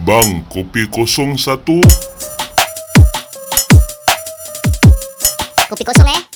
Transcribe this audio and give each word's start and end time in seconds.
Bang, 0.00 0.48
kopi 0.48 0.88
kosong 0.88 1.36
satu. 1.36 1.76
Kopi 5.68 5.84
kosong 5.84 6.08
eh. 6.08 6.29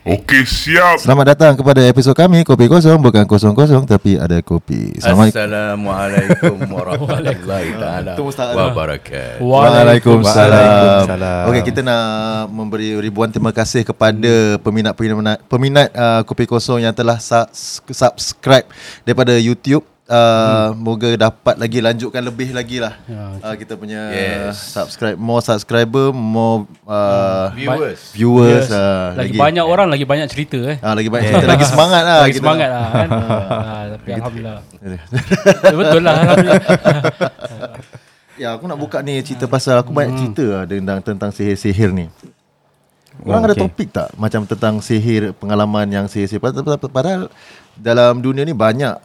Okey, 0.00 0.48
siap. 0.48 0.96
Selamat 0.96 1.36
datang 1.36 1.52
kepada 1.52 1.84
episod 1.84 2.16
kami 2.16 2.40
Kopi 2.40 2.72
Kosong 2.72 2.96
Bukan 3.04 3.28
kosong-kosong 3.28 3.84
Tapi 3.84 4.16
ada 4.16 4.40
kopi 4.40 4.96
Selamat 4.96 5.28
Assalamualaikum 5.28 6.56
warahmatullahi 6.72 7.76
taala 7.76 8.16
wabarakatuh. 8.16 9.44
Waalaikumsalam. 9.44 10.56
Waalaikumsalam. 10.56 11.44
Okey, 11.52 11.62
kita 11.68 11.80
nak 11.84 12.04
memberi 12.48 12.96
ribuan 12.96 13.28
terima 13.28 13.52
kasih 13.52 13.84
kepada 13.84 14.56
peminat-peminat 14.64 15.44
peminat 15.44 15.92
uh, 15.92 16.24
Kopi 16.24 16.48
Kosong 16.48 16.80
yang 16.80 16.96
telah 16.96 17.20
su- 17.20 17.84
subscribe 17.92 18.64
daripada 19.04 19.36
YouTube. 19.36 19.84
Uh, 20.10 20.74
hmm. 20.74 20.82
Moga 20.82 21.10
dapat 21.14 21.54
lagi 21.54 21.78
lanjutkan 21.78 22.18
lebih 22.18 22.50
lagi 22.50 22.82
lah 22.82 22.98
Ya, 23.06 23.38
uh, 23.46 23.54
kita 23.54 23.78
punya 23.78 24.10
Yes. 24.10 24.58
subscribe 24.58 25.14
more 25.14 25.38
subscriber 25.38 26.10
more 26.10 26.66
uh, 26.82 27.54
Viewers. 27.54 28.10
viewers 28.10 28.66
Yes. 28.66 28.74
uh, 28.74 29.14
lagi, 29.14 29.38
banyak 29.38 29.62
orang 29.62 29.86
lagi 29.86 30.02
banyak 30.02 30.26
cerita 30.26 30.58
eh. 30.66 30.82
Ah, 30.82 30.98
lagi 30.98 31.06
banyak 31.06 31.30
cerita, 31.30 31.46
lagi 31.46 31.62
semangat 31.62 32.02
lah 32.02 32.18
lagi 32.26 32.34
kita 32.34 32.42
semangat 32.42 32.68
lah 32.74 32.86
kan. 32.90 33.08
ah, 33.14 33.82
tapi 33.94 34.08
alhamdulillah. 34.18 34.58
Betul 35.78 36.00
lah 36.02 36.14
alhamdulillah. 36.18 36.62
Ya 38.34 38.48
aku 38.58 38.64
nak 38.66 38.78
buka 38.82 38.98
ni 39.06 39.14
cerita 39.22 39.46
pasal 39.46 39.78
aku 39.78 39.94
banyak 39.94 40.16
cerita 40.18 40.44
lah 40.50 40.62
tentang 40.66 40.98
tentang 41.06 41.30
sihir-sihir 41.30 41.94
ni. 41.94 42.10
Orang 43.20 43.44
ada 43.44 43.52
okey. 43.52 43.62
topik 43.62 43.88
tak 43.92 44.08
macam 44.16 44.48
tentang 44.48 44.80
sihir, 44.80 45.36
pengalaman 45.36 45.84
yang 45.86 46.06
sihir-sihir 46.08 46.40
padahal, 46.40 46.80
padahal 46.88 47.22
dalam 47.76 48.18
dunia 48.18 48.48
ni 48.48 48.56
banyak 48.56 48.96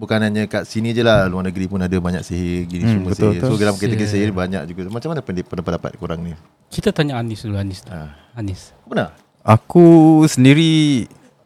bukan 0.00 0.16
hanya 0.18 0.42
kat 0.46 0.64
sini 0.64 0.90
je 0.90 1.04
lah 1.04 1.28
luar 1.28 1.44
negeri 1.44 1.68
pun 1.68 1.76
ada 1.76 1.92
banyak 1.92 2.24
sihir 2.24 2.64
gini 2.64 2.82
Hmm, 2.82 2.92
semua 2.96 3.08
betul, 3.10 3.30
sihir. 3.30 3.40
betul. 3.42 3.50
So 3.50 3.60
dalam 3.60 3.74
kategori 3.76 4.00
Sihir. 4.02 4.12
sihir 4.16 4.32
banyak 4.32 4.62
juga. 4.64 4.80
Macam 4.88 5.08
mana 5.08 5.20
pendapat 5.20 5.60
pendapat 5.60 5.90
korang 5.94 6.20
ni? 6.20 6.32
Kita 6.66 6.88
tanya 6.88 7.20
Anis 7.20 7.44
dulu 7.44 7.54
Anis. 7.54 7.84
Ah. 7.84 8.16
Anis. 8.32 8.72
Benar? 8.82 9.12
Aku 9.40 9.84
sendiri 10.26 11.04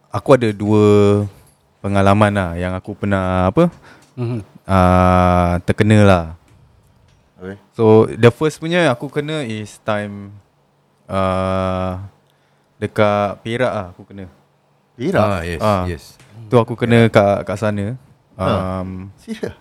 Aku 0.09 0.29
ada 0.33 0.51
dua 0.51 1.23
Pengalaman 1.79 2.31
lah 2.31 2.51
Yang 2.55 2.73
aku 2.77 2.91
pernah 2.95 3.47
Apa 3.47 3.71
Mhm. 4.15 4.39
uh, 4.65 5.53
Terkena 5.63 5.99
lah 6.03 6.25
Okay. 7.35 7.59
So 7.73 8.07
the 8.09 8.31
first 8.31 8.57
punya 8.57 8.89
Aku 8.89 9.07
kena 9.07 9.43
is 9.43 9.79
time 9.79 10.33
uh, 11.07 12.01
Dekat 12.77 13.39
Perak 13.41 13.69
lah 13.69 13.87
Aku 13.91 14.03
kena 14.03 14.27
Perak? 14.95 15.23
Ah 15.23 15.41
yes, 15.43 15.61
Ah. 15.61 15.85
yes. 15.85 16.05
Tu 16.47 16.55
aku 16.55 16.75
kena 16.75 17.07
kat, 17.09 17.43
kat 17.43 17.57
sana 17.57 17.95
Ha. 18.35 18.81
um, 18.81 19.09
Serius? 19.15 19.55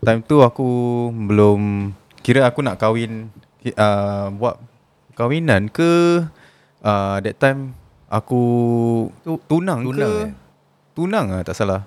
Time 0.00 0.22
tu 0.22 0.40
aku 0.40 0.64
belum 1.10 1.90
Kira 2.20 2.44
aku 2.44 2.60
nak 2.60 2.76
kahwin 2.76 3.28
uh, 3.68 4.30
Buat 4.30 4.56
Kawinan 5.12 5.66
ke 5.66 6.22
uh, 6.80 7.16
That 7.18 7.36
time 7.36 7.74
Aku 8.06 8.40
Tu- 9.20 9.42
Tunang, 9.44 9.82
tunang, 9.82 9.98
ke 9.98 10.08
eh? 10.22 10.30
Tunang 10.92 11.26
lah 11.28 11.42
tak 11.42 11.54
salah 11.54 11.82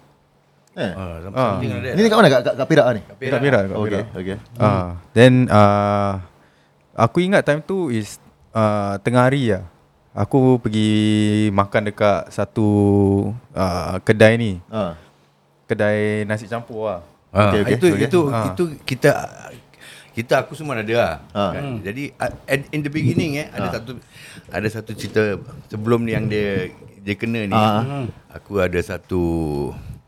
Eh. 0.74 0.90
Ah, 0.90 1.22
Ah. 1.30 1.54
something 1.54 1.70
like 1.70 1.86
that. 1.86 1.94
Ni 1.94 2.02
dekat 2.02 2.18
mana? 2.18 2.28
Kat, 2.28 2.42
kat, 2.42 2.54
kat 2.58 2.68
Perak 2.68 2.86
ni? 2.92 3.02
Kat 3.06 3.18
Perak 3.40 3.62
kat 3.64 3.78
Okay, 3.78 3.90
Perak 4.02 4.06
okay. 4.16 4.38
Ah, 4.58 4.88
Then 5.14 5.46
uh, 5.48 6.18
Aku 6.96 7.18
ingat 7.20 7.42
time 7.42 7.62
tu 7.62 7.88
is 7.88 8.18
uh, 8.52 8.98
Tengah 9.00 9.30
hari 9.30 9.54
lah 9.54 9.70
Aku 10.14 10.58
pergi 10.58 10.90
makan 11.50 11.90
dekat 11.90 12.30
satu 12.30 12.68
uh, 13.54 13.98
kedai 14.02 14.34
ni 14.36 14.58
Ah. 14.68 14.98
Kedai 15.74 16.24
nasi 16.30 16.46
campur 16.46 16.86
lah 16.86 17.00
Ah, 17.34 17.50
Okay, 17.50 17.60
okay, 17.66 17.76
itu 17.82 17.88
okay. 17.90 18.06
itu 18.06 18.20
Ah. 18.30 18.46
itu 18.54 18.64
kita 18.86 19.10
kita 20.14 20.46
aku 20.46 20.54
semua 20.54 20.78
ada 20.78 20.94
lah. 20.94 21.14
Ah. 21.34 21.50
Kan? 21.58 21.81
Jadi 21.81 22.14
uh, 22.14 22.30
at, 22.46 22.62
in 22.70 22.86
the 22.86 22.94
beginning 22.94 23.42
eh 23.42 23.50
ada 23.50 23.74
satu 23.74 23.97
ada 24.53 24.68
satu 24.70 24.92
cerita 24.94 25.42
sebelum 25.66 26.06
ni 26.06 26.14
yang 26.14 26.30
dia 26.30 26.70
dia 27.02 27.16
kena 27.18 27.50
ni. 27.50 27.58
Ah. 27.58 28.06
Aku 28.38 28.62
ada 28.62 28.78
satu 28.78 29.22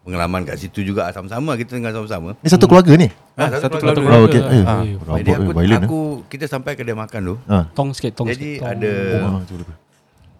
pengalaman 0.06 0.46
kat 0.46 0.62
situ 0.62 0.86
juga 0.86 1.10
sama-sama 1.10 1.58
kita 1.58 1.82
tengah 1.82 1.90
sama-sama. 1.90 2.38
Ni 2.46 2.50
satu 2.54 2.70
keluarga 2.70 2.94
ni? 2.94 3.10
Ah, 3.34 3.50
satu 3.58 3.82
keluarga. 3.82 4.06
keluarga. 4.06 4.22
Oh, 4.22 4.30
okay. 4.30 4.42
Eh, 4.46 4.64
rabak, 5.02 5.18
Jadi 5.18 5.30
aku 5.34 5.50
eh, 5.50 5.66
eh. 5.66 5.80
aku 5.82 6.00
kita 6.30 6.46
sampai 6.46 6.78
kedai 6.78 6.94
makan 6.94 7.22
tu. 7.26 7.36
Ah. 7.50 7.66
Tong 7.74 7.90
sikit, 7.90 8.14
tong 8.14 8.30
Jadi 8.30 8.62
sikit. 8.62 8.70
Tong. 8.70 8.70
ada 8.70 8.94
Oh, 9.26 9.42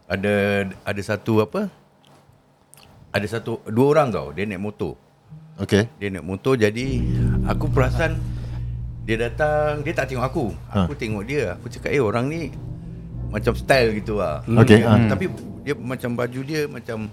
ada 0.06 0.36
ada 0.86 1.02
satu 1.02 1.42
apa? 1.42 1.66
Ada 3.10 3.42
satu 3.42 3.66
dua 3.66 3.98
orang 3.98 4.14
tau 4.14 4.30
dia 4.30 4.46
naik 4.46 4.62
motor. 4.62 4.94
Okay. 5.56 5.88
Dia 6.00 6.12
naik 6.12 6.26
motor 6.28 6.60
jadi 6.60 7.00
aku 7.48 7.72
perasan 7.72 8.20
dia 9.06 9.16
datang 9.22 9.86
dia 9.86 9.94
tak 9.96 10.12
tengok 10.12 10.26
aku. 10.26 10.46
Aku 10.68 10.94
Ha. 10.94 11.00
tengok 11.00 11.24
dia. 11.24 11.56
Aku 11.56 11.72
cakap 11.72 11.94
eh 11.96 12.02
orang 12.02 12.26
ni 12.28 12.52
macam 13.32 13.56
style 13.56 13.96
gitu 14.02 14.20
lah. 14.20 14.44
Okay, 14.66 14.84
Dia- 14.84 14.90
ha. 14.90 15.08
Tapi 15.08 15.26
dia 15.64 15.74
macam 15.78 16.12
baju 16.18 16.40
dia 16.44 16.62
macam 16.68 17.08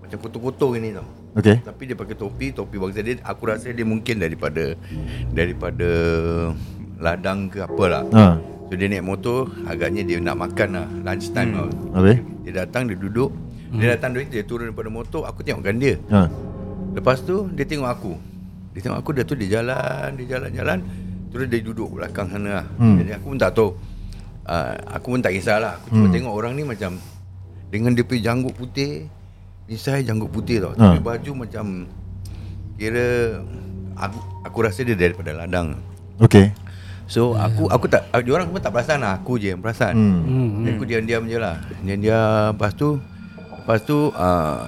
macam 0.00 0.16
kotor-kotor 0.22 0.78
gini 0.78 0.96
tau. 0.96 1.06
Okay. 1.32 1.56
Tapi 1.64 1.82
dia 1.88 1.96
pakai 1.96 2.16
topi, 2.16 2.46
topi 2.52 2.76
bangsa 2.76 3.00
dia 3.00 3.16
aku 3.24 3.42
rasa 3.48 3.72
dia 3.72 3.84
mungkin 3.84 4.20
daripada 4.20 4.76
daripada 5.32 5.90
ladang 7.00 7.52
ke 7.52 7.60
apalah. 7.64 8.04
Ah. 8.12 8.36
So 8.68 8.80
dia 8.80 8.88
naik 8.88 9.04
motor 9.04 9.52
agaknya 9.68 10.00
dia 10.06 10.16
nak 10.22 10.40
makan 10.40 10.68
lah 10.72 10.86
lunch 11.04 11.28
time 11.36 11.52
hmm. 11.52 11.58
lah. 11.60 11.68
Habis? 12.00 12.16
Dia 12.48 12.52
datang 12.64 12.88
dia 12.88 12.96
duduk. 12.96 13.30
Dia 13.72 13.96
datang 13.96 14.12
dia 14.12 14.44
turun 14.44 14.68
daripada 14.68 14.92
motor 14.92 15.24
aku 15.24 15.40
tengokkan 15.40 15.76
dia. 15.80 15.96
Ah. 16.12 16.28
Lepas 16.92 17.20
tu 17.20 17.48
dia 17.52 17.64
tengok 17.64 17.88
aku. 17.88 18.12
Dia 18.72 18.80
tengok 18.82 18.98
aku 18.98 19.10
dah 19.12 19.24
tu 19.24 19.34
dia 19.34 19.60
jalan, 19.60 20.16
dia 20.16 20.36
jalan-jalan. 20.36 20.78
Terus 21.32 21.46
dia 21.48 21.60
duduk 21.60 21.88
belakang 21.92 22.28
sana 22.28 22.60
lah. 22.60 22.66
Hmm. 22.76 23.00
Jadi 23.00 23.10
aku 23.12 23.26
pun 23.28 23.38
tak 23.38 23.52
tahu. 23.52 23.70
Uh, 24.42 24.72
aku 24.90 25.06
pun 25.10 25.20
tak 25.20 25.32
kisahlah. 25.32 25.80
Aku 25.80 25.86
cuma 25.90 26.06
Hmm. 26.06 26.14
tengok 26.14 26.32
orang 26.32 26.52
ni 26.52 26.62
macam 26.62 27.00
dengan 27.68 27.92
dia 27.92 28.04
punya 28.04 28.32
janggut 28.32 28.52
putih. 28.52 29.08
Nisai 29.64 30.02
janggut 30.02 30.28
putih 30.28 30.60
tau. 30.60 30.72
Ha. 30.74 30.92
Tapi 30.92 31.00
baju 31.00 31.32
macam 31.38 31.88
kira 32.74 33.38
aku 33.94 34.18
aku 34.42 34.58
rasa 34.60 34.82
dia 34.82 34.92
daripada 34.92 35.32
ladang. 35.32 35.78
Okay. 36.18 36.52
So 37.06 37.32
aku 37.34 37.68
aku 37.68 37.86
tak 37.86 38.08
dia 38.20 38.32
orang 38.32 38.48
pun 38.48 38.60
tak 38.60 38.72
perasan 38.72 39.00
lah. 39.00 39.16
Aku 39.16 39.36
je 39.36 39.52
yang 39.52 39.60
perasan. 39.60 39.92
Hmm. 39.94 40.20
Hmm, 40.22 40.48
Jadi 40.58 40.68
aku 40.70 40.84
diam-diam 40.84 41.22
je 41.24 41.36
lah 41.36 41.56
Diam-diam 41.82 42.52
Lepas 42.52 42.72
tu 42.72 42.88
Lepas 43.52 43.78
tu 43.82 43.98
uh, 44.10 44.64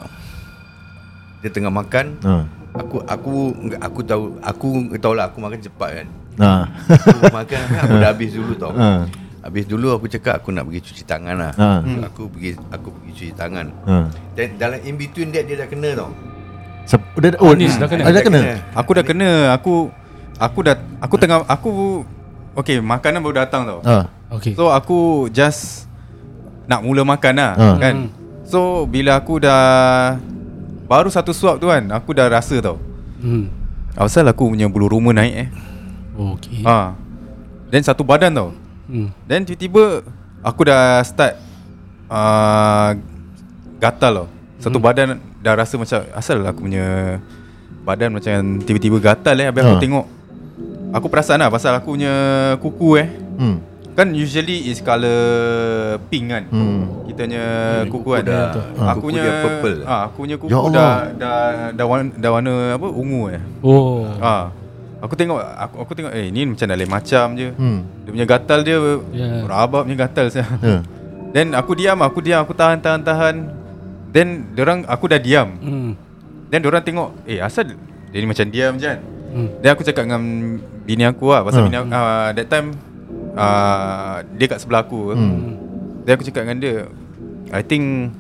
Dia 1.44 1.52
tengah 1.52 1.68
makan 1.68 2.06
Ah. 2.24 2.44
Aku 2.74 3.04
aku 3.04 3.32
aku 3.78 4.00
tahu 4.02 4.24
aku 4.40 4.68
tahu 4.96 5.12
lah 5.14 5.28
aku 5.28 5.38
makan 5.38 5.60
cepat 5.60 5.90
kan. 6.02 6.06
Ah. 6.40 6.64
Aku 6.88 7.28
makan 7.30 7.60
aku 7.78 7.94
dah 8.00 8.10
habis 8.10 8.32
dulu 8.32 8.56
tau. 8.56 8.72
Ah. 8.74 9.04
Habis 9.44 9.68
dulu 9.68 9.92
aku 9.92 10.08
cakap 10.08 10.40
aku 10.40 10.50
nak 10.50 10.64
pergi 10.66 10.80
cuci 10.90 11.04
tangan 11.04 11.36
lah. 11.36 11.52
Ah. 11.54 11.78
So, 11.84 12.00
aku 12.00 12.22
pergi 12.32 12.56
aku 12.72 12.88
pergi 12.90 13.12
cuci 13.12 13.32
tangan. 13.36 13.66
Ah. 13.84 14.08
Dan 14.32 14.56
dalam 14.56 14.80
in 14.82 14.96
between 14.96 15.30
that 15.30 15.44
dia 15.44 15.60
dah 15.60 15.68
kena 15.68 15.92
tau. 15.92 16.10
Sep- 16.84 17.16
dah, 17.16 17.32
oh, 17.40 17.52
Anis 17.52 17.76
dah 17.76 17.86
kena. 17.86 18.02
Ah, 18.08 18.12
dah 18.12 18.24
kena. 18.24 18.40
Aku 18.76 18.90
dah 18.92 19.04
kena 19.04 19.28
Aku 19.56 19.74
Aku 20.36 20.58
dah 20.60 20.76
Aku 21.00 21.14
tengah 21.16 21.40
Aku 21.48 21.70
Okay 22.58 22.76
makanan 22.76 23.24
baru 23.24 23.40
datang 23.44 23.64
tau 23.64 23.80
Ah. 23.84 24.04
Okay. 24.34 24.52
So 24.52 24.68
aku 24.68 25.30
just 25.32 25.88
Nak 26.66 26.84
mula 26.84 27.06
makan 27.06 27.40
lah 27.40 27.52
Ha. 27.56 27.66
Kan 27.80 28.12
So 28.44 28.84
bila 28.84 29.16
aku 29.16 29.40
dah 29.40 30.18
Baru 30.84 31.08
satu 31.08 31.30
suap 31.30 31.56
tu 31.56 31.66
kan 31.66 31.82
Aku 31.92 32.10
dah 32.10 32.28
rasa 32.28 32.60
tau 32.60 32.78
Hmm. 33.18 33.48
Asal 33.94 34.26
aku 34.26 34.48
punya 34.48 34.66
bulu 34.66 34.90
roma 34.90 35.10
naik 35.10 35.34
eh 35.34 35.48
Okay. 36.14 36.62
ha. 36.62 36.92
Then 37.68 37.80
satu 37.80 38.02
badan 38.02 38.30
tau 38.30 38.50
Hmm. 38.84 39.08
Then 39.24 39.42
tiba-tiba 39.42 40.04
Aku 40.40 40.60
dah 40.62 41.00
start 41.00 41.40
uh, 42.06 42.92
Gatal 43.76 44.12
tau 44.14 44.26
Satu 44.58 44.76
Hmm. 44.76 44.84
badan 44.84 45.06
Dah 45.40 45.54
rasa 45.54 45.74
macam 45.74 46.04
Asal 46.10 46.40
aku 46.40 46.62
punya 46.62 47.16
Badan 47.80 48.12
macam 48.12 48.60
Tiba-tiba 48.60 48.96
gatal 48.98 49.36
eh 49.36 49.48
Habis 49.48 49.62
Ha. 49.62 49.68
aku 49.68 49.78
tengok 49.78 50.06
Aku 50.92 51.06
perasan 51.08 51.38
lah 51.38 51.48
Pasal 51.48 51.72
aku 51.74 51.92
punya 51.92 52.12
Kuku 52.58 52.88
eh 52.96 53.08
Hmm. 53.34 53.58
Kan 53.94 54.10
usually 54.10 54.68
is 54.68 54.82
colour 54.82 55.18
Pink 56.04 56.26
kan 56.28 56.42
Hmm. 56.46 56.90
Kita 57.06 57.24
punya 57.24 57.44
kuku, 57.84 57.94
kuku 57.96 58.10
kan 58.10 58.22
dah- 58.24 58.50
ha, 58.74 58.84
Aku 58.90 58.96
kuku 58.96 59.06
punya 59.06 59.22
dia 59.22 59.34
purple. 59.38 59.76
ah, 59.84 60.00
Aku 60.04 60.16
punya 60.20 60.36
kuku 60.36 60.50
Ya 60.50 60.58
dah, 60.58 60.66
Allah. 60.66 60.92
dah, 61.14 61.38
dah, 61.70 61.86
warna, 61.86 62.10
dah 62.12 62.30
warna 62.32 62.52
apa 62.74 62.86
Ungu 62.88 63.22
eh 63.30 63.42
Oh. 63.60 64.02
ah. 64.18 64.50
Aku 64.98 65.14
tengok 65.14 65.38
aku, 65.38 65.74
aku 65.78 65.92
tengok 65.92 66.10
Eh 66.10 66.26
ni 66.28 66.42
macam 66.44 66.64
dah 66.64 66.74
lain 66.74 66.88
macam 66.88 67.26
je 67.34 67.48
Hmm. 67.52 67.78
Dia 68.02 68.10
punya 68.10 68.26
gatal 68.26 68.60
dia 68.60 68.76
Ya. 69.12 69.28
Rabak 69.42 69.82
punya 69.84 69.98
gatal 70.00 70.26
saya. 70.28 70.48
Ya. 70.58 70.82
Then 71.30 71.52
aku 71.52 71.74
diam 71.74 71.98
Aku 72.00 72.18
diam 72.18 72.40
Aku 72.40 72.50
tahan 72.50 72.78
tahan 72.78 73.00
tahan 73.00 73.36
Then 74.10 74.28
orang 74.56 74.82
Aku 74.86 75.06
dah 75.06 75.18
diam 75.18 75.54
Hmm. 75.56 75.94
Then 76.48 76.62
orang 76.62 76.82
tengok 76.82 77.14
Eh 77.24 77.38
asal 77.38 77.70
Dia 78.08 78.18
ni 78.18 78.26
macam 78.26 78.46
diam 78.48 78.74
je 78.74 78.86
kan 78.88 78.98
Hmm. 79.30 79.48
Then 79.60 79.70
aku 79.70 79.82
cakap 79.82 80.02
dengan 80.04 80.22
Bini 80.82 81.04
aku 81.04 81.26
lah 81.28 81.42
Pasal 81.42 81.60
Hmm. 81.60 81.68
bini 81.68 81.76
aku 81.76 81.90
uh, 81.90 82.28
That 82.32 82.46
time 82.48 82.68
uh, 83.34 84.16
Dia 84.34 84.46
kat 84.46 84.58
sebelah 84.58 84.82
aku 84.82 85.12
Hmm. 85.12 85.58
Then 86.02 86.12
aku 86.14 86.24
cakap 86.24 86.42
dengan 86.44 86.58
dia 86.58 86.76
I 87.50 87.62
think 87.62 88.12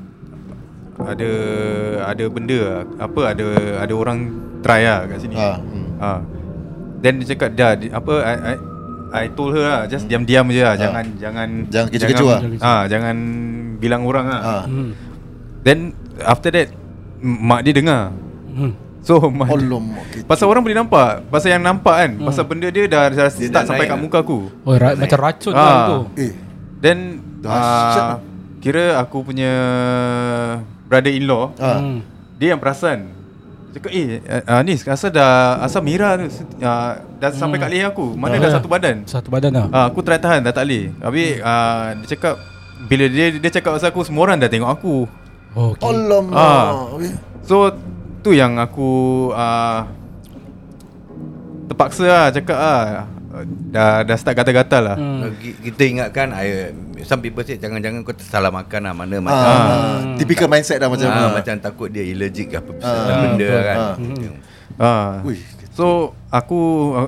ada 0.96 1.30
ada 2.06 2.24
benda 2.28 2.58
lah. 2.60 2.80
apa 2.98 3.20
ada 3.28 3.46
ada 3.76 3.92
orang 3.92 4.18
try 4.60 4.82
lah 4.82 5.04
kat 5.04 5.18
sini. 5.20 5.34
Ah, 5.34 5.58
hmm. 5.58 5.86
Ah. 5.98 6.20
Then 6.98 7.18
dia 7.18 7.34
cakap 7.34 7.52
dah 7.52 7.74
di- 7.74 7.90
apa 7.90 8.14
I, 8.16 8.34
I, 8.34 8.54
I 9.12 9.24
told 9.28 9.52
her 9.52 9.62
lah 9.62 9.80
just 9.84 10.06
diam-diam 10.06 10.48
je 10.48 10.62
lah 10.62 10.74
jangan 10.78 11.04
jangan 11.18 11.48
Hmm. 11.60 11.68
Jangan 11.68 11.88
kecoh-kecoh 11.90 12.28
lah. 12.28 12.40
Ah 12.62 12.82
jangan 12.86 13.16
bilang 13.76 14.06
orang 14.06 14.26
lah. 14.26 14.40
Ah. 14.40 14.62
Hmm. 14.64 14.90
Then 15.60 15.78
after 16.16 16.48
that 16.48 16.70
mak 17.20 17.60
dia 17.60 17.74
dengar. 17.74 18.14
Hmm. 18.48 18.72
So 19.04 19.20
Alamak. 19.52 20.00
kita- 20.10 20.24
Pasal 20.24 20.48
orang 20.48 20.60
boleh 20.60 20.74
nampak 20.74 21.28
Pasal 21.28 21.52
yang 21.52 21.62
nampak 21.62 21.94
kan 21.94 22.10
hmm. 22.14 22.24
Pasal 22.24 22.44
benda 22.44 22.68
dia 22.68 22.84
dah, 22.86 23.04
dah 23.06 23.28
Dia 23.28 23.30
start 23.30 23.52
dah 23.52 23.62
sampai 23.66 23.78
naik 23.78 23.90
kat 23.90 23.94
lah. 23.94 24.02
muka 24.02 24.18
aku 24.18 24.38
Oh, 24.62 24.74
ra- 24.74 24.96
macam 24.96 25.18
racun 25.20 25.52
Ah. 25.52 25.60
lah 25.60 25.76
tu. 25.86 25.98
Eh, 26.18 26.32
Then 26.78 26.98
uh, 27.42 28.16
Kira 28.58 28.96
aku 28.96 29.22
punya 29.22 29.52
Brother-in-law 30.84 31.44
ah. 31.56 31.78
Hmm. 31.78 32.00
Dia 32.34 32.52
yang 32.52 32.60
perasan 32.60 33.12
Cakap 33.70 33.90
eh 33.90 34.22
uh, 34.22 34.62
Nis 34.62 34.80
Asal 34.82 35.10
dah 35.10 35.58
Asal 35.58 35.80
merah 35.80 36.16
tu 36.16 36.24
uh, 36.24 36.92
Dah 37.18 37.28
sampai 37.30 37.58
kat 37.58 37.68
leher 37.68 37.88
aku 37.88 38.14
Mana 38.14 38.36
dah 38.36 38.46
Ah. 38.46 38.54
satu 38.54 38.68
badan 38.68 38.96
Satu 39.04 39.28
badan 39.28 39.50
lah. 39.50 39.66
uh, 39.68 39.86
Aku 39.86 40.00
try 40.00 40.16
tahan 40.16 40.40
Dah 40.40 40.50
tak 40.50 40.64
boleh 40.64 40.94
Habis 40.98 41.28
uh, 41.38 41.86
Dia 41.98 42.08
cakap 42.10 42.34
Bila 42.84 43.04
dia 43.06 43.26
dia 43.34 43.50
cakap 43.50 43.74
pasal 43.74 43.90
aku 43.90 44.00
Semua 44.00 44.24
orang 44.24 44.38
dah 44.38 44.46
tengok 44.46 44.70
aku 44.70 44.96
Oh, 45.52 45.70
okay. 45.70 45.86
Alamak. 45.86 46.34
Ah. 46.34 46.98
Weh. 46.98 47.14
So 47.42 47.70
Tu 48.24 48.32
yang 48.32 48.56
aku 48.56 48.90
uh, 49.30 49.84
Terpaksa 51.66 52.04
lah 52.04 52.26
Cakap 52.30 52.56
lah 52.56 52.82
Dah, 53.68 54.00
dah 54.00 54.14
start 54.14 54.34
gatal-gatal 54.34 54.82
lah 54.84 54.96
Hmm. 54.96 55.34
Ki- 55.36 55.58
Kita 55.60 55.82
ingatkan 55.84 56.30
I, 56.30 56.70
Some 57.02 57.18
people 57.18 57.42
say 57.42 57.58
Jangan-jangan 57.58 58.00
kau 58.00 58.14
salah 58.16 58.48
makan 58.48 58.80
lah 58.80 58.94
Mana 58.94 59.18
macam 59.18 59.42
Ah, 59.44 59.98
typical 60.14 60.46
mindset 60.46 60.78
dah 60.78 60.86
macam 60.86 61.04
ah, 61.06 61.18
ah. 61.20 61.32
Macam 61.34 61.54
takut 61.58 61.88
dia 61.88 62.00
allergic 62.02 62.48
ke 62.48 62.56
apa 62.56 62.70
Ah, 62.78 62.86
ah, 62.86 63.18
benda 63.20 63.44
betul. 63.44 63.60
kan. 63.60 63.76
Ah. 63.76 63.94
Ah. 64.78 65.10
So 65.74 65.86
aku 66.30 66.60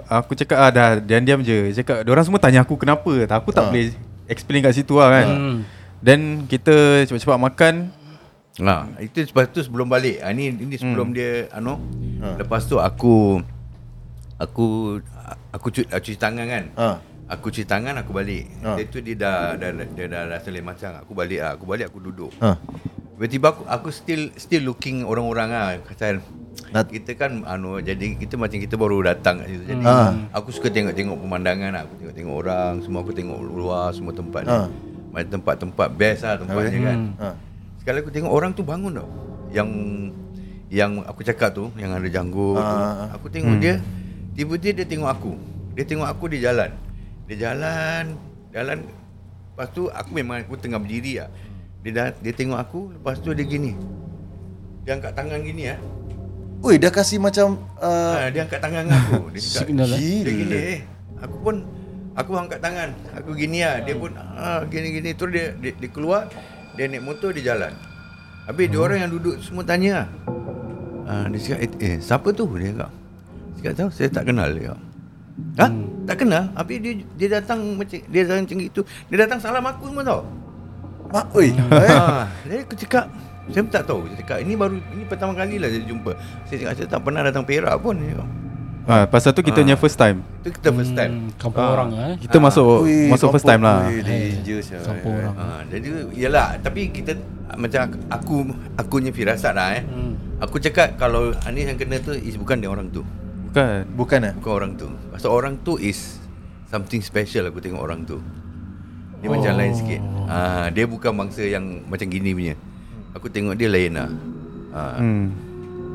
aku 0.04 0.34
cakap 0.34 0.58
ah 0.58 0.68
dah 0.68 0.88
diam-diam 0.98 1.38
je. 1.38 1.70
Cakap 1.72 2.02
orang 2.04 2.26
semua 2.26 2.36
tanya 2.36 2.60
aku 2.60 2.74
kenapa. 2.74 3.06
Aku 3.30 3.54
tak 3.54 3.62
Ah. 3.62 3.70
boleh 3.70 3.94
explain 4.26 4.58
kat 4.60 4.74
situ 4.74 4.98
lah 4.98 5.08
kan. 5.12 5.26
Hmm. 5.30 5.56
Then 6.02 6.20
kita 6.44 6.74
cepat-cepat 7.04 7.38
makan. 7.40 7.74
Ha, 8.58 8.88
itu 8.98 9.20
lepas 9.22 9.48
tu 9.48 9.60
sebelum 9.60 9.84
balik. 9.86 10.16
Ha, 10.18 10.32
ni 10.32 10.48
ini 10.48 10.74
sebelum 10.74 11.12
dia 11.12 11.44
anu. 11.50 11.76
Ha. 12.18 12.40
Lepas 12.40 12.64
tu 12.64 12.78
aku 12.78 13.44
aku 14.36 14.96
aku 15.52 15.66
cuci, 15.70 15.88
cuci 15.88 16.16
tangan 16.16 16.46
kan. 16.46 16.64
Ha. 16.74 16.88
Aku 17.28 17.50
cuci 17.50 17.66
tangan 17.66 18.00
aku 18.00 18.14
balik. 18.14 18.48
Ha. 18.62 18.80
Dia 18.80 18.84
tu 18.86 18.98
dia 19.00 19.12
dah 19.14 19.38
dah 19.54 19.70
dia 19.74 20.06
dah 20.06 20.22
rasa 20.26 20.48
lain 20.48 20.64
macam. 20.64 20.96
Aku 20.96 21.12
balik 21.12 21.38
ah, 21.38 21.52
aku 21.52 21.64
balik 21.64 21.90
aku 21.90 22.00
duduk. 22.00 22.32
Ha. 22.40 22.56
Tiba-tiba 23.16 23.46
aku 23.50 23.62
aku 23.66 23.88
still 23.88 24.32
still 24.36 24.64
looking 24.64 25.00
orang-orang 25.02 25.48
ah 25.50 25.68
pasal 25.82 26.20
Nat- 26.66 26.88
kita 26.88 27.12
kan 27.14 27.44
anu 27.44 27.78
jadi 27.78 28.16
kita 28.16 28.34
macam 28.34 28.56
kita 28.56 28.74
baru 28.74 29.04
datang 29.04 29.40
kat 29.40 29.52
situ. 29.52 29.64
Jadi 29.68 29.84
Ha. 29.84 30.32
aku 30.32 30.48
suka 30.48 30.72
tengok-tengok 30.72 31.16
pemandangan 31.18 31.70
lah. 31.72 31.82
Aku 31.84 32.00
tengok-tengok 32.00 32.34
orang, 32.34 32.72
semua 32.80 33.04
aku 33.04 33.12
tengok 33.12 33.36
luar 33.44 33.92
semua 33.92 34.12
tempat 34.12 34.42
ni. 34.42 34.50
Ha. 34.50 34.64
Macam 35.12 35.28
tempat-tempat 35.36 35.88
best 35.92 36.24
lah 36.24 36.36
tempatnya 36.36 36.70
Okay. 36.72 36.80
kan. 36.82 36.98
Ha. 37.20 37.28
Sekali 37.86 38.02
aku 38.02 38.10
tengok 38.10 38.32
orang 38.34 38.50
tu 38.50 38.66
bangun 38.66 38.98
tau. 38.98 39.06
Yang 39.54 39.70
yang 40.74 41.06
aku 41.06 41.22
cakap 41.22 41.54
tu 41.54 41.70
yang 41.78 41.94
ada 41.94 42.10
janggut 42.10 42.58
tu. 42.58 42.66
Ah. 42.82 43.14
Aku 43.14 43.30
tengok 43.30 43.62
dia 43.62 43.78
tiba-tiba 44.34 44.82
dia 44.82 44.86
tengok 44.90 45.06
aku. 45.06 45.38
Dia 45.78 45.86
tengok 45.86 46.10
aku 46.10 46.26
dia 46.34 46.50
jalan. 46.50 46.74
Dia 47.30 47.36
jalan, 47.46 48.18
jalan 48.50 48.82
lepas 49.54 49.70
tu 49.70 49.86
aku 49.86 50.10
memang 50.18 50.42
aku 50.42 50.58
tengah 50.58 50.82
berdiri 50.82 51.22
ah. 51.22 51.30
Dia 51.86 51.90
dah, 51.94 52.08
dia 52.18 52.34
tengok 52.34 52.58
aku 52.58 52.90
lepas 52.98 53.22
tu 53.22 53.30
dia 53.30 53.46
gini. 53.46 53.78
Dia 54.82 54.98
angkat 54.98 55.14
tangan 55.14 55.38
gini 55.46 55.70
ah. 55.70 55.78
Ui, 56.66 56.82
dah 56.82 56.90
kasih 56.90 57.22
macam 57.22 57.54
uh, 57.78 58.18
Ah, 58.18 58.34
dia 58.34 58.42
angkat 58.50 58.66
tangan 58.66 58.82
aku. 58.90 59.30
Dia 59.30 59.40
cakap, 59.46 59.62
Signal 59.62 59.86
lah. 59.94 59.98
dia 60.02 60.32
gini 60.34 60.58
eh. 60.58 60.80
Aku 61.22 61.38
pun 61.38 61.62
aku 62.18 62.34
angkat 62.34 62.58
tangan. 62.58 62.90
Aku 63.14 63.30
gini 63.38 63.62
ah. 63.62 63.78
Dia 63.78 63.94
pun 63.94 64.10
ah 64.18 64.66
gini-gini 64.66 65.14
terus 65.14 65.30
dia, 65.30 65.54
dia 65.54 65.70
dia 65.70 65.90
keluar, 65.94 66.26
dia 66.76 66.84
naik 66.86 67.02
motor 67.02 67.32
dia 67.32 67.56
jalan. 67.56 67.72
Habis 68.46 68.66
dia 68.70 68.78
orang 68.78 68.98
yang 69.02 69.10
duduk 69.10 69.36
semua 69.42 69.64
tanya 69.66 70.04
ah. 70.04 70.08
Ah 71.06 71.24
dia 71.32 71.38
cakap 71.40 71.58
eh, 71.64 71.70
eh 71.82 71.94
siapa 71.98 72.28
tu 72.30 72.44
dia 72.54 72.70
cakap. 72.70 72.90
Dia 72.92 73.56
cakap 73.58 73.72
tahu 73.80 73.90
saya 73.90 74.08
tak 74.12 74.24
kenal 74.28 74.50
dia. 74.52 74.62
cakap. 74.70 74.78
Ha? 75.56 75.66
Tak 76.06 76.16
kenal. 76.22 76.44
Habis 76.54 76.76
dia 76.84 76.92
dia 77.16 77.28
datang 77.40 77.60
macam 77.74 77.98
dia 77.98 78.20
datang 78.28 78.44
macam 78.44 78.58
itu. 78.60 78.80
Dia 79.08 79.16
datang 79.24 79.38
salam 79.40 79.64
aku 79.64 79.88
semua 79.88 80.04
tau. 80.04 80.22
mak 81.10 81.26
oi. 81.32 81.48
Ah, 81.96 82.28
jadi 82.44 82.62
aku 82.62 82.74
cakap 82.76 83.04
saya 83.50 83.62
tak 83.72 83.84
tahu. 83.88 84.04
Saya 84.12 84.16
cakap 84.22 84.38
ini 84.44 84.54
baru 84.54 84.76
ini 84.94 85.04
pertama 85.08 85.32
kali 85.32 85.56
lah 85.56 85.72
saya 85.72 85.82
jumpa. 85.88 86.12
Saya 86.46 86.56
cakap 86.60 86.74
saya 86.76 86.88
tak 86.92 87.00
pernah 87.02 87.20
datang 87.24 87.44
Perak 87.48 87.74
pun. 87.80 87.96
Dia 87.98 88.14
cakap. 88.14 88.45
Ah, 88.86 89.02
pasal 89.10 89.34
tu 89.34 89.42
kita 89.42 89.58
Ah. 89.58 89.66
punya 89.66 89.74
first 89.74 89.98
time. 89.98 90.22
Itu 90.46 90.54
kita 90.54 90.70
first 90.70 90.94
time. 90.94 91.10
Hmm, 91.10 91.30
kampung 91.34 91.66
Ah. 91.66 91.74
orang 91.74 91.90
eh. 91.90 92.12
Kita 92.22 92.38
masuk 92.38 92.86
Ui, 92.86 93.10
masuk 93.10 93.34
first 93.34 93.42
time 93.42 93.58
lah. 93.58 93.90
Ui, 93.90 93.98
danger 93.98 94.62
sial. 94.62 94.82
Kampung 94.86 95.10
orang. 95.18 95.34
Ha, 95.34 95.44
jadi 95.66 95.88
iyalah 96.14 96.54
tapi 96.62 96.94
kita 96.94 97.18
macam 97.58 97.82
aku 98.06 98.46
aku 98.78 98.92
punya 99.02 99.10
firasat 99.10 99.58
lah 99.58 99.74
eh. 99.74 99.82
Hmm. 99.82 100.14
Aku 100.38 100.62
cakap 100.62 100.94
kalau 100.94 101.34
Anis 101.42 101.66
yang 101.66 101.74
kena 101.74 101.98
tu 101.98 102.14
is 102.14 102.38
bukan 102.38 102.62
dia 102.62 102.70
orang 102.70 102.86
tu. 102.94 103.02
Bukan. 103.50 103.90
Bukan 103.98 104.20
eh? 104.22 104.34
Bukan 104.38 104.52
orang 104.54 104.72
tu. 104.78 104.86
Pasal 105.10 105.34
orang 105.34 105.58
tu 105.66 105.82
is 105.82 106.22
something 106.70 107.02
special 107.02 107.50
aku 107.50 107.58
tengok 107.58 107.82
orang 107.82 108.06
tu. 108.06 108.22
Dia 109.18 109.26
oh. 109.26 109.34
macam 109.34 109.50
lain 109.58 109.74
sikit. 109.74 109.98
Ha, 110.30 110.70
dia 110.70 110.86
bukan 110.86 111.10
bangsa 111.10 111.42
yang 111.42 111.82
macam 111.90 112.06
gini 112.06 112.30
punya. 112.30 112.54
Aku 113.18 113.26
tengok 113.26 113.58
dia 113.58 113.66
lain 113.66 113.98
lah. 113.98 114.10
Ha. 114.76 114.82
Hmm. 115.02 115.26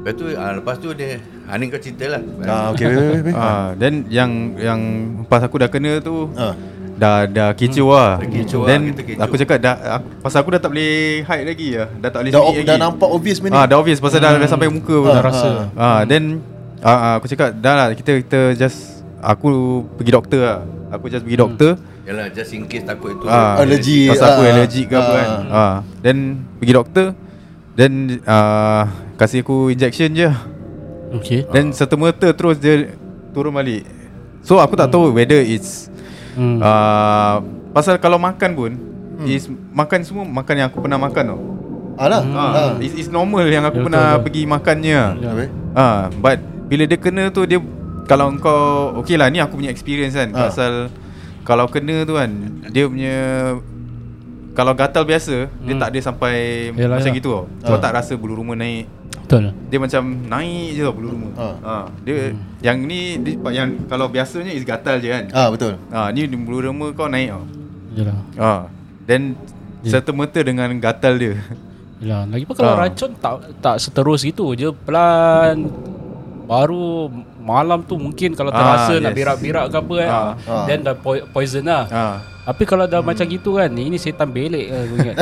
Lepas 0.02 0.14
tu 0.18 0.26
ha, 0.28 0.46
lepas 0.52 0.76
tu 0.78 0.90
dia 0.92 1.22
Anis 1.46 1.70
kau 1.70 1.78
cerita 1.78 2.06
lah. 2.10 2.22
Ah, 2.42 2.72
okey, 2.72 2.86
weh, 2.88 3.22
weh. 3.22 3.34
Ah, 3.34 3.76
then 3.76 4.08
yang 4.08 4.56
yang 4.56 4.80
pas 5.28 5.38
aku 5.40 5.60
dah 5.60 5.68
kena 5.68 6.00
tu 6.00 6.26
Ah. 6.34 6.58
dah 6.96 7.28
dah 7.28 7.50
kecoh 7.54 7.92
lah. 7.92 8.18
Dah 8.18 8.26
kecoh 8.26 8.62
lah, 8.62 8.68
Then 8.68 8.82
kecoh. 8.94 9.20
aku 9.20 9.36
cakap 9.38 9.58
dah 9.60 9.76
aku, 10.00 10.08
pasal 10.22 10.38
aku 10.42 10.50
dah 10.52 10.60
tak 10.60 10.70
boleh 10.72 11.22
hide 11.22 11.46
lagi 11.46 11.70
lah. 11.76 11.90
Dah 11.98 12.10
tak 12.10 12.20
boleh 12.20 12.32
Dah, 12.32 12.42
speak 12.42 12.56
dah 12.56 12.72
lagi. 12.72 12.82
nampak 12.82 13.10
obvious 13.10 13.38
ni. 13.40 13.50
Ah, 13.52 13.66
dah 13.66 13.78
obvious 13.78 14.00
pasal 14.00 14.18
dah, 14.18 14.32
dah 14.34 14.50
sampai 14.50 14.70
muka 14.70 14.96
pun. 14.96 15.12
Dah 15.12 15.22
rasa. 15.22 15.50
Ah, 15.76 16.02
then 16.02 16.42
ah, 16.80 16.90
ah, 16.90 17.14
aku 17.20 17.30
cakap 17.30 17.54
dah 17.54 17.74
lah 17.76 17.88
kita 17.94 18.12
kita 18.22 18.40
just 18.56 19.06
aku 19.20 19.50
pergi 20.00 20.12
doktor 20.12 20.42
lah. 20.42 20.60
Aku 20.90 21.14
just 21.14 21.22
pergi 21.22 21.38
doktor. 21.38 21.72
Yalah 22.02 22.28
just 22.32 22.50
in 22.52 22.66
case 22.66 22.82
takut 22.82 23.14
itu. 23.14 23.28
Ah, 23.28 23.60
Allergy. 23.60 24.10
Pasal 24.10 24.28
aku 24.34 24.42
ah, 24.42 24.50
allergic 24.50 24.86
ke 24.88 24.96
apa 24.96 25.06
ah. 25.06 25.14
kan. 25.14 25.30
Ah, 25.46 25.76
then 26.00 26.18
pergi 26.58 26.74
doktor. 26.74 27.08
Then 27.72 27.92
ah, 28.24 28.90
kasih 29.22 29.46
aku 29.46 29.70
injection 29.70 30.10
je. 30.12 30.30
Okay. 31.14 31.46
Then 31.46 31.70
serta-merta 31.70 32.34
terus 32.34 32.58
dia 32.58 32.98
turun 33.30 33.54
balik. 33.54 33.86
So 34.42 34.58
aku 34.58 34.74
tak 34.74 34.90
tahu 34.90 35.14
whether 35.14 35.38
it's 35.38 35.94
Hmm. 36.32 36.58
uh, 36.58 37.44
pasal 37.70 38.00
kalau 38.00 38.16
makan 38.16 38.56
pun 38.56 38.72
is 39.22 39.46
makan 39.70 40.00
semua 40.02 40.24
makan 40.24 40.56
yang 40.56 40.68
aku 40.68 40.80
pernah 40.80 40.98
makan 40.98 41.24
tau. 41.28 41.40
Alah. 42.00 42.24
Ah, 42.26 42.50
Ah. 42.50 42.72
it's, 42.80 42.96
it's 42.98 43.12
normal 43.12 43.44
yang 43.46 43.62
aku 43.62 43.78
Betul, 43.78 43.86
pernah 43.86 44.08
betul. 44.16 44.24
pergi 44.26 44.42
makannya. 44.48 45.02
Ya. 45.14 45.28
Habis? 45.28 45.50
Ah, 45.76 46.00
but 46.16 46.40
bila 46.66 46.88
dia 46.88 46.96
kena 46.96 47.28
tu 47.30 47.44
dia 47.44 47.60
kalau 48.08 48.32
kau 48.40 48.96
okay 48.98 49.20
lah 49.20 49.28
ni 49.28 49.38
aku 49.38 49.60
punya 49.60 49.70
experience 49.70 50.16
kan 50.16 50.32
Ah. 50.32 50.48
pasal 50.48 50.88
kalau 51.44 51.68
kena 51.68 52.02
tu 52.02 52.16
kan 52.16 52.32
dia 52.66 52.88
punya 52.88 53.16
kalau 54.52 54.72
gatal 54.72 55.04
biasa 55.04 55.48
dia 55.48 55.76
tak 55.76 55.92
ada 55.92 56.00
sampai 56.02 56.36
Yalah, 56.72 56.96
macam 56.96 57.06
yalah. 57.06 57.20
gitu 57.20 57.30
tau. 57.30 57.46
Kau 57.62 57.76
Ah. 57.76 57.82
tak 57.82 57.92
rasa 57.94 58.16
bulu 58.16 58.36
rumah 58.38 58.56
naik. 58.56 58.88
Betul. 59.12 59.56
Dia 59.68 59.80
macam 59.80 60.02
naik 60.28 60.68
je 60.76 60.82
tau 60.82 60.92
bulu 60.92 61.08
rumah. 61.12 61.32
Ah. 61.36 61.56
Ha. 61.62 61.74
Dia 62.02 62.36
yang 62.60 62.78
ni 62.82 63.16
dia, 63.18 63.36
yang 63.50 63.88
kalau 63.88 64.08
biasanya 64.08 64.52
is 64.52 64.64
gatal 64.64 64.98
je 64.98 65.08
kan. 65.08 65.24
Ah, 65.32 65.48
betul. 65.48 65.80
Ha, 65.88 66.12
ni 66.12 66.28
bulu 66.28 66.60
rumah 66.62 66.92
kau 66.92 67.08
naik 67.08 67.32
tau. 67.32 67.44
Yalah. 67.94 68.20
Ha. 68.38 68.52
Then 69.04 69.36
Ya. 69.82 69.98
serta-merta 69.98 70.40
dengan 70.42 70.70
gatal 70.78 71.18
dia. 71.18 71.34
Yalah. 72.00 72.30
Lagipun 72.30 72.54
kalau 72.54 72.74
Ah. 72.74 72.86
racun 72.86 73.12
tak 73.16 73.34
tak 73.58 73.76
seterus 73.78 74.22
gitu 74.22 74.54
je 74.54 74.70
pelan 74.78 75.70
baru 76.44 77.08
malam 77.40 77.82
tu 77.82 77.96
mungkin 77.96 78.36
kalau 78.36 78.52
Ah, 78.52 78.58
terasa 78.58 78.94
nak 79.00 79.12
yes. 79.12 79.18
berak-berak 79.18 79.66
ke 79.68 79.78
apa 79.78 79.94
kan. 79.96 80.10
Ah. 80.12 80.32
Ah. 80.46 80.66
Then 80.66 80.80
dah 80.82 80.94
po- 80.94 81.26
poison 81.32 81.64
lah. 81.64 81.88
Ha. 81.88 82.04
Tapi 82.42 82.64
kalau 82.64 82.86
dah 82.86 83.00
macam 83.00 83.22
gitu 83.24 83.54
kan 83.54 83.70
Ini 83.70 83.96
setan 83.96 84.30
belik 84.30 84.68
lah 84.68 84.82
aku 84.82 84.96
ingat 84.98 85.16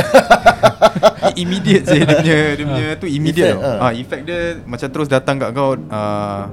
immediate 1.36 1.86
je 1.86 1.98
dia 1.98 2.08
punya 2.10 2.38
dia 2.50 2.66
punya 2.66 2.88
tu 2.96 3.06
immediate 3.06 3.54
Effect, 3.54 3.62
tau. 3.62 3.76
ah. 3.76 3.86
Ah, 3.86 3.94
effect 3.94 4.24
dia 4.24 4.40
macam 4.64 4.88
terus 4.90 5.08
datang 5.08 5.36
kat 5.38 5.50
kau 5.52 5.72
ah 5.90 6.48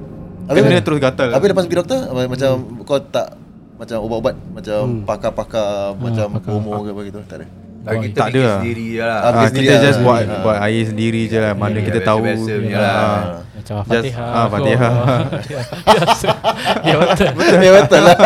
Habis- 0.47 0.63
kena 0.63 0.79
terus 0.81 0.99
gatal. 1.01 1.29
Habis 1.33 1.49
lepas 1.51 1.65
pergi 1.67 1.75
doktor 1.77 2.01
apa, 2.07 2.21
macam 2.25 2.51
kau 2.83 2.99
tak 3.01 3.35
macam 3.77 3.99
ubat-ubat 4.01 4.35
macam 4.53 4.79
pakar-pakar 5.03 5.93
macam 5.97 6.27
pakar. 6.33 6.51
homo 6.51 6.71
ke 6.81 6.91
apa 6.91 7.01
gitu 7.05 7.19
tak 7.27 7.37
ada. 7.41 7.47
Tak, 7.87 7.95
kita 8.03 8.17
Tak 8.17 8.27
ada 8.27 8.41
lah. 8.41 8.57
sendiri 8.59 8.87
je 8.89 8.99
lah. 9.01 9.17
Ah, 9.17 9.31
Ah, 9.33 9.47
sendiri 9.47 9.63
kita 9.63 9.73
lah. 9.73 9.83
just 9.85 9.99
buat 10.01 10.21
Ah. 10.21 10.41
buat 10.43 10.57
air 10.61 10.83
sendiri 10.85 11.23
je 11.25 11.39
lah 11.39 11.53
mana 11.55 11.77
Ya, 11.77 11.83
kita 11.85 11.99
tahu. 12.03 12.21
punya 12.27 12.77
lah. 12.77 12.91
Ah. 12.91 13.23
Macam 13.57 13.75
Just- 13.79 13.89
Fatihah 13.89 14.27
ah, 14.29 14.47
Fatihah. 14.49 14.93
Biasa 15.87 16.29
Ya 16.87 16.95
betul 17.01 17.29
Ya 17.57 17.71
betul 17.73 18.01
lah. 18.01 18.19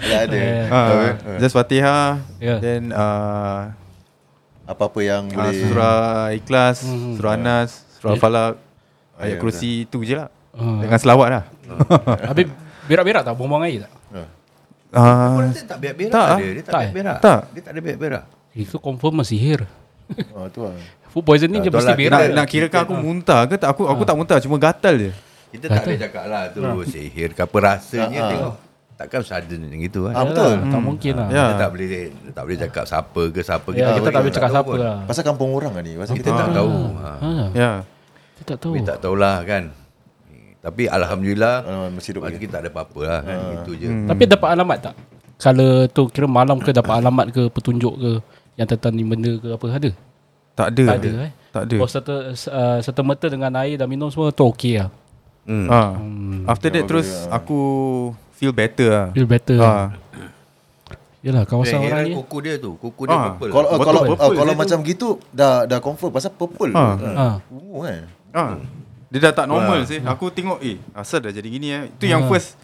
Tak 0.00 0.20
ada. 0.22 0.38
Eh. 0.38 0.64
Ah, 0.68 0.88
just 1.36 1.54
Fatihah 1.54 2.06
Ya. 2.38 2.56
then 2.58 2.82
uh, 2.90 3.72
Apa-apa 4.64 5.00
yang 5.00 5.26
Ah, 5.28 5.48
boleh 5.48 5.54
surah 5.58 6.00
Ikhlas, 6.32 6.76
Hmm. 6.80 7.16
surah 7.16 7.36
Nas, 7.36 7.70
surah 7.96 8.14
Ya. 8.14 8.20
Falak, 8.20 8.52
ayat 9.16 9.34
Ya, 9.34 9.36
kursi 9.36 9.82
itu 9.82 9.98
je 10.00 10.14
lah. 10.14 10.28
Ah. 10.52 10.78
Dengan 10.78 10.96
selawat 10.96 11.28
lah. 11.30 11.44
Habis 12.28 12.46
berak-berak 12.86 13.22
tak? 13.22 13.34
Buang-buang 13.34 13.64
air 13.64 13.82
tak? 13.82 13.92
Ah, 14.90 15.38
rasa 15.38 15.62
tak 15.64 15.78
berak-berak 15.78 16.10
tak, 16.10 16.28
dia. 16.36 16.50
Dia 16.50 16.62
tak 16.62 16.66
tak, 16.66 16.80
berak-berak. 16.82 17.18
tak. 17.20 17.40
Dia 17.48 17.60
tak 17.60 17.70
ada 17.70 17.80
berak-berak. 17.80 18.24
Itu 18.52 18.76
confirm 18.76 19.18
masih 19.18 19.36
sihir. 19.36 19.60
Oh 20.32 20.46
tu 20.46 20.62
lah 20.62 20.74
Food 21.06 21.22
poisoning 21.22 21.58
je 21.60 21.70
Tak, 21.70 21.82
mesti 21.82 21.94
berak. 21.96 22.10
nak, 22.10 22.22
nak 22.32 22.46
kirakan 22.46 22.80
aku 22.82 22.94
muntah 22.96 23.42
ke 23.44 23.54
tak? 23.54 23.68
Aku 23.68 23.82
aku 23.84 24.02
tak 24.02 24.14
muntah, 24.14 24.38
cuma 24.38 24.56
gatal 24.56 24.94
je. 24.96 25.10
Kita 25.50 25.66
tak 25.68 25.82
boleh 25.82 25.98
cakap 26.00 26.24
lah 26.26 26.42
tu 26.48 26.60
sihir 26.86 27.30
ke 27.30 27.40
apa 27.40 27.56
rasanya 27.60 28.06
Ah, 28.12 28.18
ah. 28.20 28.30
tengok. 28.30 28.54
Takkan 28.94 29.20
sudden 29.24 29.58
macam 29.64 29.78
gitu 29.80 30.00
kan. 30.04 30.12
Ah, 30.12 30.24
betul. 30.24 30.52
Yalah, 30.52 30.68
Tak 30.68 30.80
mungkin 30.84 31.12
lah. 31.16 31.26
Ya. 31.26 31.42
Kita 31.42 31.54
tak 31.56 31.70
boleh 31.72 31.88
tak 32.30 32.42
boleh 32.44 32.58
cakap 32.60 32.84
siapa 32.84 33.22
ke 33.26 33.40
siapa 33.40 33.68
Ya, 33.72 33.86
kita 33.90 34.08
tak 34.08 34.20
boleh 34.20 34.34
cakap 34.34 34.50
siapa 34.52 34.72
lah. 34.76 34.96
Pasal 35.02 35.22
kampung 35.24 35.50
orang 35.50 35.72
lah 35.72 35.82
ni 35.82 35.92
Pasal 35.96 36.14
Kita 36.14 36.30
tak 36.30 36.48
tahu. 36.52 36.74
Ha. 37.00 37.10
Ha, 37.16 37.30
Ya. 37.52 37.70
kita 38.36 38.42
tak 38.46 38.58
tahu. 38.60 38.72
Kita 38.76 38.86
tak 38.88 38.98
tahulah 39.00 39.36
kan. 39.42 39.62
Tapi 40.60 40.82
alhamdulillah 40.86 41.56
Ah, 41.64 41.88
masih 41.88 42.08
hidup 42.12 42.22
lagi. 42.22 42.38
kita 42.38 42.52
tak 42.52 42.62
ada 42.62 42.70
apa-apa 42.70 43.00
lah 43.00 43.20
kan. 43.24 43.38
Itu 43.56 43.72
je. 43.74 43.88
Tapi 44.04 44.22
dapat 44.28 44.48
alamat 44.52 44.78
tak? 44.80 44.94
Kalau 45.40 45.70
tu 45.88 46.02
kira 46.06 46.28
malam 46.28 46.60
ke 46.60 46.70
dapat 46.70 46.94
alamat 47.00 47.26
ke 47.32 47.42
petunjuk 47.48 47.94
ke 47.96 48.10
yang 48.54 48.66
tentang 48.66 48.92
ni 48.92 49.02
benda 49.02 49.36
ke 49.36 49.48
apa 49.50 49.66
ada? 49.68 49.90
Tak 50.52 50.66
ada. 50.70 50.84
Tak 50.86 50.98
ada 50.98 51.10
eh. 51.24 51.32
Tak 51.50 51.62
ada. 51.66 51.76
Oh 51.78 51.88
serta 51.88 52.14
uh, 52.30 52.78
serta 52.78 53.00
merta 53.00 53.26
dengan 53.26 53.50
air 53.58 53.74
dan 53.74 53.86
minum 53.86 54.06
semua 54.08 54.30
tu 54.30 54.46
okey 54.46 54.78
lah. 54.78 54.90
Hmm. 55.42 55.66
Ah. 55.66 55.96
After 56.46 56.68
that 56.68 56.84
terus 56.84 57.26
aku 57.28 57.58
feel 58.32 58.52
better 58.52 58.88
lah. 58.88 59.06
Feel 59.10 59.26
better. 59.26 59.58
Ah. 59.58 59.90
Yalah 61.20 61.44
kawasan 61.44 61.80
Eh, 61.80 61.86
orang 61.86 62.00
ni. 62.06 62.12
kuku 62.16 62.36
dia 62.40 62.54
tu. 62.56 62.76
Kuku 62.76 63.02
dia 63.04 63.12
Ah. 63.12 63.24
purple. 63.30 63.50
Kalau 63.50 63.68
Betul, 63.68 63.84
kalau 63.84 64.00
purple 64.08 64.24
ah, 64.24 64.38
kalau 64.38 64.54
macam 64.56 64.78
gitu 64.80 65.08
dah 65.30 65.54
dah 65.64 65.78
confirm 65.78 66.10
pasal 66.10 66.32
purple. 66.32 66.72
Ah. 66.72 66.96
Ha. 66.96 67.26
Ungu 67.50 67.84
kan. 67.84 68.02
Ah. 68.32 68.52
Dia 69.10 69.18
dah 69.26 69.32
tak 69.34 69.46
normal 69.46 69.84
sih. 69.84 70.00
Aku 70.00 70.30
tengok 70.30 70.60
eh 70.60 70.78
asal 70.92 71.20
dah 71.20 71.28
jadi 71.28 71.44
gini 71.44 71.68
eh. 71.70 71.82
Itu 71.88 72.04
yang 72.04 72.24
first 72.24 72.56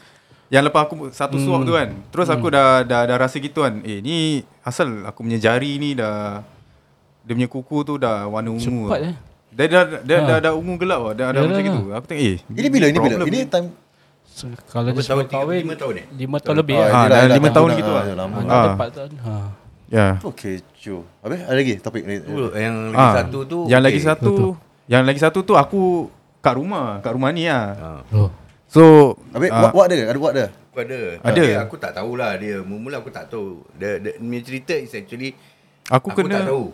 yang 0.49 0.63
lepas 0.63 0.83
aku 0.83 1.11
satu 1.11 1.37
suap 1.37 1.63
tu 1.63 1.73
kan. 1.73 1.91
Terus 2.09 2.29
aku 2.29 2.47
dah 2.49 2.83
dah 2.83 3.03
dah 3.05 3.17
rasa 3.17 3.37
gitu 3.37 3.61
kan. 3.61 3.83
Eh 3.83 3.99
ni 3.99 4.17
asal 4.61 5.03
aku 5.03 5.21
punya 5.21 5.37
jari 5.37 5.77
ni 5.77 5.93
dah 5.93 6.43
dia 7.21 7.33
punya 7.33 7.47
kuku 7.47 7.79
tu 7.83 7.95
dah 7.97 8.25
warna 8.25 8.51
ungu. 8.51 8.87
Cepat 8.87 9.01
lah. 9.01 9.09
eh. 9.09 9.17
Dia 9.51 9.65
dah 9.67 9.83
dah, 9.99 10.19
Ha. 10.19 10.27
dah, 10.29 10.39
dah 10.39 10.53
ungu 10.53 10.77
gelap 10.77 11.01
lah. 11.01 11.13
Dah, 11.13 11.27
dah 11.29 11.41
Yalah. 11.41 11.49
macam 11.49 11.65
gitu. 11.65 11.81
Aku 11.91 12.07
tengok 12.07 12.23
eh. 12.23 12.37
Ini 12.47 12.69
bila 12.69 12.85
ini 12.87 12.99
bila? 12.99 13.15
Ini 13.19 13.31
ni. 13.33 13.47
time 13.47 13.69
So, 14.27 14.45
kalau 14.69 14.93
dia 14.93 15.01
tahun? 15.01 15.25
Tiga- 15.25 15.33
kahwin 15.33 15.59
lima 15.65 15.75
tahun 15.75 15.93
ni? 15.97 16.03
Lima 16.19 16.37
tahun 16.37 16.57
lebih 16.61 16.75
Ah, 16.75 16.79
lah. 16.79 16.87
dah 16.87 17.01
yelah, 17.01 17.17
yelah, 17.17 17.33
lima 17.33 17.47
tak 17.47 17.55
tahun 17.57 17.67
guna, 17.67 17.79
gitu 17.79 17.91
lah. 17.91 18.05
ah, 18.05 18.15
Lama. 18.15 18.37
Ha, 18.37 18.45
Ah. 18.45 18.67
Empat 18.69 18.89
tahun. 18.93 19.11
Ha. 19.17 19.35
Ya. 19.87 20.07
Okey, 20.21 20.55
cu. 20.77 20.95
Habis 21.19 21.39
ada 21.41 21.57
lagi 21.57 21.75
topik 21.79 22.03
ni. 22.05 22.15
Tu, 22.19 22.33
Yang 22.53 22.75
lagi 22.87 23.01
Ah. 23.01 23.15
satu 23.17 23.39
tu. 23.43 23.59
Yang 23.65 23.83
lagi 23.83 24.01
satu 24.03 24.33
Yang 24.87 25.03
lagi 25.03 25.21
satu 25.21 25.39
tu 25.41 25.53
aku 25.55 25.83
kat 26.39 26.55
rumah, 26.55 27.01
kat 27.01 27.11
rumah 27.11 27.31
ni 27.33 27.49
lah. 27.49 27.67
Ah. 27.73 28.01
Oh. 28.13 28.29
So 28.67 29.15
Habis 29.31 29.51
ah, 29.51 29.61
buat 29.63 29.73
buat 29.73 29.87
ada 29.87 29.97
ada 30.07 30.19
buat 30.19 30.33
ada. 30.35 30.47
Aku 30.71 30.79
ada. 30.83 31.01
Ada. 31.19 31.41
Tapi 31.41 31.57
aku 31.57 31.75
tak 31.79 31.93
tahulah 31.93 32.37
dia. 32.37 32.61
Mula-mula 32.61 33.01
aku 33.01 33.09
tak 33.09 33.27
tahu. 33.27 33.65
Dia, 33.75 33.97
dia 33.97 34.13
punya 34.15 34.41
cerita 34.41 34.75
is 34.75 34.93
actually 34.93 35.33
Aku 35.89 36.11
aku 36.11 36.21
kena- 36.21 36.43
tak 36.43 36.51
tahu. 36.51 36.67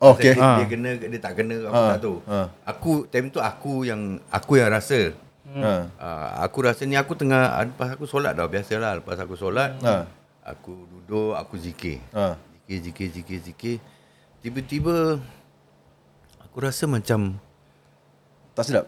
Oh, 0.00 0.16
okay. 0.16 0.32
Dia, 0.32 0.40
Ah. 0.40 0.56
dia 0.56 0.66
kena 0.66 0.90
dia 0.96 1.20
tak 1.20 1.34
kena 1.36 1.56
aku 1.62 1.76
Ah, 1.76 1.88
tak 1.90 2.00
tahu. 2.00 2.16
ah. 2.24 2.46
Aku 2.64 2.90
time 3.06 3.28
tu 3.28 3.36
aku 3.38 3.72
yang 3.82 4.00
aku 4.28 4.52
yang 4.56 4.70
rasa. 4.70 5.12
Ha. 5.50 5.90
Uh, 5.92 6.28
aku 6.40 6.62
rasa 6.62 6.86
ni 6.86 6.94
aku 6.94 7.12
tengah 7.12 7.42
lepas 7.66 7.90
aku 7.90 8.06
solat 8.06 8.32
dah 8.32 8.46
biasalah 8.46 9.02
lepas 9.02 9.18
aku 9.18 9.34
solat 9.34 9.74
Ha. 9.82 10.06
aku 10.40 10.86
duduk 10.88 11.34
aku 11.34 11.58
zikir. 11.58 11.98
Ha. 12.12 12.38
Zikir 12.64 12.78
zikir 12.80 13.08
zikir 13.10 13.38
zikir. 13.42 13.76
Tiba-tiba 14.40 15.18
aku 16.40 16.56
rasa 16.56 16.86
macam 16.86 17.36
Tak 18.52 18.64
sedap. 18.64 18.86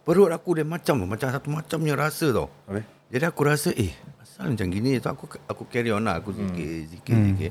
Perut 0.00 0.30
aku 0.30 0.56
dia 0.56 0.64
macam 0.64 1.04
macam 1.04 1.28
satu 1.30 1.48
macamnya 1.48 1.94
rasa 1.94 2.32
tau. 2.32 2.48
Habis? 2.66 2.84
Jadi 3.10 3.24
aku 3.26 3.40
rasa 3.42 3.70
eh 3.74 3.90
asal 4.22 4.54
macam 4.54 4.66
gini 4.70 4.96
tu 4.96 5.10
aku 5.10 5.26
aku 5.44 5.62
carry 5.66 5.90
on 5.90 6.06
lah 6.06 6.22
aku 6.22 6.30
zikir 6.30 6.86
zikir 6.86 7.14
Hmm. 7.14 7.26
zikir. 7.34 7.50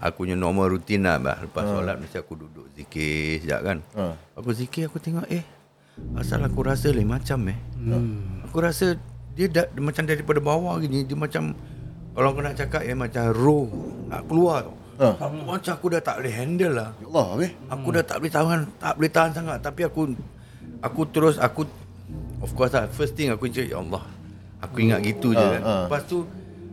Aku 0.00 0.24
punya 0.24 0.38
normal 0.38 0.72
rutin 0.72 1.04
lah 1.04 1.20
bah. 1.20 1.36
lepas 1.42 1.66
solat 1.66 2.00
mesti 2.00 2.16
aku 2.16 2.38
duduk 2.38 2.66
zikir 2.72 3.42
sekejap 3.42 3.60
kan. 3.60 3.78
Ha. 3.98 4.04
Aku 4.38 4.50
zikir 4.54 4.88
aku 4.88 4.96
tengok 4.96 5.26
eh 5.28 5.44
asal 6.16 6.40
aku 6.40 6.64
rasa 6.64 6.88
lain 6.88 7.10
macam 7.10 7.44
eh. 7.50 7.58
Hmm. 7.76 8.40
Aku 8.48 8.64
rasa 8.64 8.96
dia, 9.36 9.46
da, 9.46 9.68
dia 9.68 9.82
macam 9.82 10.04
daripada 10.08 10.40
bawah 10.40 10.74
gini 10.80 11.04
dia 11.04 11.14
macam 11.14 11.52
kalau 12.10 12.28
aku 12.34 12.40
nak 12.42 12.56
cakap 12.56 12.82
ya 12.82 12.94
macam 12.96 13.22
roh 13.30 13.66
nak 14.08 14.24
keluar 14.26 14.64
tau. 14.64 14.76
Ha. 15.00 15.06
Aku 15.16 15.36
macam 15.44 15.72
aku 15.74 15.86
dah 15.90 16.00
tak 16.00 16.20
boleh 16.20 16.34
handle 16.34 16.74
lah. 16.76 16.88
Ya 16.96 17.06
Allah, 17.08 17.26
habis? 17.34 17.50
Aku 17.68 17.88
dah 17.90 18.02
tak 18.04 18.16
boleh 18.20 18.32
tahan 18.32 18.60
tak 18.76 18.92
boleh 18.94 19.10
tahan 19.10 19.30
sangat 19.32 19.58
tapi 19.58 19.80
aku 19.82 20.00
aku 20.80 21.00
terus 21.10 21.36
aku 21.36 21.64
of 22.40 22.50
course 22.50 22.72
lah 22.72 22.88
first 22.88 23.12
thing 23.12 23.28
aku 23.28 23.46
cakap 23.46 23.68
ya 23.68 23.78
Allah. 23.78 24.04
Aku 24.60 24.76
ingat 24.78 25.00
gitu 25.00 25.32
je 25.32 25.40
Ah, 25.40 25.50
kan. 25.50 25.62
ah. 25.62 25.84
Lepas 25.86 26.02
tu 26.04 26.18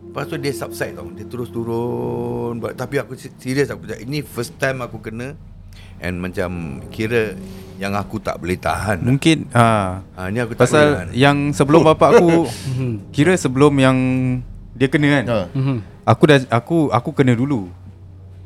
lepas 0.04 0.24
tu 0.24 0.36
dia 0.36 0.52
subside 0.52 0.92
tau. 0.92 1.08
Dia 1.08 1.24
terus 1.24 1.48
turun 1.48 2.58
But- 2.58 2.74
tapi 2.74 2.96
aku 2.96 3.14
se- 3.14 3.32
serius 3.34 3.68
aku 3.68 3.84
cakap 3.84 4.02
ini 4.02 4.20
first 4.20 4.56
time 4.56 4.80
aku 4.80 4.98
kena 4.98 5.32
and 5.98 6.16
macam 6.16 6.50
kira 6.88 7.32
yang 7.76 7.92
aku 7.92 8.18
tak 8.18 8.36
boleh 8.36 8.56
tahan. 8.56 8.98
mungkin 9.00 9.46
ah 9.50 10.02
Ha, 10.12 10.28
ni 10.28 10.38
aku 10.38 10.52
tak 10.52 10.58
boleh 10.58 10.64
pasal 10.64 10.86
tahan. 10.90 11.08
yang 11.12 11.36
sebelum 11.50 11.80
bapak 11.82 12.08
aku 12.14 12.30
kira 13.14 13.32
sebelum 13.34 13.72
yang 13.74 13.96
dia 14.72 14.86
kena 14.86 15.08
kan. 15.14 15.24
Ha. 15.26 15.38
Aku 16.06 16.22
dah 16.24 16.38
aku 16.50 16.88
aku 16.88 17.10
kena 17.12 17.32
dulu. 17.32 17.70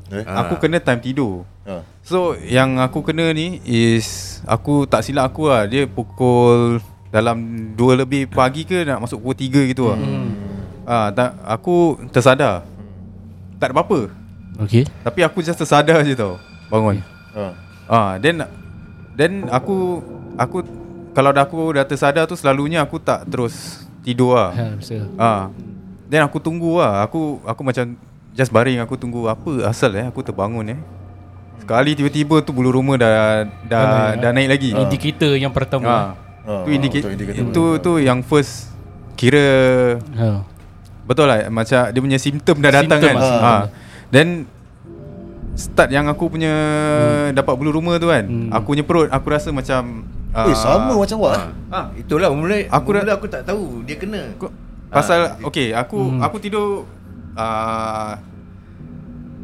Eh? 0.09 0.23
Ah. 0.23 0.45
Aku 0.45 0.57
kena 0.57 0.79
time 0.79 1.01
tidur. 1.01 1.43
Ha. 1.63 1.83
So 2.01 2.35
yang 2.37 2.79
aku 2.79 3.03
kena 3.03 3.31
ni 3.31 3.59
is 3.65 4.07
aku 4.45 4.85
tak 4.85 5.03
silap 5.03 5.27
aku 5.27 5.47
lah 5.47 5.65
dia 5.65 5.83
pukul 5.85 6.79
dalam 7.13 7.37
2 7.77 8.03
lebih 8.03 8.25
pagi 8.33 8.65
ke 8.65 8.89
nak 8.89 9.05
masuk 9.05 9.21
pukul 9.21 9.37
3 9.37 9.71
gitu 9.71 9.93
lah. 9.93 10.01
Hmm. 10.01 10.33
Ah 10.89 11.09
tak 11.13 11.37
aku 11.45 12.01
tersadar. 12.09 12.65
Tak 13.61 13.71
ada 13.71 13.73
apa-apa. 13.77 14.09
Okay. 14.65 14.89
Tapi 15.05 15.21
aku 15.23 15.45
just 15.45 15.61
tersadar 15.61 16.01
je 16.03 16.17
tau 16.17 16.41
bangun. 16.73 17.05
Ha. 17.37 17.45
Ah 17.87 18.11
then 18.17 18.43
then 19.13 19.45
aku 19.53 20.01
aku 20.41 20.65
kalau 21.13 21.31
dah 21.37 21.45
aku 21.45 21.77
dah 21.77 21.85
tersadar 21.85 22.25
tu 22.25 22.33
selalunya 22.33 22.81
aku 22.81 22.97
tak 22.97 23.29
terus 23.29 23.85
tidur 24.01 24.35
lah. 24.35 24.51
Ha, 24.57 24.65
betul. 24.81 25.05
Ah. 25.21 25.53
Then 26.09 26.25
aku 26.25 26.41
tunggu 26.41 26.81
lah. 26.81 27.05
Aku 27.05 27.45
aku 27.45 27.61
macam 27.61 27.93
just 28.33 28.49
baring 28.49 28.81
aku 28.81 28.97
tunggu 28.97 29.29
apa 29.29 29.69
asal 29.69 29.93
eh 29.93 30.09
aku 30.09 30.25
terbangun 30.25 30.73
eh. 30.73 30.81
Sekali 31.61 31.93
tiba-tiba 31.95 32.41
tu 32.41 32.51
bulu 32.57 32.73
rumah 32.73 32.97
dah 32.97 33.45
dah 33.69 34.17
dah 34.17 34.31
naik 34.33 34.49
lagi. 34.49 34.71
Indikator 34.73 35.37
yang 35.37 35.53
pertama. 35.53 35.87
Ah. 35.87 36.32
Ah, 36.43 36.63
Tu 36.63 36.71
indicate 36.73 37.01
betul, 37.01 37.15
indikator 37.15 37.43
itu 37.45 37.65
tu 37.79 37.93
yang 37.97 38.19
first 38.21 38.75
kira 39.15 39.47
Ha. 40.13 40.43
betul 41.03 41.25
lah 41.25 41.47
macam 41.49 41.87
dia 41.87 42.01
punya 42.01 42.17
simptom 42.17 42.59
dah 42.59 42.71
datang 42.73 42.99
Simptom 42.99 43.09
kan. 43.09 43.15
lah, 43.17 43.39
Ha. 43.39 43.55
Then 44.09 44.29
start 45.53 45.89
yang 45.89 46.05
aku 46.05 46.27
punya 46.29 46.51
dapat 47.31 47.55
bulu 47.55 47.71
rumah 47.73 47.97
tu 47.97 48.07
kan. 48.07 48.25
Hmm. 48.25 48.51
Aku 48.51 48.73
punya 48.73 48.83
perut 48.83 49.07
aku 49.07 49.27
rasa 49.29 49.49
macam 49.51 50.03
Eh, 50.33 50.57
sama 50.57 50.97
macam 50.97 51.17
awak. 51.21 51.37
Ha. 51.37 51.47
Ah. 51.71 51.87
Itulah 51.95 52.33
mula 52.33 52.57
Aku 52.67 52.89
dah- 52.91 53.05
mula 53.05 53.13
aku 53.15 53.27
tak 53.27 53.45
tahu 53.45 53.85
dia 53.85 53.95
kena. 53.95 54.33
Aku, 54.33 54.49
pasal 54.89 55.21
Ah, 55.31 55.45
okay 55.45 55.71
aku 55.71 55.97
Hmm. 56.01 56.21
aku 56.21 56.37
tidur 56.39 56.89
uh, 57.35 58.17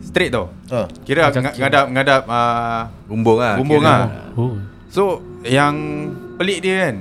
straight 0.01 0.31
tau. 0.31 0.49
Ha. 0.69 0.89
Kira 1.05 1.29
ng- 1.31 1.55
ngadap 1.55 1.87
ngadap 1.89 2.23
uh, 2.25 2.83
Bumbung 3.05 3.39
ah. 3.39 3.55
Bumbung 3.55 3.83
kira. 3.83 3.93
ah. 3.95 4.05
Oh. 4.33 4.57
So 4.89 5.21
yang 5.49 5.75
pelik 6.37 6.59
dia 6.61 6.75
kan 6.85 6.97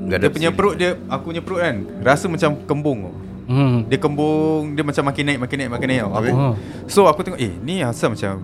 Enggak 0.00 0.18
Dia 0.18 0.30
punya 0.30 0.50
perut 0.50 0.74
dia 0.74 0.90
Aku 1.06 1.22
punya 1.26 1.40
perut 1.40 1.60
kan 1.60 1.76
Rasa 2.00 2.26
macam 2.26 2.50
kembung. 2.64 3.12
Hmm. 3.44 3.84
Dia 3.86 3.96
kembung 3.96 4.72
Dia 4.72 4.82
macam 4.82 5.02
makin 5.04 5.24
naik 5.24 5.38
Makin 5.38 5.56
naik 5.56 5.70
Makin 5.70 5.86
naik 5.88 6.02
aku, 6.02 6.28
Ha. 6.28 6.46
So 6.84 7.04
aku 7.04 7.20
tengok 7.22 7.38
Eh 7.38 7.52
ni 7.60 7.80
asal 7.80 8.10
macam 8.10 8.40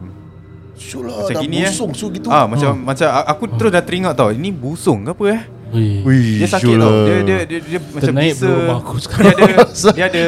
Syul 0.75 1.07
lah, 1.07 1.23
Macam 1.23 1.35
dah 1.35 1.43
gini 1.43 1.57
eh 1.61 1.71
busung 1.71 1.93
su 1.93 2.07
gitu. 2.11 2.29
ah, 2.29 2.47
Macam 2.47 2.73
macam 2.79 3.07
a- 3.07 3.27
Aku 3.29 3.45
terus 3.51 3.71
dah 3.71 3.81
teringat 3.81 4.15
tau 4.15 4.29
Ini 4.29 4.49
busung 4.51 5.03
ke 5.03 5.11
apa 5.11 5.25
eh. 5.31 5.43
Wih, 5.75 6.39
Dia 6.39 6.49
sakit 6.49 6.65
syul 6.65 6.79
tau 6.79 6.89
lah. 6.89 7.05
Dia 7.05 7.17
dia 7.21 7.39
dia, 7.45 7.59
dia 7.61 7.79
macam 7.83 8.11
Ternaik 8.11 8.33
bisa 8.33 8.49
aku 8.73 8.95
Dia 9.03 9.31
ada 9.31 9.45
Dia 9.97 10.05
ada 10.07 10.25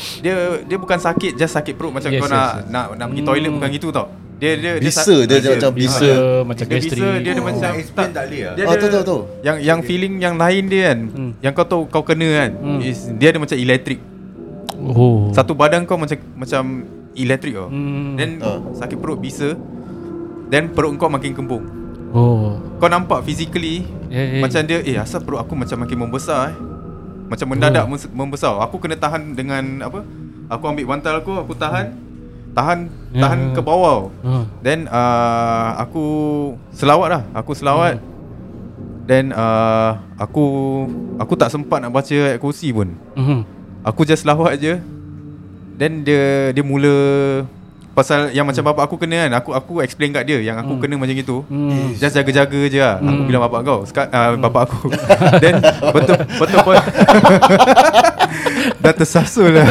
dia 0.00 0.32
dia 0.64 0.80
bukan 0.80 0.96
sakit 0.96 1.36
just 1.36 1.52
sakit 1.52 1.76
perut 1.76 1.92
macam 1.92 2.08
Yes, 2.08 2.24
kau 2.24 2.24
yes, 2.24 2.32
nak 2.32 2.48
yes. 2.56 2.64
nak 2.72 2.84
nak 2.96 3.06
pergi 3.12 3.22
toilet 3.22 3.50
bukan 3.52 3.68
gitu 3.68 3.88
tau. 3.92 4.06
Dia 4.40 4.50
dia 4.56 4.72
Bisa, 4.78 5.04
sa- 5.04 5.22
dia 5.22 5.36
macam 5.36 5.70
bisa. 5.70 6.00
Bisa 6.00 6.10
macam 6.42 6.64
dia 6.64 6.74
gastrik. 6.74 6.96
bisa 6.96 7.20
dia 7.20 7.30
ada 7.30 7.38
Oh, 7.38 7.44
macam 7.44 7.60
nak 7.62 7.76
explain 7.78 8.10
tak 8.10 8.24
boleh 8.24 8.40
ah? 8.40 8.52
Dia 8.52 8.62
Ah, 8.62 8.70
ada 8.70 8.80
tahu, 8.80 8.90
tahu, 8.90 9.04
tahu. 9.04 9.20
Yang 9.42 9.56
yang 9.60 9.78
feeling 9.82 10.14
yang 10.16 10.34
lain 10.34 10.64
dia 10.66 10.82
kan 10.86 10.98
Hmm. 11.06 11.30
Yang 11.38 11.52
kau 11.54 11.66
tahu 11.66 11.82
kau 11.86 12.02
kena 12.02 12.28
kan 12.34 12.50
Hmm. 12.56 12.80
is 12.80 12.98
Dia 13.12 13.28
ada 13.28 13.38
macam 13.38 13.54
elektrik 13.54 14.00
Oh. 14.74 15.28
Satu 15.30 15.52
badan 15.52 15.84
kau 15.84 15.94
macam 15.94 16.16
Macam 16.34 16.62
elektrik 17.14 17.52
tau 17.54 17.68
Hmm. 17.68 18.16
Then 18.16 18.40
Ah. 18.40 18.58
sakit 18.74 18.96
perut 18.96 19.18
bisa 19.18 19.52
Then 20.48 20.68
perut 20.68 20.96
kau 20.96 21.06
makin 21.06 21.30
kembung 21.30 21.64
Oh. 22.10 22.56
Kau 22.76 22.88
nampak 22.88 23.22
physically 23.22 23.84
Eh, 24.08 24.40
eh. 24.40 24.40
Macam 24.40 24.64
dia 24.64 24.80
Eh 24.80 24.96
asal 24.96 25.20
perut 25.20 25.38
aku 25.38 25.52
macam 25.54 25.78
makin 25.78 26.00
membesar 26.00 26.48
eh 26.48 26.56
Macam 27.28 27.46
mendadak 27.46 27.84
Oh. 27.84 27.92
membesar 28.10 28.56
Aku 28.58 28.76
kena 28.76 28.96
tahan 28.96 29.36
dengan 29.36 29.62
Apa 29.80 30.00
Aku 30.48 30.64
ambil 30.66 30.88
bantal 30.88 31.20
aku 31.20 31.36
Aku 31.36 31.52
tahan 31.54 31.92
tahan 32.50 32.90
Ya. 33.10 33.26
tahan 33.26 33.50
ke 33.50 33.60
bawah. 33.60 34.06
Ha. 34.22 34.46
Then 34.62 34.86
uh, 34.86 35.74
aku 35.82 36.04
selawat 36.70 37.08
lah. 37.10 37.22
Aku 37.34 37.58
selawat. 37.58 37.98
Hmm. 37.98 38.06
Then 39.10 39.34
uh, 39.34 39.98
aku 40.14 40.44
aku 41.18 41.34
tak 41.34 41.50
sempat 41.50 41.82
nak 41.82 41.90
baca 41.90 42.14
ayat 42.14 42.38
kursi 42.38 42.70
pun. 42.70 42.94
Mhm. 43.18 43.42
Aku 43.82 44.06
just 44.06 44.22
selawat 44.22 44.62
je. 44.62 44.78
Then 45.74 46.06
dia 46.06 46.54
dia 46.54 46.62
mula 46.62 46.94
pasal 47.90 48.30
yang 48.30 48.46
macam 48.46 48.62
bapak 48.62 48.86
aku 48.86 48.94
kena 49.02 49.26
kan. 49.26 49.42
Aku 49.42 49.50
aku 49.50 49.72
explain 49.82 50.14
kat 50.14 50.22
dia 50.22 50.38
yang 50.38 50.54
aku 50.54 50.78
kena 50.78 50.94
macam 50.94 51.10
gitu. 51.10 51.42
Hmm. 51.50 51.90
Just 51.98 52.14
jaga-jaga 52.14 52.60
je 52.70 52.78
lah. 52.78 53.02
Aku 53.02 53.22
bilang 53.26 53.42
bapak 53.42 53.60
kau. 53.66 53.82
Sekal, 53.82 54.06
uh, 54.06 54.38
bapak 54.38 54.70
aku. 54.70 54.86
Then 55.42 55.58
betul 55.90 56.14
betul 56.38 56.58
pun. 56.62 56.78
Dah 58.78 58.94
tersasul 58.94 59.50
lah. 59.50 59.66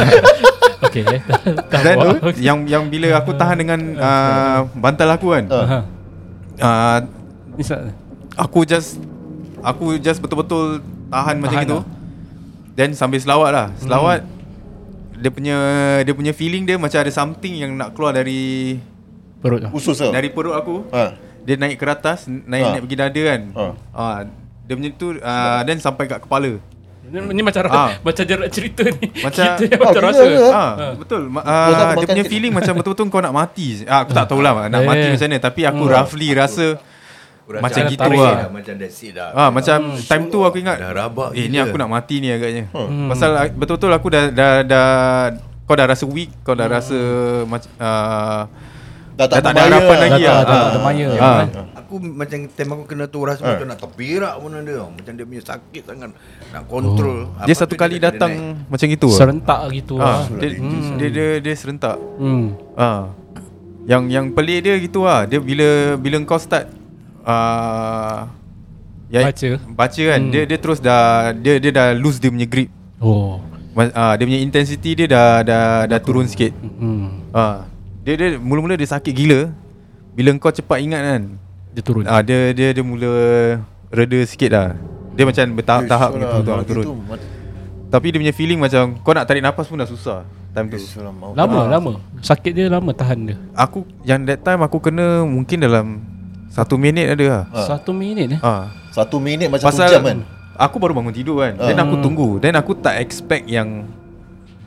Okay 0.82 1.02
eh. 1.02 1.20
Dah 1.72 1.80
Then 1.82 1.96
buat. 1.98 2.34
yang 2.36 2.58
yang 2.64 2.84
bila 2.86 3.12
aku 3.14 3.32
tahan 3.32 3.56
dengan 3.56 3.80
uh, 3.94 4.58
bantal 4.74 5.08
aku 5.10 5.26
kan. 5.30 5.44
Ha. 5.46 5.78
Uh, 6.56 6.98
sa- 7.60 7.84
aku 8.34 8.64
just 8.64 8.96
aku 9.60 9.96
just 9.96 10.18
betul-betul 10.18 10.80
tahan, 11.06 11.36
macam 11.36 11.52
Tahan 11.54 11.66
itu. 11.66 11.76
lah. 11.76 11.84
Then 12.72 12.90
sambil 12.92 13.18
selawat 13.18 13.50
lah. 13.50 13.66
Selawat 13.76 14.24
dia 15.12 15.28
punya 15.28 15.56
dia 16.00 16.14
punya 16.14 16.32
feeling 16.32 16.64
dia 16.64 16.80
macam 16.80 16.96
ada 16.96 17.10
something 17.10 17.52
yang 17.54 17.76
nak 17.76 17.92
keluar 17.92 18.10
dari 18.10 18.80
Perut 19.36 19.56
lah. 19.58 19.70
Usus 19.70 19.96
dari 19.98 20.28
perut 20.28 20.52
aku. 20.52 20.84
Ha. 20.90 21.16
Dia 21.40 21.56
naik 21.56 21.76
ke 21.76 21.84
atas, 21.84 22.24
naik 22.24 22.60
Ha. 22.62 22.70
naik 22.70 22.82
pergi 22.84 22.96
dada 22.98 23.22
kan. 23.26 23.40
Ha. 23.50 23.64
Ah, 23.90 24.18
dia 24.62 24.74
punya 24.74 24.90
tu 24.92 25.12
uh, 25.14 25.60
then 25.62 25.76
sampai 25.76 26.04
kat 26.06 26.20
kepala. 26.20 26.60
Ni, 27.10 27.18
ni 27.32 27.42
macam 27.42 27.60
Ah. 27.66 27.90
macam 28.06 28.22
cerita 28.48 28.82
ni. 28.88 29.06
Macam- 29.18 29.52
Kita 29.52 29.62
yang 29.66 29.76
Ah, 29.76 29.84
macam 29.84 30.02
rasa. 30.04 30.24
ke? 30.24 30.46
Ah, 30.48 30.70
betul. 30.94 31.22
Ma- 31.26 31.42
ah, 31.42 31.66
aku 31.90 31.98
dia 31.98 32.08
punya 32.08 32.24
feeling 32.24 32.52
macam 32.52 32.72
betul-betul 32.72 33.06
kau 33.08 33.18
nak 33.18 33.34
mati. 33.34 33.82
Ah, 33.84 34.02
aku 34.02 34.12
tak 34.12 34.26
tahulah 34.26 34.52
nak 34.66 34.80
Eh. 34.80 34.86
mati 34.86 35.06
macam 35.08 35.26
mana 35.26 35.38
tapi 35.38 35.60
aku 35.62 35.82
roughly 35.84 36.28
rasa 36.32 36.66
Aku 37.42 37.50
rasa 37.52 37.62
Macam 37.62 37.82
dah 37.82 37.90
gitu 37.90 38.10
lah. 38.16 38.34
dah, 38.36 38.48
Macam 38.48 38.74
that's 38.76 39.00
it 39.00 39.12
dah 39.12 39.28
Ah 39.32 39.48
macam 39.50 39.78
time 40.00 40.24
tu 40.28 40.38
aku 40.40 40.56
ingat 40.56 40.78
Dah 40.78 40.94
rabak 40.94 41.34
Eh 41.34 41.46
ni 41.46 41.58
aku 41.58 41.74
nak 41.74 41.90
mati 41.90 42.14
ni 42.18 42.30
agaknya. 42.30 42.70
Hmm. 42.70 43.10
Pasal 43.10 43.30
ah, 43.32 43.46
betul-betul 43.48 43.90
aku 43.90 44.06
dah 44.08 44.24
dah 44.30 44.52
dah 44.62 44.88
kau 45.64 45.74
dah 45.74 45.86
rasa 45.86 46.02
weak, 46.04 46.30
kau 46.40 46.52
dah 46.52 46.66
rasa 46.66 46.98
macam 47.44 47.70
uh, 47.76 48.42
Dah 49.12 49.26
tak 49.26 49.38
dah 49.38 49.42
tak 49.44 49.52
ada 49.52 49.60
harapan 49.68 49.86
lah. 49.88 49.98
lagi 50.04 50.22
Dah 50.22 50.30
ah. 50.30 50.36
tak- 50.36 50.46
dah 50.46 50.60
tak 50.60 50.70
ada 50.70 50.80
maya. 50.80 51.08
Aku 51.90 51.98
macam 51.98 52.38
time 52.46 52.70
aku 52.70 52.84
kena 52.86 53.10
tu 53.10 53.18
rasa 53.26 53.42
macam 53.42 53.66
nak 53.66 53.82
terpirak 53.82 54.38
pun 54.38 54.54
ada. 54.54 54.86
Macam 54.86 55.10
dia 55.10 55.26
punya 55.26 55.42
sakit 55.42 55.82
sangat 55.82 56.14
Nak 56.54 56.62
kontrol 56.70 57.26
Oh. 57.26 57.42
Dia 57.42 57.54
satu 57.58 57.74
kali 57.74 57.98
datang 57.98 58.62
macam 58.70 58.86
gitu. 58.86 59.10
ah. 59.10 59.18
Serentak 59.18 59.60
gitu 59.74 59.98
Ah, 59.98 60.22
lah. 60.22 60.38
dia, 60.38 60.48
dia, 60.94 61.08
dia 61.10 61.26
dia 61.42 61.54
serentak. 61.58 61.98
Hmm. 62.14 62.54
Ah. 62.78 63.10
Yang 63.90 64.02
yang 64.06 64.26
pelik 64.30 64.62
dia 64.62 64.78
gitu 64.78 65.02
ah. 65.02 65.26
Dia 65.26 65.42
bila 65.42 65.98
bila 65.98 66.22
kau 66.22 66.38
start 66.38 66.70
uh, 67.26 68.30
ya, 69.10 69.26
Baca. 69.26 69.50
Baca 69.66 70.02
kan. 70.06 70.20
Hmm. 70.22 70.30
Dia 70.30 70.42
dia 70.46 70.58
terus 70.62 70.78
dah 70.78 71.34
dia 71.34 71.58
dia 71.58 71.74
dah 71.74 71.90
lose 71.90 72.22
dia 72.22 72.30
punya 72.30 72.46
grip. 72.46 72.70
Oh. 73.02 73.42
Ah, 73.74 74.14
dia 74.14 74.30
punya 74.30 74.38
intensity 74.38 74.94
dia 74.94 75.10
dah 75.10 75.42
dah 75.42 75.64
dah 75.90 75.98
turun 75.98 76.30
sikit. 76.30 76.54
Hmm. 76.54 77.18
Ah, 77.34 77.66
dia 78.06 78.14
dia 78.14 78.38
mula-mula 78.38 78.78
dia 78.78 78.86
sakit 78.86 79.10
gila. 79.10 79.50
Bila 80.14 80.38
kau 80.38 80.54
cepat 80.54 80.78
ingat 80.78 81.02
kan. 81.02 81.22
Dia 81.74 81.82
turun. 81.82 82.04
Ah, 82.06 82.20
dia 82.20 82.50
dia 82.50 82.74
dia 82.74 82.82
mula 82.82 83.10
reda 83.90 84.18
sikit 84.26 84.50
lah. 84.50 84.68
Dia 85.14 85.26
macam 85.26 85.44
bertahap-tahap 85.54 86.10
gitu 86.16 86.36
tu 86.42 86.52
turun. 86.70 86.86
Tapi 87.90 88.06
dia 88.14 88.18
punya 88.22 88.34
feeling 88.34 88.58
macam 88.62 88.94
kau 89.02 89.10
nak 89.10 89.26
tarik 89.26 89.42
nafas 89.42 89.66
pun 89.66 89.78
dah 89.78 89.88
susah 89.88 90.22
time 90.54 90.66
tu. 90.70 90.78
Lama, 91.34 91.70
lama. 91.70 91.92
Sakit 92.22 92.52
dia 92.54 92.66
lama 92.70 92.90
tahan 92.94 93.34
dia. 93.34 93.36
Aku 93.54 93.86
yang 94.02 94.22
that 94.26 94.42
time 94.42 94.62
aku 94.62 94.78
kena 94.82 95.22
mungkin 95.26 95.62
dalam 95.62 96.02
satu 96.50 96.74
minit 96.74 97.14
ada 97.14 97.24
lah. 97.26 97.44
Satu 97.66 97.94
minit 97.94 98.38
eh. 98.38 98.40
Ah. 98.42 98.70
Satu 98.90 99.22
minit 99.22 99.46
macam 99.46 99.70
Pasal 99.70 99.86
satu 99.86 99.94
jam 99.94 100.02
kan 100.06 100.18
aku 100.60 100.76
baru 100.76 100.92
bangun 100.92 101.14
tidur 101.16 101.40
kan. 101.40 101.56
Then 101.56 101.80
aku 101.80 101.96
tunggu. 102.04 102.28
Then 102.36 102.54
aku 102.60 102.76
tak 102.76 103.00
expect 103.00 103.48
yang 103.48 103.88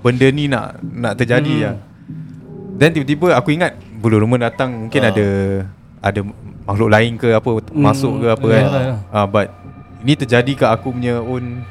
benda 0.01 0.27
ni 0.33 0.49
nak 0.49 0.81
nak 0.81 1.13
terjadi 1.21 1.55
lah. 1.69 1.75
Then 2.73 2.97
tiba-tiba 2.97 3.37
aku 3.37 3.53
ingat 3.53 3.77
bulu 4.01 4.17
rumah 4.17 4.41
datang 4.41 4.89
mungkin 4.89 5.01
ada 5.05 5.27
ada 6.03 6.19
makhluk 6.67 6.89
lain 6.91 7.15
ke 7.15 7.31
apa 7.31 7.49
masuk 7.71 8.19
ke 8.19 8.27
apa 8.27 8.45
kan. 8.45 8.63
ya, 8.67 8.79
ya. 8.83 8.95
Ah 9.07 9.25
but 9.25 9.47
ini 10.03 10.13
terjadi 10.13 10.51
kat 10.53 10.69
aku 10.69 10.91
punya 10.91 11.23
own 11.23 11.63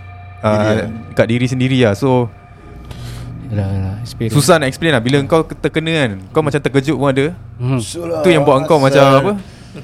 Diri 0.42 0.48
uh, 0.48 0.74
lah. 0.74 0.88
kat 1.14 1.26
diri 1.28 1.46
sendiri 1.46 1.78
lah. 1.84 1.94
So 1.94 2.26
Yalah, 3.52 3.68
yalah, 3.68 3.94
experience. 4.00 4.32
susah 4.32 4.56
nak 4.56 4.72
explain 4.72 4.96
lah 4.96 5.02
bila 5.04 5.20
kau 5.28 5.44
terkena 5.44 5.92
kan. 5.92 6.10
Kau 6.32 6.40
macam 6.40 6.56
terkejut 6.56 6.96
pun 6.96 7.08
ada. 7.12 7.36
Hmm. 7.60 7.76
Tu 8.24 8.28
yang 8.32 8.42
buat 8.42 8.64
kau 8.64 8.80
macam 8.80 9.04
apa? 9.04 9.32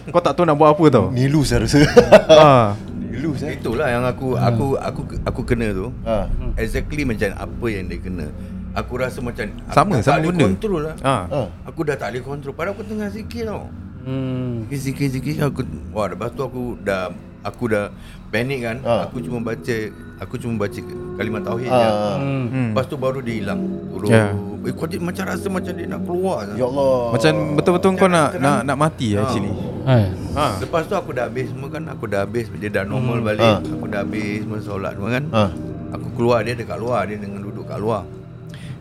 Kau 0.08 0.20
tak 0.20 0.32
tahu 0.34 0.48
nak 0.48 0.56
buat 0.56 0.72
apa 0.72 0.84
tau. 0.88 1.06
Nilu 1.12 1.44
saya 1.44 1.68
rasa 1.68 1.84
ah. 2.32 2.72
Nilu 2.90 3.37
saya 3.37 3.52
Itulah 3.52 3.92
yang 3.92 4.04
aku 4.04 4.34
aku 4.34 4.80
aku 4.80 5.00
aku 5.22 5.40
kena 5.44 5.70
tu. 5.70 5.92
ha. 6.02 6.24
Exactly 6.56 7.04
macam 7.04 7.28
apa 7.30 7.66
yang 7.68 7.84
dia 7.87 8.00
kena. 8.00 8.26
Aku 8.72 8.96
rasa 8.96 9.18
macam 9.20 9.44
aku 9.46 9.74
Sama, 9.76 9.92
dah 9.94 10.00
sama 10.00 10.08
tak 10.08 10.16
boleh 10.16 10.28
benda. 10.32 10.46
Kontrol 10.48 10.80
lah. 10.80 10.94
Ah. 11.04 11.22
ha. 11.28 11.40
Aku 11.68 11.80
dah 11.84 11.96
tak 11.96 12.08
boleh 12.11 12.22
kontrol. 12.24 12.52
Padahal 12.56 12.72
aku 12.72 12.82
tengah 12.82 13.08
zikir 13.12 13.44
tau. 13.44 13.68
Hmm. 14.00 14.64
Zikir-zikir 14.68 15.40
aku 15.40 15.62
wah 15.90 16.06
lepas 16.06 16.30
tu 16.30 16.40
aku 16.40 16.76
dah 16.78 17.11
aku 17.40 17.64
dah 17.66 17.90
panik 18.28 18.61
kan. 18.61 18.76
Ah. 18.82 19.04
Aku 19.04 19.18
cuma 19.18 19.40
baca 19.40 19.76
aku 20.18 20.34
cuma 20.37 20.54
baca 20.58 20.78
kalimat 21.14 21.42
tauhid 21.42 21.66
Ah. 21.66 21.78
je. 21.78 21.90
Hmm. 22.18 22.44
Hmm. 22.46 22.68
Lepas 22.72 22.84
tu 22.84 22.96
baru 22.96 23.18
dia 23.18 23.34
hilang. 23.37 23.61
Turun. 23.88 24.08
Ya. 24.08 24.32
Eh, 24.61 24.72
kau 24.72 24.84
dia 24.84 24.98
macam 24.98 25.24
rasa 25.24 25.46
macam 25.46 25.72
dia 25.72 25.87
nak 25.87 26.02
keluar. 26.02 26.42
Ya 26.52 26.66
Allah 26.66 27.14
Macam 27.14 27.32
betul-betul 27.54 27.90
kau 27.94 28.06
nak 28.06 28.28
Terang. 28.32 28.42
nak 28.42 28.58
nak 28.64 28.76
mati 28.76 29.08
Ah. 29.12 29.22
actually. 29.22 29.54
Hai. 29.82 30.04
Ha. 30.34 30.44
Lepas 30.61 30.84
tu 30.84 30.92
aku 30.92 31.11
dah 31.11 31.24
habis 31.24 31.48
semua 31.48 31.66
kan 31.66 31.80
Aku 31.88 32.04
dah 32.04 32.20
habis 32.20 32.44
Dia 32.52 32.68
dah 32.68 32.84
normal 32.84 33.24
balik 33.24 33.40
Ah. 33.40 33.58
Aku 33.58 33.88
dah 33.88 34.04
habis 34.04 34.44
semua 34.44 34.61
solat 34.61 34.92
semua 34.92 35.11
kan 35.11 35.24
ha. 35.32 35.44
Aku 35.90 36.12
keluar 36.12 36.44
Dia 36.44 36.52
dekat 36.52 36.76
luar 36.76 37.08
Dia 37.08 37.16
dengan 37.16 37.40
duduk 37.40 37.64
kat 37.64 37.80
luar 37.80 38.04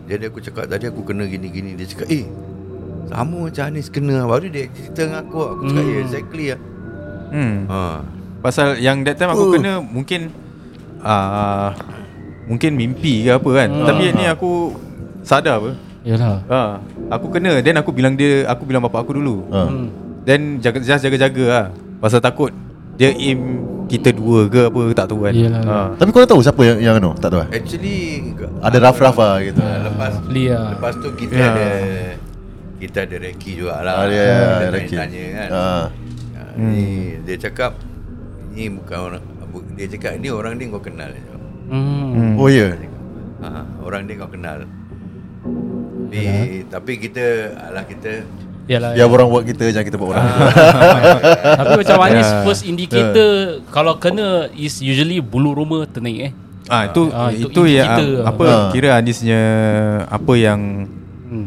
Jadi 0.03 0.27
aku 0.27 0.37
cakap 0.37 0.67
Tadi 0.67 0.83
aku 0.85 1.01
kena 1.01 1.23
gini-gini 1.23 1.73
Dia 1.73 1.87
cakap 1.87 2.11
Eh 2.11 2.27
Sama 3.07 3.37
macam 3.43 3.63
Anis 3.63 3.87
kena 3.87 4.23
Baru 4.23 4.47
dia 4.47 4.67
cerita 4.69 5.01
dengan 5.01 5.21
aku 5.21 5.39
Aku 5.47 5.61
cakap 5.65 5.79
Hmm. 5.79 5.89
eh 5.89 5.99
exactly 6.01 6.45
lah 6.49 6.59
Hmm. 7.27 7.55
ha. 7.67 7.79
Pasal 8.39 8.67
yang 8.77 9.03
that 9.03 9.15
time 9.15 9.27
aku 9.29 9.45
Uh. 9.45 9.53
kena 9.53 9.71
mungkin 9.79 10.31
uh, 10.99 11.75
mungkin 12.45 12.71
mimpi 12.73 13.23
ke 13.23 13.35
apa 13.35 13.49
kan. 13.53 13.69
Tapi 13.83 14.03
ni 14.13 14.23
aku 14.23 14.71
sadar 15.21 15.59
apa. 15.59 15.71
Yalah. 16.01 16.39
Ha, 16.47 16.59
aku 17.11 17.27
kena 17.29 17.59
then 17.59 17.75
aku 17.75 17.91
bilang 17.91 18.15
dia 18.15 18.47
aku 18.47 18.63
bilang 18.63 18.79
bapak 18.81 19.03
aku 19.03 19.11
dulu. 19.13 19.43
ha. 19.49 19.67
Hmm. 19.67 19.91
Then 20.23 20.59
jaga 20.59 20.79
just 20.79 21.03
jaga-jaga 21.03 21.45
lah. 21.45 21.65
Pasal 21.99 22.19
takut 22.19 22.55
dia 22.95 23.11
aim 23.11 23.59
kita 23.87 24.09
dua 24.09 24.47
ke 24.47 24.67
apa 24.67 24.79
tak 24.93 25.05
tahu 25.07 25.27
kan. 25.27 25.33
Yelah. 25.33 25.61
Ha. 25.61 25.77
Tapi 25.95 26.09
kau 26.09 26.23
tahu 26.23 26.39
siapa 26.39 26.61
yang 26.61 26.79
yang 26.79 26.95
anu 26.97 27.11
tak 27.13 27.27
tahu 27.27 27.43
eh? 27.43 27.49
Actually 27.53 28.23
Ada 28.57 28.77
rough-rough 28.81 29.17
lah 29.17 29.35
gitu. 29.41 29.59
Ah, 29.59 29.83
Lepas 29.83 30.13
Lia. 30.29 30.59
Lepas 30.71 30.93
tu 30.95 31.09
kita 31.13 31.33
Ya. 31.33 31.51
ada 31.51 31.67
Kita 32.87 33.03
ada 33.03 33.15
Reki 33.19 33.51
juga 33.53 33.79
lah 33.79 33.93
Ah, 33.97 34.05
ya, 34.07 34.23
ya, 34.23 34.39
Kita 34.55 34.67
Reki. 34.71 34.95
tanya 34.95 35.23
kan 35.29 35.49
Ha. 35.49 35.59
Ah, 35.59 35.85
Ni 36.55 36.85
Dia 37.21 37.35
cakap 37.37 37.71
Ni 38.49 38.71
bukan 38.71 38.97
orang 39.05 39.23
Dia 39.73 39.87
cakap 39.87 40.15
ni 40.15 40.29
orang 40.29 40.53
ni 40.55 40.65
kau 40.67 40.79
kenal. 40.79 41.09
Hmm. 41.67 42.33
Oh 42.35 42.47
ya. 42.47 42.73
Ha, 43.39 43.49
orang 43.79 44.05
ni 44.05 44.13
kau 44.13 44.25
kenal. 44.27 44.65
Tapi, 46.07 46.23
tapi 46.65 46.91
kita 46.95 47.25
alah 47.59 47.83
kita 47.83 48.23
Yalah. 48.65 48.91
Biar 48.93 49.07
orang 49.07 49.27
buat 49.29 49.43
kita 49.43 49.63
jangan 49.69 49.85
kita 49.85 49.95
buat 49.95 50.11
orang. 50.11 50.27
Tapi 51.55 51.73
macam 51.81 51.97
Anis 52.01 52.27
Ya. 52.27 52.43
first 52.43 52.63
indicator 52.63 53.31
kalau 53.67 53.95
kena 53.95 54.27
is 54.51 54.77
usually 54.77 55.17
bulu 55.19 55.53
roma 55.53 55.85
ternaik 55.85 56.19
eh. 56.21 56.33
Ah 56.65 56.83
itu 56.85 57.07
Ah, 57.09 57.31
itu 57.31 57.47
itu, 57.47 57.61
ya 57.65 57.87
indicator. 57.87 58.27
apa 58.27 58.43
Ah. 58.43 58.67
kira 58.69 58.89
Anisnya 58.93 59.41
apa 60.05 60.33
yang 60.33 60.83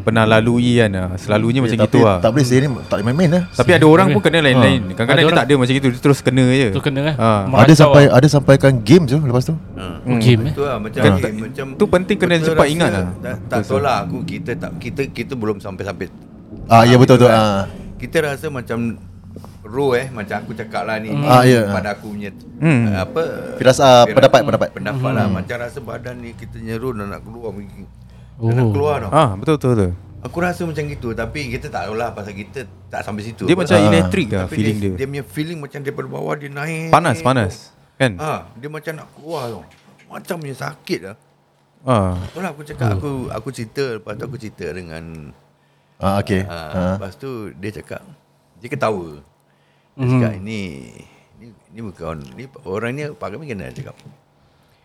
pernah 0.01 0.23
lalui 0.23 0.77
kan. 0.77 0.89
ah. 0.93 1.09
Selalunya 1.15 1.59
macam 1.59 1.73
Tapi 1.73 1.87
gitu 1.87 1.99
lah. 2.01 2.17
Tak 2.17 2.29
boleh 2.29 2.45
saya 2.45 2.59
ni 2.61 2.67
tak 2.81 2.93
boleh 2.93 3.05
main-main 3.07 3.29
lah. 3.29 3.43
Tapi 3.49 3.71
ada 3.73 3.85
orang 3.85 4.07
pun 4.09 4.21
kena 4.21 4.39
lain-lain. 4.39 4.79
Ha. 4.81 4.93
Kadang-kadang 4.93 5.17
Ada 5.17 5.21
dia 5.27 5.37
tak 5.37 5.45
ada 5.45 5.53
macam 5.57 5.73
itu, 5.73 5.87
dia 5.87 5.99
terus 5.99 6.19
kena 6.19 6.45
je. 6.47 6.67
Tu 6.69 6.81
kena 6.81 7.01
eh. 7.03 7.15
Ha. 7.15 7.29
Ada 7.47 7.73
sampai 7.75 8.03
lah. 8.05 8.15
ada 8.15 8.27
sampaikan 8.27 8.73
game 8.77 9.03
je 9.05 9.17
lepas 9.17 9.43
tu. 9.43 9.55
ha. 9.75 9.85
Game 10.17 10.41
eh. 10.45 10.53
Itu 10.53 10.63
lah 10.63 10.77
macam 10.77 10.99
Kan, 10.99 11.11
eh, 11.11 11.19
tak- 11.19 11.35
macam 11.35 11.65
tu 11.73 11.85
penting 11.87 12.17
kena 12.17 12.33
cepat 12.37 12.67
ingat 12.67 12.89
lah. 12.91 13.05
Tak, 13.17 13.35
tak 13.47 13.59
tahu 13.65 13.79
lah 13.79 13.97
aku 14.03 14.17
kita 14.21 14.51
tak 14.55 14.71
kita 14.77 15.01
kita 15.09 15.33
belum 15.33 15.57
sampai-sampai. 15.57 16.07
Ah 16.67 16.83
ya 16.83 16.95
betul 16.95 17.17
betul. 17.17 17.27
kan. 17.27 17.37
Ah. 17.37 17.63
Kita 17.97 18.17
rasa 18.23 18.47
macam 18.47 18.97
roh 19.61 19.93
eh 19.93 20.09
macam 20.09 20.35
aku 20.37 20.51
cakap 20.51 20.83
lah 20.83 20.97
ni. 20.97 21.09
Ah, 21.23 21.43
ya. 21.43 21.69
Pada 21.69 21.95
aku 21.95 22.11
punya 22.11 22.29
Hmm. 22.57 22.91
uh, 22.91 23.01
apa 23.01 23.21
Firas- 23.55 23.79
ah, 23.79 24.03
pendapat, 24.05 24.43
pendapat. 24.43 24.69
pendapat 24.71 25.11
lah 25.11 25.25
macam 25.27 25.55
rasa 25.57 25.79
badan 25.79 26.19
ni 26.19 26.33
kita 26.33 26.59
nyeru 26.59 26.91
dan 26.91 27.09
nak 27.09 27.23
keluar 27.23 27.49
mungkin. 27.49 27.87
Oh. 28.41 28.49
Nak 28.49 28.73
keluar 28.73 28.95
tau. 28.99 29.11
Ah 29.11 29.29
betul 29.33 29.55
betul 29.55 29.71
betul. 29.71 29.91
Aku 30.21 30.37
rasa 30.37 30.61
macam 30.63 30.85
gitu 30.85 31.13
Tapi 31.13 31.49
kita 31.49 31.65
tak 31.67 31.89
tahu 31.89 31.97
lah 31.97 32.13
Pasal 32.13 32.33
kita 32.33 32.61
tak 32.87 33.01
sampai 33.01 33.21
situ 33.23 33.41
Dia 33.41 33.53
apa. 33.53 33.65
macam 33.65 33.73
Ah. 33.75 33.85
elektrik 33.87 34.29
lah 34.29 34.45
Tapi 34.45 34.53
feeling 34.53 34.77
dia, 34.77 34.85
dia. 34.87 34.93
dia 34.95 35.05
punya 35.07 35.23
feeling 35.25 35.57
macam 35.57 35.79
daripada 35.79 36.07
bawah 36.07 36.35
dia 36.35 36.45
naik 36.47 36.89
Panas 36.89 37.17
panas. 37.19 37.53
Kan? 37.95 38.11
ha, 38.17 38.45
Dia 38.53 38.69
macam 38.69 38.93
nak 38.95 39.07
keluar 39.11 39.43
tau 39.47 39.63
Macam 40.07 40.35
punya 40.37 40.53
sakit 40.55 40.99
lah 41.03 41.15
Ah. 41.81 42.13
Itulah 42.23 42.49
aku 42.49 42.61
cakap 42.63 42.93
Aku 42.93 43.09
aku 43.27 43.49
cerita 43.49 43.97
Lepas 43.97 44.13
tu 44.13 44.23
aku 44.23 44.37
cerita 44.37 44.65
dengan 44.69 45.03
Ah, 45.97 46.17
okay. 46.17 46.45
Ha, 46.45 46.57
Ah. 46.69 46.93
Lepas 46.93 47.17
tu 47.17 47.29
dia 47.55 47.73
cakap 47.73 48.05
Dia 48.57 48.69
ketawa 48.69 49.25
Dia 49.91 50.05
cakap 50.07 50.33
ini 50.37 50.61
ni, 51.35 51.49
ni 51.71 51.81
bukan 51.81 52.21
ni 52.31 52.45
orang 52.63 52.93
ni 52.93 53.09
Pak 53.09 53.27
Kamis 53.27 53.49
kenal 53.49 53.67
dia 53.67 53.81
cakap. 53.81 53.97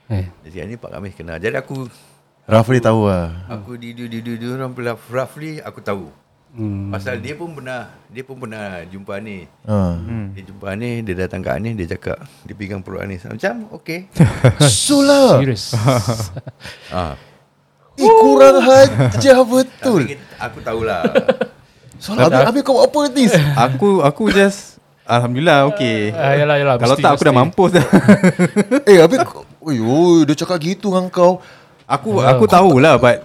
Eh. 0.08 0.24
Dia 0.40 0.48
cakap 0.50 0.66
ni 0.66 0.76
Pak 0.78 0.90
Kamis 0.90 1.12
kenal. 1.12 1.36
Jadi 1.36 1.52
aku 1.52 1.84
Roughly 2.46 2.78
tahu 2.78 3.10
lah. 3.10 3.34
aku 3.50 3.74
di 3.74 3.90
di 3.90 4.06
di 4.06 4.22
di 4.22 4.38
di 4.38 4.46
orang 4.46 4.70
pula 4.70 4.94
roughly 5.10 5.58
aku 5.58 5.82
tahu. 5.82 6.06
Hmm. 6.54 6.94
Pasal 6.94 7.18
dia 7.18 7.34
pun 7.34 7.50
pernah 7.52 7.90
dia 8.06 8.22
pun 8.22 8.38
pernah 8.38 8.86
jumpa 8.86 9.18
ni. 9.18 9.50
Ah. 9.66 9.98
Dia 10.30 10.46
jumpa 10.46 10.78
ni 10.78 11.02
dia 11.02 11.26
datang 11.26 11.42
kat 11.42 11.58
ni 11.58 11.74
dia 11.74 11.90
cakap 11.90 12.22
dia 12.46 12.54
pegang 12.54 12.86
perut 12.86 13.02
ni 13.02 13.18
macam 13.18 13.66
okey. 13.74 14.06
Sulah. 14.86 15.42
Serius. 15.42 15.74
ah. 16.90 17.18
Eh, 17.96 18.04
kurang 18.20 18.60
hajah 18.60 19.40
betul. 19.40 20.04
Tapi 20.04 20.20
aku 20.36 20.60
tahulah. 20.60 21.00
Soalan 21.96 22.28
habis, 22.28 22.44
habis 22.44 22.60
kau 22.60 22.76
buat 22.76 22.92
apa 22.92 23.00
ni? 23.08 23.24
Aku 23.72 23.88
aku 24.04 24.28
just 24.28 24.76
Alhamdulillah 25.08 25.64
okay 25.72 26.12
Ah, 26.12 26.36
yalah, 26.36 26.60
yalah, 26.60 26.76
Kalau 26.76 26.92
mesti, 26.92 27.04
tak 27.08 27.16
aku 27.16 27.24
dah 27.24 27.32
mesti. 27.32 27.40
mampus 27.40 27.70
dah 27.72 27.86
eh, 28.84 29.00
habis. 29.00 29.18
Oi, 29.64 29.80
oi, 29.80 30.28
dia 30.28 30.36
cakap 30.36 30.60
gitu 30.60 30.92
dengan 30.92 31.08
kau. 31.08 31.40
Aku 31.86 32.18
aku 32.18 32.44
tahulah 32.50 32.98
But 32.98 33.22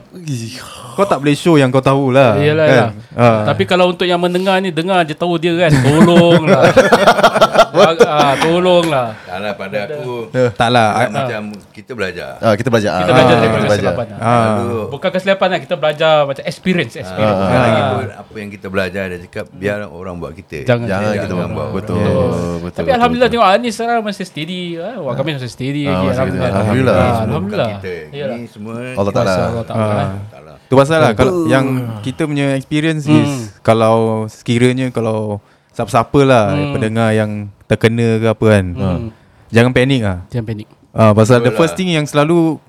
Kau 0.93 1.08
tak 1.08 1.24
boleh 1.24 1.34
show 1.34 1.56
yang 1.58 1.71
kau 1.74 1.82
tahulah 1.82 2.36
Yalah, 2.38 2.67
kan? 2.67 2.76
yalah. 2.76 2.91
Ah. 3.15 3.41
Tapi 3.47 3.63
kalau 3.63 3.89
untuk 3.95 4.04
yang 4.06 4.19
mendengar 4.19 4.60
ni 4.60 4.76
dengar 4.76 5.02
je 5.08 5.15
tahu 5.15 5.39
dia 5.39 5.56
kan. 5.56 5.71
Tolonglah. 5.71 6.67
ah, 7.73 8.34
tolonglah. 8.36 9.07
Taklah 9.21 9.53
pada 9.53 9.77
aku 9.88 10.13
Tak 10.51 10.69
lah 10.69 10.88
ah, 10.93 11.07
macam 11.07 11.41
kita 11.71 11.91
belajar. 11.91 12.29
Ah, 12.38 12.53
kita 12.53 12.67
belajar. 12.67 12.91
Kita 12.93 13.03
Ah, 13.03 13.13
belajar 13.13 13.29
kita 13.29 13.41
daripada 13.41 13.63
belajar. 13.63 13.77
kesilapan. 13.93 14.05
Ah. 14.17 14.55
Bukan 14.88 15.10
kesilapan 15.12 15.47
lah. 15.47 15.60
Kita 15.60 15.75
belajar 15.75 16.13
macam 16.23 16.43
experience. 16.43 16.93
experience. 16.93 17.38
Bukan 17.38 17.53
Ah. 17.53 17.63
lagi 17.63 17.81
pun 17.81 18.07
apa 18.13 18.34
yang 18.36 18.49
kita 18.49 18.67
belajar 18.67 19.03
dia 19.07 19.19
cakap 19.21 19.45
biar 19.51 19.77
orang 19.86 20.15
buat 20.17 20.34
kita. 20.34 20.63
Jangan- 20.63 20.88
Jangan 20.88 21.12
kita 21.15 21.34
buat. 21.34 21.69
Betul. 21.71 21.99
Betul. 22.62 22.77
Tapi 22.77 22.89
Alhamdulillah 22.91 23.29
tengok 23.29 23.47
Anis 23.47 23.73
sekarang 23.73 24.03
masih 24.03 24.25
steady. 24.25 24.62
Ah, 24.75 24.99
Wak 24.99 25.13
kami 25.15 25.36
masih 25.36 25.47
steady 25.47 25.84
Ah, 25.84 25.91
lagi. 25.93 26.05
Alhamdulillah. 26.12 27.05
Alhamdulillah. 27.23 27.69
Ah. 27.77 27.79
Ini 28.12 28.47
semua 28.47 28.75
Allah 28.91 29.13
Ta'ala. 29.13 29.36
Allah 29.47 29.65
Ta'ala. 29.65 29.86
Ah. 29.86 30.10
Taklah. 30.29 30.55
Tu 30.62 30.73
pasal 30.73 30.97
lah 30.97 31.12
kalau 31.12 31.45
yang 31.45 31.65
kita 31.99 32.23
punya 32.23 32.55
experience 32.55 33.03
Hmm. 33.03 33.19
is 33.19 33.31
kalau 33.60 34.23
sekiranya 34.25 34.88
kalau 34.88 35.43
siapa-siapa 35.69 36.19
lah 36.21 36.45
Hmm. 36.49 36.71
pendengar 36.71 37.12
yang 37.12 37.31
terkena 37.71 38.19
ke 38.19 38.27
apa 38.27 38.45
kan. 38.49 38.65
Hmm. 38.69 39.07
Jangan 39.47 39.71
panik 39.71 40.01
ah. 40.03 40.19
Jangan 40.27 40.45
panik. 40.45 40.67
Ah 40.91 41.12
pasal 41.12 41.39
Betul 41.39 41.45
the 41.45 41.53
first 41.55 41.71
lah. 41.71 41.77
thing 41.77 41.89
yang 41.89 42.03
selalu 42.03 42.60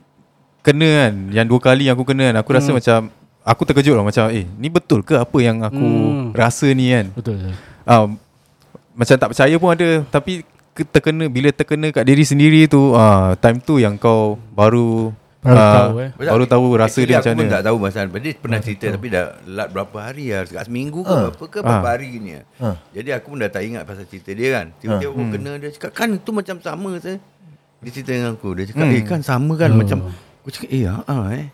kena 0.61 0.87
kan, 1.03 1.13
yang 1.29 1.43
dua 1.43 1.59
kali 1.59 1.91
yang 1.91 1.95
aku 1.95 2.07
kena 2.07 2.31
kan, 2.31 2.37
aku 2.39 2.51
rasa 2.53 2.71
Hmm. 2.71 2.79
macam 2.79 2.99
aku 3.43 3.63
terkejut 3.65 3.93
lah 3.93 4.05
macam 4.05 4.31
eh 4.31 4.47
ni 4.47 4.71
betul 4.71 5.03
ke 5.03 5.19
apa 5.19 5.39
yang 5.39 5.59
aku 5.61 5.83
Hmm. 5.83 6.31
rasa 6.33 6.71
ni 6.71 6.89
kan. 6.89 7.11
Betul. 7.13 7.51
Ah 7.83 8.07
macam 8.93 9.15
tak 9.17 9.29
percaya 9.29 9.55
pun 9.57 9.71
ada 9.71 9.89
tapi 10.07 10.47
ke- 10.71 10.87
terkena 10.87 11.27
bila 11.27 11.51
terkena 11.51 11.91
kat 11.91 12.05
diri 12.05 12.23
sendiri 12.23 12.65
tu 12.65 12.93
ah 12.93 13.35
time 13.37 13.59
tu 13.59 13.77
yang 13.77 13.97
kau 13.97 14.39
baru 14.51 15.11
Baru 15.43 15.59
ah, 15.59 15.75
tahu, 15.75 15.95
eh. 15.99 16.11
baru 16.15 16.45
tahu 16.47 16.65
rasa 16.79 16.87
Actually, 16.87 17.07
dia 17.11 17.19
aku 17.19 17.27
macam 17.27 17.35
pun 17.35 17.43
mana. 17.43 17.55
tak 17.59 17.63
tahu 17.67 17.77
pasal 17.83 18.05
Dia 18.15 18.33
pernah 18.39 18.61
cerita 18.63 18.87
Tapi 18.95 19.07
dah 19.11 19.25
lat 19.43 19.69
berapa 19.75 19.97
hari 19.99 20.25
lah. 20.31 20.43
Dekat 20.47 20.65
seminggu 20.71 21.01
ke 21.03 21.17
Berapa 21.19 21.45
ke 21.51 21.59
Berapa 21.59 21.83
Ah. 21.83 21.93
hari 21.93 22.07
gini 22.15 22.31
lah. 22.39 22.45
Ah. 22.63 22.77
Jadi 22.95 23.09
aku 23.11 23.27
pun 23.27 23.39
dah 23.43 23.51
tak 23.51 23.63
ingat 23.67 23.83
Pasal 23.83 24.07
cerita 24.07 24.31
dia 24.31 24.49
kan. 24.55 24.67
Tiba-tiba 24.79 25.11
aku 25.11 25.23
kena 25.35 25.51
Dia 25.59 25.71
cakap 25.75 25.91
kan 25.93 26.09
tu 26.15 26.31
macam 26.31 26.57
sama 26.63 26.91
saya 26.97 27.19
Dia 27.83 27.91
cerita 27.91 28.11
dengan 28.15 28.39
aku. 28.39 28.49
Dia 28.55 28.65
cakap 28.71 28.87
eh 28.87 29.03
kan 29.03 29.21
sama 29.21 29.53
kan 29.59 29.71
Macam 29.75 29.99
Aku 30.41 30.49
cakap 30.49 30.71
eh 30.71 30.87
ah, 30.87 31.03
ah 31.05 31.27
eh 31.35 31.51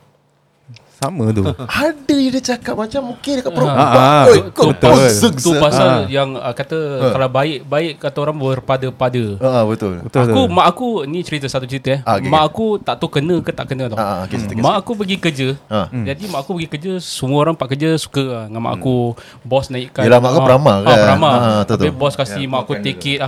Sama 0.99 1.31
tu. 1.31 1.47
Ada 1.79 2.11
je 2.13 2.27
dia 2.29 2.43
cakap 2.45 2.75
macam 2.75 3.15
okey 3.15 3.39
dekat 3.39 3.51
perut. 3.51 3.71
Ah, 3.71 4.27
Oi, 4.27 4.51
kau 4.51 4.67
betul. 4.69 4.99
Tu 5.31 5.51
pasal 5.55 5.87
Ah. 5.89 6.03
yang 6.05 6.35
uh, 6.35 6.51
kata 6.51 6.75
kalau 7.09 7.29
baik 7.29 7.63
baik 7.63 7.91
kata 7.97 8.17
orang 8.19 8.35
berpada-pada. 8.35 9.23
Ah, 9.39 9.63
betul. 9.63 10.03
Betul 10.03 10.27
aku 10.27 10.41
tu. 10.41 10.51
mak 10.51 10.65
aku 10.67 10.87
ni 11.07 11.23
cerita 11.23 11.47
satu 11.47 11.63
cerita 11.63 11.95
eh. 11.95 12.01
Ah, 12.03 12.19
okay, 12.19 12.27
mak 12.27 12.43
aku 12.43 12.65
tak 12.77 12.99
tahu 12.99 13.07
kena 13.09 13.39
ke 13.39 13.49
tak 13.49 13.65
kena 13.65 13.87
tau. 13.87 13.95
Ah, 13.95 14.27
okay, 14.27 14.35
cerita, 14.37 14.59
mak 14.59 14.75
aku 14.77 14.91
pergi 14.93 15.15
kerja. 15.17 15.47
Ah. 15.65 15.87
Jadi 15.87 16.27
mak 16.27 16.43
aku 16.43 16.51
pergi 16.53 16.67
kerja 16.69 16.91
semua 16.99 17.39
orang 17.41 17.55
pak 17.55 17.71
kerja 17.71 17.95
suka 17.95 18.19
lah 18.21 18.43
dengan 18.45 18.61
mak 18.61 18.73
aku. 18.75 19.15
Bos 19.41 19.71
naikkan. 19.71 20.03
Yelah, 20.03 20.19
mak 20.19 20.29
kau 20.29 20.41
Ah, 20.41 20.45
beramal 20.45 20.77
Ah, 20.77 20.83
kan? 20.85 20.99
beramal. 20.99 21.31
Ah, 21.33 21.39
betul, 21.63 21.75
Tapi 21.77 21.87
betul. 21.87 21.95
bos 21.97 22.13
kasih 22.13 22.37
Ya, 22.39 22.47
mak 22.49 22.59
aku 22.61 22.73
tiket 22.77 23.19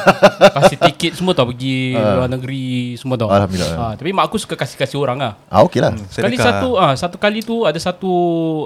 kasih 0.56 0.78
tiket 0.80 1.12
semua 1.14 1.32
tau 1.32 1.46
pergi 1.46 1.94
luar 1.94 2.28
negeri 2.28 2.66
semua 2.94 3.16
tau. 3.16 3.28
Alhamdulillah. 3.28 3.74
Ah, 3.76 3.92
tapi 3.94 4.10
mak 4.10 4.24
aku 4.24 4.36
suka 4.36 4.54
kasih-kasih 4.54 4.94
orang 4.96 5.18
ah. 5.20 5.32
Ah, 5.48 5.66
okey 5.66 5.82
lah. 5.82 5.90
Sekali 6.06 6.38
satu 6.38 6.78
ah 6.78 6.94
satu 7.16 7.24
kali 7.24 7.40
tu 7.40 7.64
ada 7.64 7.80
satu 7.80 8.12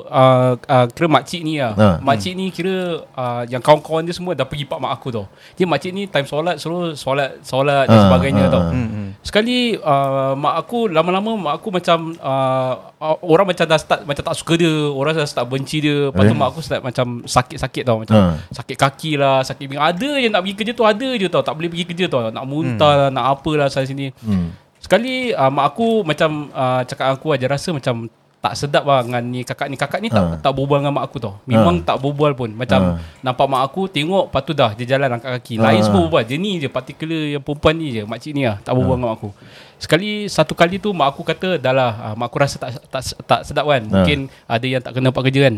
uh, 0.02 0.58
uh, 0.58 0.86
kira 0.90 1.06
makcik 1.06 1.40
ni 1.40 1.62
lah. 1.62 1.72
Ha. 1.78 1.88
Makcik 2.02 2.34
ni 2.34 2.50
kira 2.50 3.06
uh, 3.14 3.46
yang 3.46 3.62
kawan-kawan 3.62 4.02
dia 4.02 4.10
semua 4.10 4.34
dah 4.34 4.42
pergi 4.42 4.66
pak 4.66 4.82
mak 4.82 4.90
aku 4.90 5.14
tau. 5.14 5.30
Dia 5.54 5.70
makcik 5.70 5.94
ni 5.94 6.10
time 6.10 6.26
solat 6.26 6.58
suruh 6.58 6.98
solat 6.98 7.38
solat 7.40 7.86
dan 7.86 7.94
Ha, 7.94 8.04
sebagainya 8.10 8.44
ha, 8.46 8.52
tau. 8.52 8.62
ha. 8.66 8.74
Sekali 9.22 9.78
uh, 9.78 10.34
mak 10.34 10.66
aku 10.66 10.90
lama-lama 10.90 11.38
mak 11.38 11.54
aku 11.62 11.70
macam 11.70 12.18
uh, 12.18 12.72
uh, 12.98 13.16
orang 13.22 13.54
macam 13.54 13.62
dah 13.62 13.78
start 13.78 14.02
macam 14.02 14.22
tak 14.26 14.34
suka 14.34 14.58
dia, 14.58 14.74
orang 14.90 15.14
dah 15.14 15.28
start 15.28 15.46
benci 15.46 15.78
dia. 15.78 16.10
Lepas 16.10 16.26
tu 16.26 16.34
Eh. 16.34 16.38
mak 16.40 16.48
aku 16.50 16.60
start 16.60 16.82
macam 16.82 17.06
sakit-sakit 17.22 17.82
tau 17.86 18.02
macam 18.02 18.16
Ha. 18.18 18.50
sakit 18.50 18.74
kaki 18.74 19.12
lah, 19.14 19.46
sakit 19.46 19.70
pinggang. 19.70 19.86
Ada 19.86 20.10
yang 20.18 20.32
nak 20.34 20.42
pergi 20.42 20.56
kerja 20.58 20.72
tu 20.74 20.82
ada 20.82 21.08
je 21.14 21.26
tau, 21.30 21.46
tak 21.46 21.54
boleh 21.54 21.70
pergi 21.70 21.86
kerja 21.86 22.10
tau. 22.10 22.26
Nak 22.26 22.44
muntah 22.44 22.92
lah, 22.96 23.08
nak 23.12 23.38
apalah 23.38 23.70
sana 23.70 23.86
sini. 23.86 24.10
Hmm. 24.24 24.50
Sekali 24.80 25.30
uh, 25.30 25.52
mak 25.52 25.76
aku 25.76 26.02
macam 26.02 26.48
uh, 26.50 26.80
cakap 26.82 27.12
aku 27.12 27.36
aja 27.36 27.44
rasa 27.46 27.68
macam 27.70 28.08
tak 28.40 28.56
sedap 28.56 28.88
lah 28.88 29.04
dengan 29.04 29.20
ni 29.20 29.44
kakak 29.44 29.68
ni. 29.68 29.76
Kakak 29.76 30.00
ni 30.00 30.08
tak 30.08 30.24
Ha. 30.24 30.40
tak 30.40 30.56
berbual 30.56 30.80
dengan 30.80 30.96
mak 30.96 31.12
aku 31.12 31.20
tau. 31.20 31.36
Memang 31.44 31.84
tak 31.84 32.00
berbual 32.00 32.32
pun. 32.32 32.48
Macam 32.56 32.96
nampak 33.20 33.46
mak 33.46 33.62
aku 33.68 33.84
tengok 33.84 34.32
lepas 34.32 34.42
tu 34.42 34.56
dah 34.56 34.72
dia 34.72 34.96
jalan 34.96 35.20
angkat 35.20 35.36
kaki. 35.36 35.54
Lain 35.60 35.80
Ha. 35.80 35.84
semua 35.84 36.08
berbual. 36.08 36.24
Dia 36.24 36.40
ni 36.40 36.56
je 36.56 36.72
particular 36.72 37.36
yang 37.36 37.44
perempuan 37.44 37.76
ni 37.76 37.92
je. 37.92 38.02
Makcik 38.08 38.32
ni 38.32 38.48
lah 38.48 38.56
tak 38.64 38.72
berbual 38.72 38.96
dengan 38.96 39.12
mak 39.12 39.20
aku. 39.20 39.30
Sekali 39.76 40.08
satu 40.24 40.56
kali 40.56 40.80
tu 40.80 40.88
mak 40.96 41.12
aku 41.12 41.20
kata 41.20 41.60
dah 41.60 41.72
lah 41.72 41.90
uh, 42.00 42.14
mak 42.16 42.32
aku 42.32 42.36
rasa 42.40 42.56
tak 42.56 42.80
tak 42.88 43.02
tak 43.20 43.40
sedap 43.44 43.68
kan. 43.68 43.84
Mungkin 43.84 44.18
ada 44.48 44.64
yang 44.64 44.80
tak 44.80 44.92
kena 44.96 45.12
buat 45.12 45.24
kerja 45.28 45.40
kan. 45.44 45.56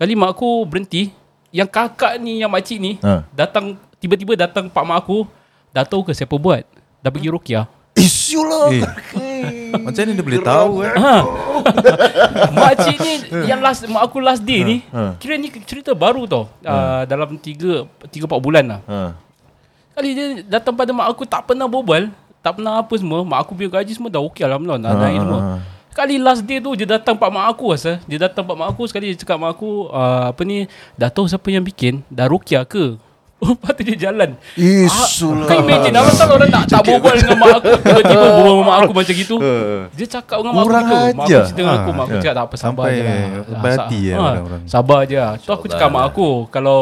Kali 0.00 0.12
mak 0.16 0.32
aku 0.32 0.64
berhenti. 0.64 1.12
Yang 1.52 1.68
kakak 1.68 2.16
ni 2.16 2.40
yang 2.40 2.48
makcik 2.48 2.80
ni 2.80 2.96
Ha. 3.04 3.28
datang 3.36 3.76
tiba-tiba 4.00 4.32
datang 4.40 4.72
pak 4.72 4.80
mak 4.80 5.04
aku. 5.04 5.28
Dah 5.68 5.84
tahu 5.84 6.08
ke 6.08 6.16
siapa 6.16 6.32
buat? 6.32 6.64
Dah 7.00 7.12
pergi 7.12 7.28
rukiah. 7.28 7.68
Isu 8.02 8.40
lah. 8.42 8.66
Eh, 9.14 9.70
macam 9.78 10.02
mana 10.02 10.12
dia 10.12 10.24
boleh 10.26 10.42
tahu 10.42 10.72
kan? 10.82 10.94
Ha. 10.98 11.14
Makcik 12.58 12.96
ni 12.98 13.14
yang 13.46 13.62
last 13.62 13.86
mak 13.86 14.02
aku 14.10 14.18
last 14.18 14.42
day 14.42 14.66
ni 14.66 14.76
Ha. 14.90 15.14
kira 15.16 15.38
ni 15.38 15.48
cerita 15.62 15.94
baru 15.94 16.26
tau. 16.26 16.50
Uh, 16.62 17.02
dalam 17.06 17.38
3 17.38 17.86
3 18.10 18.26
4 18.26 18.28
bulan 18.42 18.64
lah. 18.66 18.80
Ha. 18.90 18.98
Kali 19.92 20.08
dia 20.12 20.26
datang 20.48 20.74
pada 20.74 20.90
mak 20.90 21.06
aku 21.12 21.22
tak 21.28 21.46
pernah 21.46 21.68
berbual, 21.68 22.10
tak 22.40 22.58
pernah 22.58 22.82
apa 22.82 22.94
semua. 22.98 23.22
Mak 23.22 23.38
aku 23.46 23.52
biar 23.54 23.70
gaji 23.80 23.92
semua 23.94 24.10
dah 24.10 24.22
okey 24.26 24.42
alhamdulillah 24.42 24.80
dah 24.82 24.92
naik 24.98 25.18
semua. 25.22 25.40
Kali 25.92 26.16
last 26.16 26.40
day 26.48 26.56
tu 26.56 26.72
dia 26.72 26.88
datang 26.88 27.12
pak 27.12 27.28
mak 27.28 27.52
aku 27.52 27.76
rasa. 27.76 28.00
Dia 28.08 28.16
datang 28.24 28.48
pak 28.48 28.56
mak 28.56 28.72
aku 28.72 28.88
sekali 28.88 29.12
dia 29.12 29.18
cakap 29.20 29.36
mak 29.36 29.52
aku 29.54 29.92
uh, 29.92 30.32
apa 30.32 30.40
ni 30.42 30.64
dah 30.96 31.12
tahu 31.12 31.28
siapa 31.28 31.44
yang 31.52 31.60
bikin, 31.60 32.00
dah 32.08 32.26
rukiah 32.26 32.64
ke? 32.64 32.96
Oh, 33.42 33.52
lepas 33.52 33.74
tu 33.74 33.82
dia 33.82 33.98
jalan. 34.00 34.38
Isu 34.54 35.34
Kau 35.42 35.50
lah. 35.50 35.58
imagine 35.60 35.90
Apa 35.92 36.06
pasal 36.06 36.28
orang 36.30 36.46
tak, 36.48 36.62
tak 36.64 36.80
berbual 36.84 37.14
dengan 37.16 37.36
mak 37.36 37.50
aku 37.56 37.70
Tiba-tiba 37.76 38.22
berbual 38.28 38.46
dengan 38.46 38.62
mak 38.62 38.76
aku 38.78 38.92
macam 38.94 39.14
gitu 39.16 39.36
Dia 39.90 40.06
cakap 40.08 40.36
dengan 40.38 40.52
mak 40.52 40.62
aku 40.62 40.70
gitu 40.70 40.94
Mak 41.12 41.26
aku 41.26 41.26
cerita 41.26 41.52
dengan 41.52 41.74
aku 41.74 41.90
Mak 41.90 42.04
aku 42.04 42.12
Ha. 42.12 42.20
cakap 42.20 42.34
tak 42.34 42.44
apa 42.44 42.54
sabar 42.56 42.84
Sampai- 42.84 42.94
je 42.94 43.02
lah 43.02 43.18
sampai 43.42 43.66
Ah, 43.66 43.74
hati 43.76 43.98
sa- 43.98 44.06
ya 44.06 44.16
ha. 44.16 44.30
Sabar 44.64 45.00
je 45.02 45.16
lah 45.16 45.32
Tu 45.36 45.50
aku 45.50 45.66
cakap 45.66 45.88
mak 45.90 46.04
aku 46.06 46.28
Kalau 46.48 46.80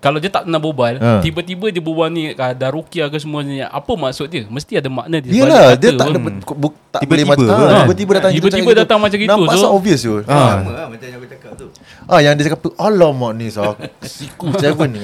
kalau 0.00 0.16
dia 0.16 0.28
tak 0.28 0.42
pernah 0.42 0.56
berbual 0.56 0.94
Ha. 0.96 1.20
Tiba-tiba 1.20 1.68
dia 1.68 1.78
berbual 1.78 2.08
ni 2.08 2.32
ah, 2.32 2.50
Dah 2.50 2.68
rukiah 2.68 3.06
ke 3.06 3.16
semua 3.16 3.40
ni 3.40 3.60
Apa 3.60 3.92
maksud 3.94 4.26
dia 4.26 4.42
Mesti 4.44 4.74
ada 4.74 4.88
makna 4.88 5.16
dia 5.16 5.28
Yelah, 5.30 5.76
sebalik 5.76 5.76
dia 5.76 5.90
kata 5.90 5.98
tak 5.98 6.06
ada 6.06 6.18
bu- 6.18 6.80
tak 6.88 7.00
Tiba-tiba 7.00 7.06
boleh 7.06 7.24
macam 7.46 7.68
Ha. 7.70 7.78
tiba-tiba 7.78 8.10
datang 8.10 8.30
gitu, 8.30 8.40
Tiba-tiba 8.42 8.64
macam 8.66 8.80
datang 8.80 8.98
macam 8.98 9.18
gitu. 9.18 9.30
Nampak 9.30 9.54
So- 9.54 9.62
so 9.62 9.68
obvious 9.70 10.00
tu. 10.00 10.14
Ah. 10.24 10.56
Sama 10.56 10.70
lah 10.72 10.86
macam 10.88 11.06
yang 11.06 11.16
aku 11.16 11.28
cakap 11.28 11.52
tu 11.54 11.66
Ah 12.04 12.18
yang 12.18 12.32
dia 12.32 12.44
cakap 12.44 12.60
tu 12.60 12.70
alamak 12.74 13.32
ni 13.34 13.46
so 13.48 13.62
siku 14.02 14.44
seven 14.56 14.88
ni. 14.90 15.00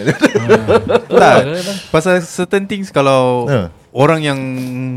Tak. 1.07 1.37
Pasal 1.89 2.15
certain 2.21 2.65
things 2.65 2.89
kalau 2.89 3.47
Ha. 3.47 3.69
orang 3.93 4.21
yang 4.23 4.39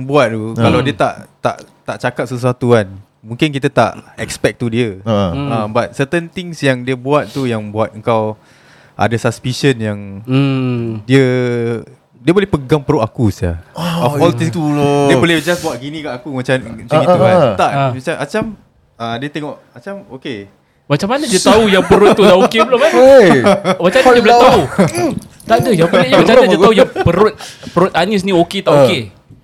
buat 0.03 0.27
tu 0.29 0.55
kalau 0.55 0.79
dia 0.79 0.93
tak 0.93 1.13
tak 1.39 1.55
tak 1.83 1.97
cakap 1.99 2.25
sesuatu 2.25 2.71
kan 2.71 2.87
mungkin 3.19 3.51
kita 3.51 3.67
tak 3.67 3.99
expect 4.15 4.57
tu 4.57 4.67
dia. 4.67 4.95
Ha. 5.03 5.15
Ha, 5.35 5.55
but 5.67 5.91
certain 5.91 6.25
things 6.25 6.55
yang 6.59 6.81
dia 6.81 6.95
buat 6.95 7.27
tu 7.27 7.43
yang 7.43 7.67
buat 7.67 7.91
engkau 7.91 8.39
ada 8.99 9.15
suspicion 9.15 9.75
yang 9.75 9.99
Hmm 10.21 10.99
dia 11.05 11.23
dia 12.19 12.35
boleh 12.35 12.43
pegang 12.45 12.83
perut 12.83 12.99
aku 12.99 13.31
sia. 13.31 13.63
Oh, 13.71 14.11
of 14.11 14.19
all 14.19 14.33
things 14.35 14.51
itulah. 14.51 15.07
dia 15.07 15.15
boleh 15.15 15.39
just 15.39 15.63
buat 15.63 15.79
gini 15.79 16.03
kat 16.03 16.19
aku 16.19 16.35
macam 16.35 16.51
macam 16.59 16.83
Ah, 16.91 16.99
gitu 16.99 17.09
ah, 17.09 17.17
kan. 17.17 17.31
ah. 17.31 17.53
Tak 17.55 17.69
Ah. 17.71 17.89
macam 17.95 18.13
macam 18.19 18.43
ah, 18.97 19.15
dia 19.15 19.29
tengok 19.29 19.55
macam 19.71 19.93
okay. 20.11 20.39
Macam 20.83 21.05
mana 21.07 21.23
dia 21.23 21.37
tahu 21.37 21.69
Yang 21.69 21.85
perut 21.85 22.11
tu 22.11 22.25
dah 22.25 22.33
okey 22.43 22.65
belum 22.65 22.81
eh 22.81 22.91
Hey. 22.91 23.29
Macam 23.77 23.99
mana 24.01 24.09
dia 24.09 24.23
boleh 24.25 24.39
tahu 24.41 24.61
Tak 25.45 25.57
ada 25.61 25.69
Yang 25.69 25.89
peliknya 25.93 26.15
macam 26.17 26.33
mana 26.33 26.47
dia 26.49 26.59
tahu 26.59 26.73
Yang 26.73 26.89
perut 27.05 27.33
Perut 27.69 27.91
Anis 27.93 28.21
ni 28.25 28.33
okey 28.33 28.59
tak 28.65 28.73
okey 28.73 29.01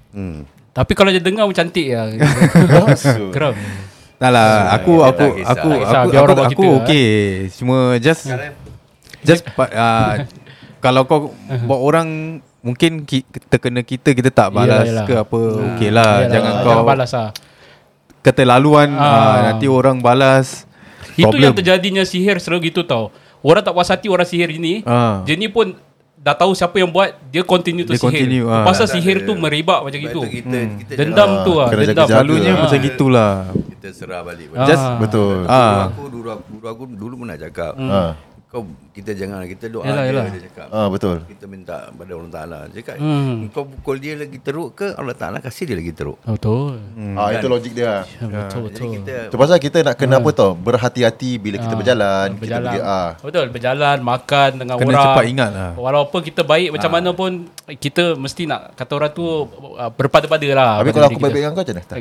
hmm. 0.10 0.38
Tapi 0.74 0.92
kalau 0.92 1.14
dia 1.14 1.22
dengar 1.22 1.46
pun 1.46 1.54
cantik 1.54 1.86
lah 1.88 2.10
Geram 3.30 3.54
Tak 4.18 4.30
lah, 4.34 4.74
aku 4.74 4.94
tak 4.98 5.06
aku 5.06 5.26
kisah. 5.38 5.54
aku 5.54 5.70
Tak 5.70 5.78
kisah, 5.78 6.00
aku 6.02 6.10
biar 6.10 6.20
orang 6.20 6.34
aku, 6.34 6.34
buat 6.34 6.50
aku 6.50 6.64
kita, 6.66 6.78
okey. 6.82 7.10
Cuma 7.54 7.78
just 8.02 8.22
just 9.26 9.44
pa- 9.52 9.72
ah, 9.72 10.12
kalau 10.84 11.04
kau 11.04 11.34
buat 11.64 11.80
orang 11.80 12.08
mungkin 12.60 13.04
ki, 13.04 13.22
terkena 13.48 13.82
kita 13.82 14.10
kita 14.12 14.30
tak 14.30 14.50
balas 14.52 14.84
Yelah, 14.84 15.04
yelah. 15.04 15.06
ke 15.06 15.14
apa 15.20 15.40
okey 15.72 15.90
lah 15.90 16.12
Yalah, 16.16 16.30
jangan 16.30 16.52
kau 16.56 16.70
Jangan 16.72 16.86
balas 16.88 17.12
lah 17.12 17.30
keterlaluan 18.22 18.90
Ah. 18.92 19.06
ah. 19.06 19.38
nanti 19.48 19.66
orang 19.68 19.98
balas 20.00 20.66
Itu 21.12 21.26
problem. 21.26 21.42
yang 21.44 21.54
terjadinya 21.54 22.04
sihir 22.04 22.38
selalu 22.38 22.70
gitu 22.70 22.82
tau 22.82 23.10
Orang 23.40 23.62
tak 23.62 23.72
puas 23.72 23.86
hati 23.86 24.08
orang 24.08 24.26
sihir 24.26 24.50
ni 24.52 24.82
Ah. 24.84 25.22
Dia 25.22 25.34
ni 25.34 25.46
pun 25.46 25.78
dah 26.18 26.34
tahu 26.34 26.52
siapa 26.52 26.74
yang 26.76 26.90
buat 26.90 27.14
Dia 27.30 27.46
continue 27.46 27.86
Dia 27.86 27.94
sihir 27.94 28.02
continue, 28.02 28.46
ah. 28.48 28.66
Pasal 28.66 28.84
Tak 28.84 28.98
sihir 28.98 29.18
ada. 29.20 29.28
tu 29.28 29.34
merebak 29.36 29.80
macam 29.80 30.00
itu 30.02 30.20
kita, 30.26 30.58
kita 30.82 30.94
Dendam 30.98 31.30
Ah, 31.32 31.44
tu 31.44 31.52
lah 31.56 31.68
kena 31.68 31.84
Dendam 31.86 32.08
selalunya 32.08 32.52
Ah. 32.52 32.60
macam 32.60 32.80
gitulah 32.80 33.34
kita 33.70 33.88
serah 33.92 34.22
balik. 34.22 34.50
Ah. 34.52 34.66
just 34.66 34.86
Betul. 34.98 35.36
Dulu 35.40 35.54
ah 35.54 35.78
aku 35.86 36.04
dulu 36.10 36.28
aku 36.32 36.44
dulu 36.52 36.66
aku 36.66 36.84
dulu 36.90 37.14
pernah 37.20 37.38
cakap. 37.38 37.74
Ah. 37.78 38.12
Kau 38.56 38.64
kita 38.96 39.12
jangan 39.12 39.44
kita 39.44 39.68
doa 39.68 39.84
Yalah, 39.84 40.00
dia, 40.02 40.16
yalah. 40.16 40.26
dia 40.32 40.42
cakap. 40.48 40.68
Ah 40.72 40.88
betul. 40.88 41.18
Kita 41.28 41.44
minta 41.44 41.92
pada 41.92 42.12
Allah 42.16 42.32
Taala. 42.32 42.60
Cakap 42.72 42.96
Hmm. 42.96 43.52
kau 43.52 43.68
pukul 43.68 44.00
dia 44.00 44.16
lagi 44.16 44.40
teruk 44.40 44.80
ke 44.80 44.96
Allah 44.96 45.12
Taala 45.12 45.44
kasih 45.44 45.68
dia 45.68 45.76
lagi 45.76 45.92
teruk. 45.92 46.16
Betul 46.24 46.80
Ah 47.20 47.36
itu 47.36 47.46
logik 47.46 47.76
dia. 47.76 48.08
Ya, 48.16 48.48
Betul 48.48 48.60
Jadi 48.62 48.64
betul 48.72 48.88
kita 48.96 49.16
Itu 49.28 49.36
pasal 49.36 49.58
kita 49.60 49.78
nak 49.82 49.96
kena 49.96 50.16
apa 50.18 50.30
tau 50.32 50.56
Berhati-hati 50.56 51.36
bila 51.36 51.58
kita 51.58 51.76
berjalan 51.76 52.28
Kita 52.30 52.40
Berjalan 52.40 52.64
pergi 52.66 52.80
ah. 52.82 53.10
Betul 53.20 53.46
Berjalan 53.52 53.98
Makan 54.00 54.50
dengan 54.56 54.76
Kena 54.78 54.88
orang 54.90 55.04
cepat 55.06 55.26
ingat 55.28 55.50
lah. 55.52 55.72
Walaupun 55.76 56.20
kita 56.24 56.42
baik 56.42 56.70
macam 56.72 56.92
mana 56.94 57.10
pun 57.12 57.32
Kita 57.68 58.04
mesti 58.16 58.44
nak 58.46 58.72
Kata 58.74 58.92
orang 58.94 59.12
tu 59.12 59.26
uh, 59.26 59.92
Berpada-pada 59.92 60.48
lah 60.50 60.72
Habis 60.80 60.92
kalau 60.94 61.06
aku 61.06 61.12
kita. 61.12 61.24
baik-baik 61.26 61.42
dengan 61.42 61.52
kau 61.52 61.62
macam 61.62 61.76
mana? 61.76 61.84
Tak. 61.84 61.98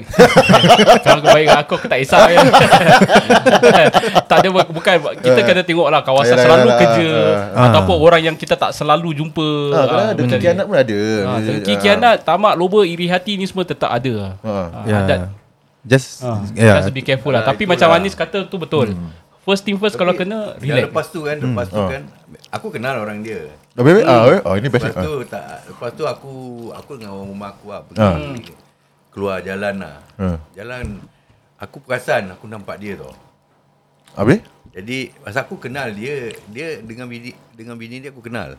Kalau 1.05 1.21
kau 1.21 1.33
baik 1.33 1.45
dengan 1.45 1.59
aku 1.59 1.75
Aku 1.75 1.87
tak 1.89 1.99
kisah 2.01 2.21
ya. 2.29 2.39
Tak 4.31 4.37
ada 4.37 4.49
Bukan 4.51 4.95
Kita 5.19 5.41
kena 5.43 5.63
tengok 5.63 5.89
lah 5.91 6.01
Kawasan 6.01 6.37
selalu 6.45 6.63
yalah, 6.63 6.79
kerja 6.79 7.09
ah, 7.51 7.65
Ataupun 7.67 7.97
orang 7.99 8.23
yang 8.23 8.37
kita 8.37 8.55
tak 8.55 8.71
selalu 8.71 9.09
jumpa 9.15 9.49
Ah, 9.71 9.85
ada 10.07 10.13
benda 10.15 10.37
ni. 10.37 10.41
kianat 10.41 10.65
pun 10.65 10.77
ada. 10.77 11.01
Dengki 11.41 11.75
kianat 11.77 12.17
Tamak 12.21 12.55
loba 12.55 12.81
Iri 12.83 13.07
hati 13.07 13.35
ni 13.35 13.45
semua 13.45 13.63
tetap 13.63 13.89
ada 13.89 14.37
Ah. 14.41 14.69
Ah, 14.71 14.85
ya 14.85 14.97
adat. 15.01 15.21
just 15.83 16.21
Ah, 16.21 16.39
ya 16.53 16.79
Just 16.79 16.91
be 16.91 17.01
careful 17.01 17.29
lah 17.29 17.41
Ah, 17.41 17.47
Tapi 17.47 17.65
itulah. 17.65 17.77
macam 17.77 17.97
Anis 17.97 18.15
kata 18.15 18.45
tu 18.45 18.57
betul 18.57 18.93
First 19.41 19.61
thing 19.61 19.77
first 19.77 19.95
Kalau 19.95 20.13
kena 20.13 20.57
Relax 20.57 20.85
lepas 20.87 21.07
tu 21.09 21.21
kan, 21.21 21.37
lepas 21.37 21.67
tu 21.67 21.77
Ah. 21.77 21.89
kan 21.91 22.03
aku 22.49 22.67
kenal 22.71 22.97
orang 22.97 23.21
dia. 23.21 23.45
Oh, 23.75 23.83
baik. 23.83 24.03
Ah, 24.03 24.27
oh, 24.41 24.55
ini 24.55 24.67
best. 24.67 24.87
Lepas 24.87 24.97
Ah. 24.97 25.03
tu 25.03 25.15
tak 25.27 25.45
lepas 25.67 25.91
tu 25.91 26.03
aku 26.03 26.33
aku 26.71 26.91
dengan 26.95 27.13
orang 27.13 27.29
rumah 27.29 27.49
aku 27.51 27.67
lah 27.69 27.83
pergi 27.83 28.01
Ah. 28.01 28.15
keluar 29.11 29.37
jalan 29.39 29.75
lah. 29.77 29.97
Ah. 30.17 30.39
Jalan 30.53 31.03
aku 31.55 31.77
perasan 31.79 32.31
aku 32.31 32.47
nampak 32.47 32.79
dia 32.79 32.95
tau. 32.95 33.11
Habis? 34.15 34.47
Jadi 34.75 35.15
masa 35.23 35.47
aku 35.47 35.55
kenal 35.55 35.95
dia, 35.95 36.35
dia 36.51 36.83
dengan 36.83 37.07
bini 37.07 37.31
dengan 37.55 37.79
bini 37.79 38.03
dia 38.03 38.11
aku 38.11 38.19
kenal. 38.27 38.59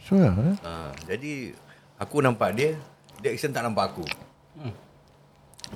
Sure. 0.00 0.32
Eh? 0.32 0.56
Ha, 0.64 0.96
jadi 1.04 1.52
aku 2.00 2.24
nampak 2.24 2.56
dia, 2.56 2.74
dia 3.20 3.36
action 3.36 3.52
tak 3.52 3.60
nampak 3.68 3.92
aku. 3.92 4.08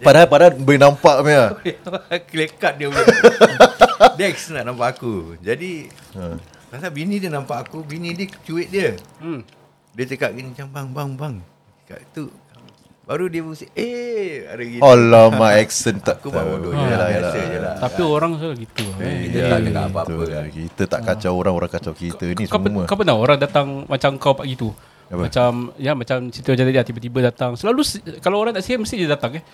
Padahal 0.00 0.28
padahal 0.28 0.52
boleh 0.56 0.80
nampak 0.80 1.16
punya. 1.20 1.44
Kelekat 2.32 2.72
dia 2.80 2.88
punya. 2.88 3.06
dia 4.16 4.24
action 4.32 4.56
nak 4.56 4.64
nampak 4.72 4.96
aku. 4.96 5.36
Jadi 5.44 5.92
Ha. 6.16 6.40
pasal 6.72 6.90
bini 6.96 7.20
dia 7.20 7.28
nampak 7.28 7.68
aku, 7.68 7.84
bini 7.84 8.16
dia 8.16 8.32
cuit 8.48 8.72
dia. 8.72 8.96
Hmm. 9.20 9.44
Dia 9.92 10.04
cakap 10.08 10.32
gini 10.32 10.56
bang 10.56 10.88
bang 10.88 11.10
bang. 11.16 11.34
Cakap 11.84 12.00
tu 12.16 12.32
baru 13.06 13.30
dia 13.30 13.38
pusing 13.38 13.70
eh 13.72 14.42
ada 14.50 14.62
gini. 14.66 14.82
Alamak 14.82 15.52
accent 15.62 16.02
tak 16.02 16.18
Aku 16.18 16.34
buat 16.34 16.42
bodoh 16.42 16.74
tahu. 16.74 16.82
je 16.82 16.94
lah, 16.98 17.08
Yalah, 17.08 17.32
lah. 17.62 17.74
Tapi 17.78 18.00
orang 18.02 18.30
selalu 18.34 18.66
gitu 18.66 18.84
eh. 18.98 19.30
Kita 19.30 19.38
tak 19.46 19.58
cakap 19.62 19.84
apa-apa 19.86 20.10
Betul. 20.10 20.26
kan. 20.26 20.44
Kita 20.50 20.82
tak 20.90 21.00
kacau 21.06 21.32
orang, 21.38 21.54
orang 21.54 21.70
kacau 21.70 21.92
kita 21.94 22.26
ni 22.34 22.44
kau, 22.50 22.58
semua. 22.58 22.82
kau 22.82 22.96
pernah 22.98 23.14
orang 23.14 23.38
datang 23.38 23.66
macam 23.86 24.10
kau 24.18 24.34
pak 24.34 24.46
gitu 24.50 24.74
Apa? 25.06 25.30
Macam 25.30 25.50
Ya 25.78 25.94
macam 25.94 26.18
cerita 26.34 26.50
macam 26.50 26.66
tadi 26.66 26.78
ah, 26.82 26.86
Tiba-tiba 26.86 27.18
datang 27.22 27.54
Selalu 27.54 27.80
Kalau 28.18 28.42
orang 28.42 28.58
nak 28.58 28.66
sihir 28.66 28.82
Mesti 28.82 28.98
dia 28.98 29.14
datang 29.14 29.38
eh 29.38 29.44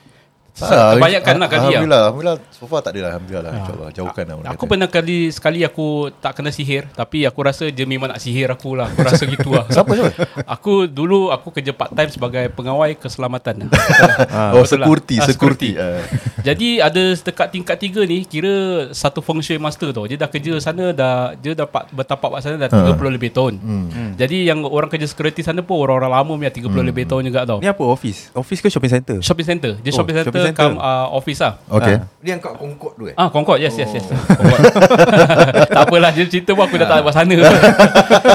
Ah, 0.54 0.92
Kebanyakan 0.92 1.34
lah 1.34 1.48
kali 1.48 1.56
lah 1.56 1.64
Alhamdulillah, 1.64 2.00
Alhamdulillah. 2.04 2.36
So 2.52 2.68
far 2.68 2.80
tak 2.80 2.92
ada 2.92 3.00
lah 3.00 3.10
Alhamdulillah. 3.10 3.42
Lah 3.42 3.52
InsyaAllah 3.56 3.88
Jauhkan 3.90 4.24
lah 4.24 4.34
orang 4.36 4.50
Aku 4.50 4.60
kata. 4.60 4.68
pernah 4.68 4.88
kali 4.90 5.18
Sekali 5.28 5.58
aku 5.62 5.86
Tak 6.14 6.32
kena 6.34 6.50
sihir 6.50 6.92
Tapi 6.92 7.24
aku 7.24 7.40
rasa 7.40 7.64
Dia 7.66 7.82
memang 7.84 8.06
nak 8.06 8.20
sihir 8.20 8.46
aku 8.46 8.76
lah. 8.76 8.86
Aku 8.86 9.00
rasa 9.02 9.24
gitu 9.24 9.48
lah. 9.50 9.64
Siapa 9.74 9.88
siapa? 9.90 10.12
Aku 10.46 10.84
dulu 10.84 11.32
Aku 11.32 11.48
kerja 11.50 11.72
part 11.72 11.88
time 11.90 12.10
Sebagai 12.10 12.52
pengawai 12.52 12.92
keselamatan. 12.94 13.64
Oh 14.52 14.60
betul 14.60 14.76
lah. 14.76 14.86
security 14.86 15.16
Ah, 15.16 15.26
Security. 15.26 15.70
Ah. 15.74 16.04
Jadi 16.42 16.68
ada 16.78 17.02
dekat 17.14 17.48
tingkat 17.48 17.76
tiga 17.78 18.00
ni 18.02 18.22
Kira 18.22 18.54
Satu 18.92 19.18
feng 19.18 19.40
shui 19.40 19.56
master 19.56 19.88
tau. 19.90 20.04
Dia 20.04 20.14
dah 20.16 20.28
kerja 20.28 20.52
sana 20.58 20.92
dah 20.92 21.32
Dia 21.34 21.56
dah 21.56 21.64
pak- 21.64 21.88
bertapak 21.90 22.28
kat 22.28 22.40
sana 22.44 22.56
Dah 22.58 22.68
30 22.68 22.92
lebih 23.10 23.32
tahun. 23.32 23.56
Hmm. 23.56 24.12
Jadi 24.14 24.44
yang 24.44 24.62
orang 24.62 24.86
kerja 24.86 25.06
security 25.06 25.40
sana 25.40 25.60
pun 25.60 25.80
Orang-orang 25.80 26.12
lama 26.12 26.32
punya 26.36 26.52
30 26.52 26.68
lebih 26.84 27.04
tahun 27.04 27.24
juga 27.24 27.40
tau. 27.42 27.58
Ni 27.58 27.66
apa 27.66 27.82
office? 27.82 28.28
Office 28.32 28.60
ke 28.60 28.68
shopping 28.68 28.92
center 28.92 29.16
Shopping 29.18 29.48
center 29.48 29.72
Dia 29.76 29.90
Oh, 29.90 29.96
shopping 29.96 30.14
center, 30.14 30.28
shopping 30.28 30.41
center. 30.44 30.62
Come, 30.64 30.76
uh, 30.76 31.06
office 31.10 31.38
lah 31.38 31.52
Okay 31.68 31.96
Dia 32.18 32.30
yang 32.30 32.40
kat 32.40 32.54
Concord 32.54 32.92
tu 32.94 33.04
eh. 33.06 33.14
Ah 33.14 33.28
Concord 33.28 33.58
yes 33.58 33.74
yes 33.74 33.90
yes 33.90 34.06
Oh. 34.06 34.16
Concord. 34.32 34.60
Tak 35.72 35.82
apalah 35.82 36.10
dia 36.10 36.24
cerita 36.24 36.50
pun 36.52 36.62
aku 36.62 36.76
dah 36.76 36.86
tak 36.86 37.00
buat 37.00 37.12
sana 37.12 37.34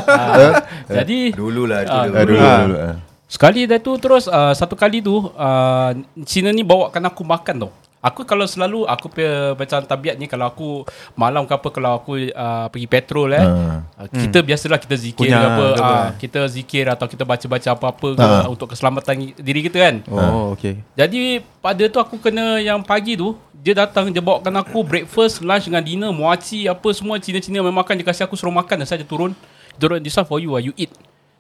Ah, 0.07 0.61
Jadi 0.85 1.31
Dululah 1.31 1.83
Ah, 1.83 2.03
dulu. 2.03 2.13
Ah, 2.13 2.23
dulu, 2.23 2.37
Ah. 2.37 2.57
dulu, 2.61 2.75
ah. 2.77 2.95
Sekali 3.25 3.65
dah 3.65 3.77
tu 3.77 3.91
terus 3.97 4.25
uh, 4.25 4.51
Satu 4.51 4.73
kali 4.73 4.99
tu 4.99 5.27
uh, 5.27 5.89
Cina 6.23 6.49
ni 6.49 6.61
bawakan 6.61 7.03
aku 7.05 7.21
makan 7.21 7.67
tau 7.67 7.71
Aku 7.99 8.21
kalau 8.23 8.45
selalu 8.45 8.85
Aku 8.85 9.07
punya 9.07 9.51
macam 9.53 9.81
tabiat 9.81 10.15
ni 10.15 10.25
Kalau 10.25 10.45
aku 10.45 10.69
Malam 11.13 11.43
ke 11.43 11.53
apa 11.53 11.67
Kalau 11.67 11.97
aku 11.97 12.29
uh, 12.29 12.67
pergi 12.69 12.85
petrol 12.85 13.33
eh 13.33 13.41
Ah. 13.41 13.81
uh, 13.97 14.07
Kita 14.07 14.39
biasalah 14.39 14.77
kita 14.77 14.93
zikir 14.93 15.25
Punya 15.25 15.37
ke 15.37 15.47
apa 15.49 15.65
uh, 15.75 16.07
Kita 16.13 16.39
zikir 16.45 16.85
atau 16.85 17.05
kita 17.05 17.23
baca-baca 17.23 17.69
apa-apa 17.69 18.07
ke 18.13 18.21
Ah. 18.21 18.45
Untuk 18.45 18.69
keselamatan 18.69 19.33
diri 19.33 19.61
kita 19.61 19.77
kan? 19.81 19.95
Oh 20.07 20.53
okay 20.53 20.77
Jadi 20.93 21.41
pada 21.57 21.83
tu 21.85 21.97
aku 21.97 22.15
kena 22.17 22.57
yang 22.57 22.79
pagi 22.79 23.13
tu 23.13 23.33
Dia 23.51 23.73
datang 23.75 24.13
dia 24.13 24.21
bawakan 24.21 24.61
aku 24.61 24.85
breakfast, 24.85 25.41
lunch 25.41 25.65
dengan 25.65 25.81
dinner 25.81 26.11
Muaci 26.11 26.69
apa 26.69 26.87
semua 26.93 27.17
Cina-Cina 27.17 27.59
memang 27.59 27.81
makan 27.81 27.97
Dia 27.97 28.05
kasi 28.05 28.21
aku 28.21 28.37
suruh 28.37 28.53
makan 28.53 28.85
Saya 28.85 29.01
turun. 29.01 29.33
Turun 29.75 29.97
this 29.99 30.13
one 30.13 30.23
for 30.23 30.37
you 30.37 30.53
lah 30.53 30.61
You 30.61 30.73
eat 30.75 30.93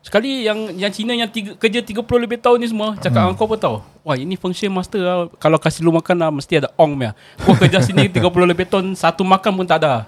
Sekali 0.07 0.47
yang 0.47 0.71
yang 0.79 0.87
Cina 0.87 1.11
yang 1.11 1.27
tiga, 1.27 1.51
kerja 1.59 1.83
30 1.83 1.99
lebih 2.15 2.39
tahun 2.39 2.63
ni 2.63 2.71
semua 2.71 2.95
Cakap 2.95 3.27
hmm. 3.27 3.35
kau 3.35 3.43
apa 3.43 3.55
tau 3.59 3.75
Wah 4.07 4.15
ini 4.15 4.39
function 4.39 4.71
master 4.71 5.03
lah. 5.03 5.17
Kalau 5.35 5.59
kasih 5.59 5.83
lu 5.83 5.91
makan 5.91 6.15
lah 6.15 6.31
Mesti 6.31 6.63
ada 6.63 6.71
ong 6.79 6.95
punya. 6.95 7.11
Kau 7.43 7.59
kerja 7.59 7.83
sini 7.83 8.07
30 8.15 8.23
lebih 8.47 8.63
tahun 8.71 8.95
Satu 8.95 9.27
makan 9.27 9.51
pun 9.51 9.67
tak 9.67 9.83
ada. 9.83 10.07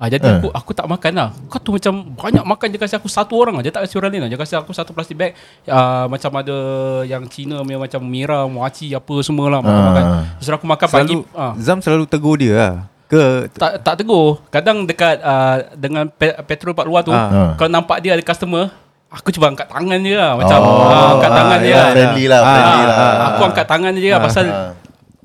Ah, 0.00 0.08
jadi 0.08 0.20
aku 0.24 0.48
aku 0.52 0.70
tak 0.72 0.88
makan 0.88 1.12
lah. 1.12 1.28
Kau 1.52 1.60
tu 1.60 1.76
macam 1.76 2.16
Banyak 2.16 2.48
makan 2.48 2.66
Dia 2.72 2.80
kasi 2.80 2.96
aku 2.96 3.12
satu 3.12 3.36
orang 3.36 3.60
lah. 3.60 3.62
Dia 3.68 3.76
tak 3.76 3.84
kasi 3.84 4.00
orang 4.00 4.16
lain 4.16 4.22
lah. 4.24 4.30
Dia 4.32 4.40
kasi 4.40 4.56
aku 4.56 4.72
satu 4.72 4.96
plastik 4.96 5.20
bag 5.20 5.36
uh, 5.68 6.08
Macam 6.08 6.32
ada 6.32 6.56
Yang 7.04 7.28
Cina 7.36 7.60
punya 7.60 7.76
Macam 7.76 8.00
Mira 8.08 8.48
Muaci 8.48 8.96
Apa 8.96 9.20
semua 9.20 9.52
lah 9.52 9.60
makan-makan. 9.60 10.04
Ah. 10.08 10.24
Terus 10.40 10.56
aku 10.56 10.64
makan 10.64 10.88
pagi 10.88 11.12
selalu 11.12 11.36
ah. 11.36 11.52
Zam 11.60 11.84
selalu 11.84 12.04
tegur 12.08 12.40
dia 12.40 12.52
lah. 12.56 12.74
Ke? 13.04 13.52
Tak 13.52 13.84
tak 13.84 14.00
tegur. 14.00 14.40
Kadang 14.48 14.88
dekat 14.88 15.20
uh, 15.20 15.76
Dengan 15.76 16.08
pe- 16.08 16.40
petrol 16.48 16.72
part 16.72 16.88
luar 16.88 17.04
tu 17.04 17.12
Ah. 17.12 17.52
Kalau 17.60 17.68
nampak 17.68 18.00
dia 18.00 18.16
ada 18.16 18.24
customer 18.24 18.85
Aku 19.08 19.30
cuba 19.30 19.46
angkat 19.48 19.66
tangan 19.66 19.98
je 19.98 20.12
lah 20.12 20.34
Macam 20.34 20.58
Oh, 20.58 20.82
ah, 20.84 21.14
Angkat 21.14 21.30
tangan 21.30 21.58
dia 21.60 21.68
ya, 21.68 21.76
lah. 21.76 21.88
Friendly 21.88 22.24
lah 22.26 22.38
Ah, 22.38 22.46
Friendly 22.48 22.80
Ah, 22.80 22.86
lah. 22.88 23.26
Aku 23.28 23.42
angkat 23.44 23.66
tangan 23.66 23.92
je 23.92 24.08
lah 24.08 24.20
Pasal 24.20 24.44
ah. 24.46 24.72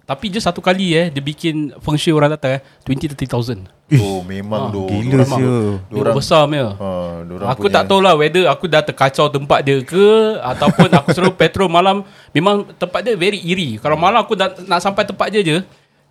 Tapi 0.03 0.25
je 0.27 0.37
satu 0.37 0.59
kali 0.59 0.87
eh 0.91 1.05
Dia 1.07 1.19
bikin 1.19 1.55
feng 1.77 1.95
shui 1.95 2.11
orang 2.11 2.29
datang 2.29 2.57
eh 2.57 2.61
20-30,000 2.83 3.97
Oh 3.97 4.21
memang 4.21 4.69
doh 4.69 4.87
gila 4.87 5.03
Diorang- 5.19 5.33
siul. 5.33 5.65
Dia 5.81 5.91
Diorang- 5.91 6.15
besar 6.15 6.41
punya 6.45 6.67
Ah, 6.73 7.15
diorang 7.21 7.47
Aku 7.49 7.63
punya- 7.63 7.73
tak 7.73 7.83
tahu 7.85 7.99
lah 7.99 8.13
whether 8.13 8.43
aku 8.45 8.65
dah 8.65 8.81
terkacau 8.81 9.25
tempat 9.27 9.59
dia 9.61 9.81
ke 9.81 10.07
Ataupun 10.37 10.87
aku 10.89 11.09
suruh 11.11 11.33
petrol 11.39 11.67
malam. 11.67 12.05
Memang 12.29 12.69
tempat 12.71 13.01
dia 13.01 13.15
very 13.15 13.41
eerie. 13.41 13.75
Kalau 13.75 13.95
malam 13.95 14.19
aku 14.19 14.33
nak, 14.33 14.61
nak 14.61 14.79
sampai 14.79 15.03
tempat 15.03 15.27
dia 15.27 15.41
je 15.41 15.57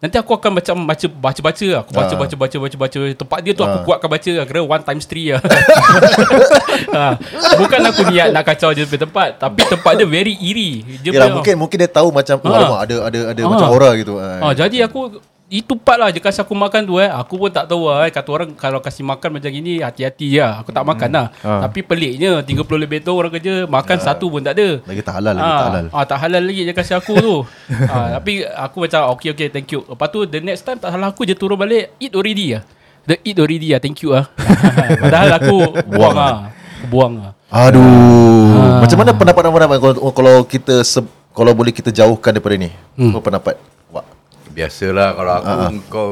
Nanti 0.01 0.17
aku 0.17 0.33
akan 0.33 0.57
macam 0.57 0.77
baca 0.81 1.07
baca-baca 1.07 1.67
lah. 1.69 1.81
Aku 1.85 1.93
baca 1.93 2.09
Ah. 2.09 2.17
baca 2.17 2.35
baca 2.35 2.57
baca 2.57 2.77
baca 2.81 2.99
tempat 3.13 3.39
dia 3.45 3.53
tu 3.53 3.61
aku 3.61 3.77
Ah. 3.77 3.85
kuatkan 3.85 4.09
baca 4.09 4.31
lah. 4.33 4.45
Kira 4.49 4.61
one 4.65 4.81
times 4.81 5.05
three 5.05 5.29
lah. 5.29 5.45
ha. 6.91 7.21
Bukan 7.61 7.81
aku 7.85 8.03
niat 8.09 8.33
nak 8.33 8.45
kacau 8.45 8.73
je 8.73 8.89
tempat, 8.89 9.37
tapi 9.37 9.61
tempat 9.63 9.93
dia 9.95 10.09
very 10.09 10.33
eerie. 10.35 10.81
Dia 11.01 11.13
Yalah, 11.13 11.37
mungkin 11.37 11.55
mungkin 11.57 11.77
dia 11.77 11.91
tahu 11.91 12.09
macam 12.11 12.41
oh, 12.41 12.49
alamak, 12.49 12.81
ada 12.89 12.97
ada 13.07 13.19
ada 13.31 13.41
Ah. 13.45 13.49
macam 13.53 13.69
aura 13.69 13.91
gitu. 13.95 14.17
Ah. 14.17 14.41
Ah, 14.41 14.53
jadi 14.57 14.89
aku 14.89 15.21
itu 15.51 15.75
part 15.75 15.99
lah 15.99 16.15
je 16.15 16.23
kasi 16.23 16.39
aku 16.39 16.55
makan 16.55 16.87
tu 16.87 17.03
eh. 17.03 17.11
Aku 17.11 17.35
pun 17.35 17.51
tak 17.51 17.67
tahu 17.67 17.91
lah 17.91 18.07
eh. 18.07 18.15
Kata 18.15 18.31
orang 18.31 18.55
kalau 18.55 18.79
kasih 18.79 19.03
makan 19.03 19.35
macam 19.35 19.51
gini 19.51 19.83
hati-hati 19.83 20.39
lah. 20.39 20.63
Aku 20.63 20.71
tak 20.71 20.87
makan 20.87 21.11
lah. 21.11 21.27
Ah. 21.43 21.67
Tapi 21.67 21.83
peliknya 21.83 22.39
30 22.39 22.55
lebih 22.79 23.03
tu 23.03 23.11
orang 23.11 23.35
kerja 23.35 23.67
makan 23.67 23.99
satu 23.99 24.31
pun 24.31 24.47
tak 24.47 24.55
ada. 24.55 24.79
Lagi 24.87 25.03
tak 25.03 25.15
halal, 25.19 25.35
lagi 25.35 25.51
tak 25.51 25.67
halal. 25.75 25.87
Ah, 25.91 26.05
tak 26.07 26.19
halal 26.23 26.43
lagi 26.47 26.63
dia 26.63 26.75
kasi 26.75 26.95
aku 26.95 27.19
tu. 27.19 27.35
ah, 27.93 28.23
tapi 28.23 28.47
aku 28.47 28.87
macam 28.87 29.11
okay 29.11 29.35
okay 29.35 29.51
thank 29.51 29.67
you. 29.75 29.83
Lepas 29.83 30.09
tu 30.15 30.23
the 30.23 30.39
next 30.39 30.63
time 30.63 30.79
tak 30.79 30.95
salah 30.95 31.11
aku 31.11 31.27
je 31.27 31.35
turun 31.35 31.59
balik 31.59 31.99
eat 31.99 32.15
already 32.15 32.55
lah. 32.55 32.63
The 33.11 33.19
eat 33.27 33.37
already 33.43 33.75
lah 33.75 33.83
thank 33.83 33.99
you 34.07 34.15
ah. 34.15 34.31
Padahal 35.03 35.35
aku 35.35 35.57
buang 35.91 36.15
ah. 36.15 36.55
Aku 36.79 36.87
buang 36.87 37.15
ah. 37.27 37.33
Aduh. 37.51 37.83
Ah. 38.55 38.87
Macam 38.87 39.03
mana 39.03 39.11
pendapat 39.19 39.43
pendapat 39.51 39.77
kalau, 39.83 40.15
kalau 40.15 40.35
kita 40.47 40.87
se, 40.87 41.03
kalau 41.35 41.51
boleh 41.59 41.75
kita 41.75 41.91
jauhkan 41.91 42.31
daripada 42.31 42.55
ni? 42.55 42.71
Hmm. 42.95 43.11
Apa 43.11 43.19
pendapat? 43.19 43.59
Biasalah 44.51 45.09
kalau 45.15 45.33
aku 45.33 45.51
kau 45.87 46.11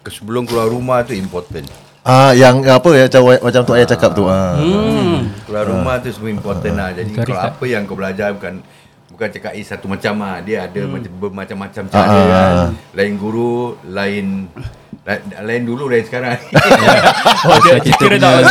ke 0.00 0.10
sebelum 0.10 0.44
keluar 0.44 0.66
rumah 0.66 1.02
tu 1.02 1.12
important. 1.12 1.66
Ah 2.02 2.30
yang 2.30 2.62
apa 2.62 2.86
ya 2.92 3.06
macam 3.06 3.22
macam 3.40 3.60
tu 3.62 3.72
ayah 3.72 3.88
cakap 3.88 4.10
tu. 4.12 4.24
Ah. 4.24 4.54
Hmm. 4.54 5.26
Keluar 5.42 5.66
rumah 5.66 5.98
tu 5.98 6.10
semua 6.10 6.30
important 6.30 6.74
lah. 6.74 6.90
Jadi 6.90 7.10
Garis 7.12 7.26
kalau 7.26 7.36
tak? 7.36 7.50
apa 7.52 7.64
yang 7.64 7.82
kau 7.82 7.94
belajar 7.94 8.30
bukan 8.30 8.62
bukan 9.08 9.28
cakap 9.28 9.52
eh 9.52 9.64
satu 9.64 9.86
macam 9.86 10.14
lah. 10.16 10.38
Dia 10.40 10.66
ada 10.66 10.80
macam 10.84 11.10
bermacam-macam 11.12 11.82
Ah, 11.84 11.90
cara 11.90 12.06
ah, 12.06 12.26
kan. 12.26 12.52
ah. 12.52 12.70
Lain 12.94 13.12
guru, 13.16 13.74
lain 13.84 14.46
lain, 15.38 15.62
dulu 15.62 15.86
lain 15.86 16.02
sekarang. 16.02 16.34
Oh, 17.46 17.58
dia 17.62 17.94
kira 17.94 18.18
dah 18.18 18.42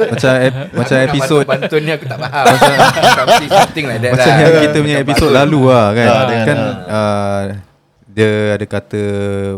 Macam 0.00 0.32
ep- 0.38 0.72
macam 0.78 0.96
episod 1.02 1.44
pantun 1.44 1.80
ni 1.80 1.90
aku 1.90 2.04
tak 2.04 2.18
faham. 2.18 2.44
something, 3.16 3.48
something 3.50 3.84
like 3.84 4.00
that 4.00 4.12
Macam 4.14 4.28
lah. 4.28 4.40
yang 4.40 4.54
kita 4.62 4.76
punya 4.78 4.98
episod 4.98 5.30
lalu 5.30 5.60
lah 5.66 5.86
kan 5.92 6.06
Ah, 6.06 6.24
Kan 6.42 6.56
uh, 6.88 7.42
Dia 8.10 8.30
ada 8.54 8.64
kata 8.64 9.02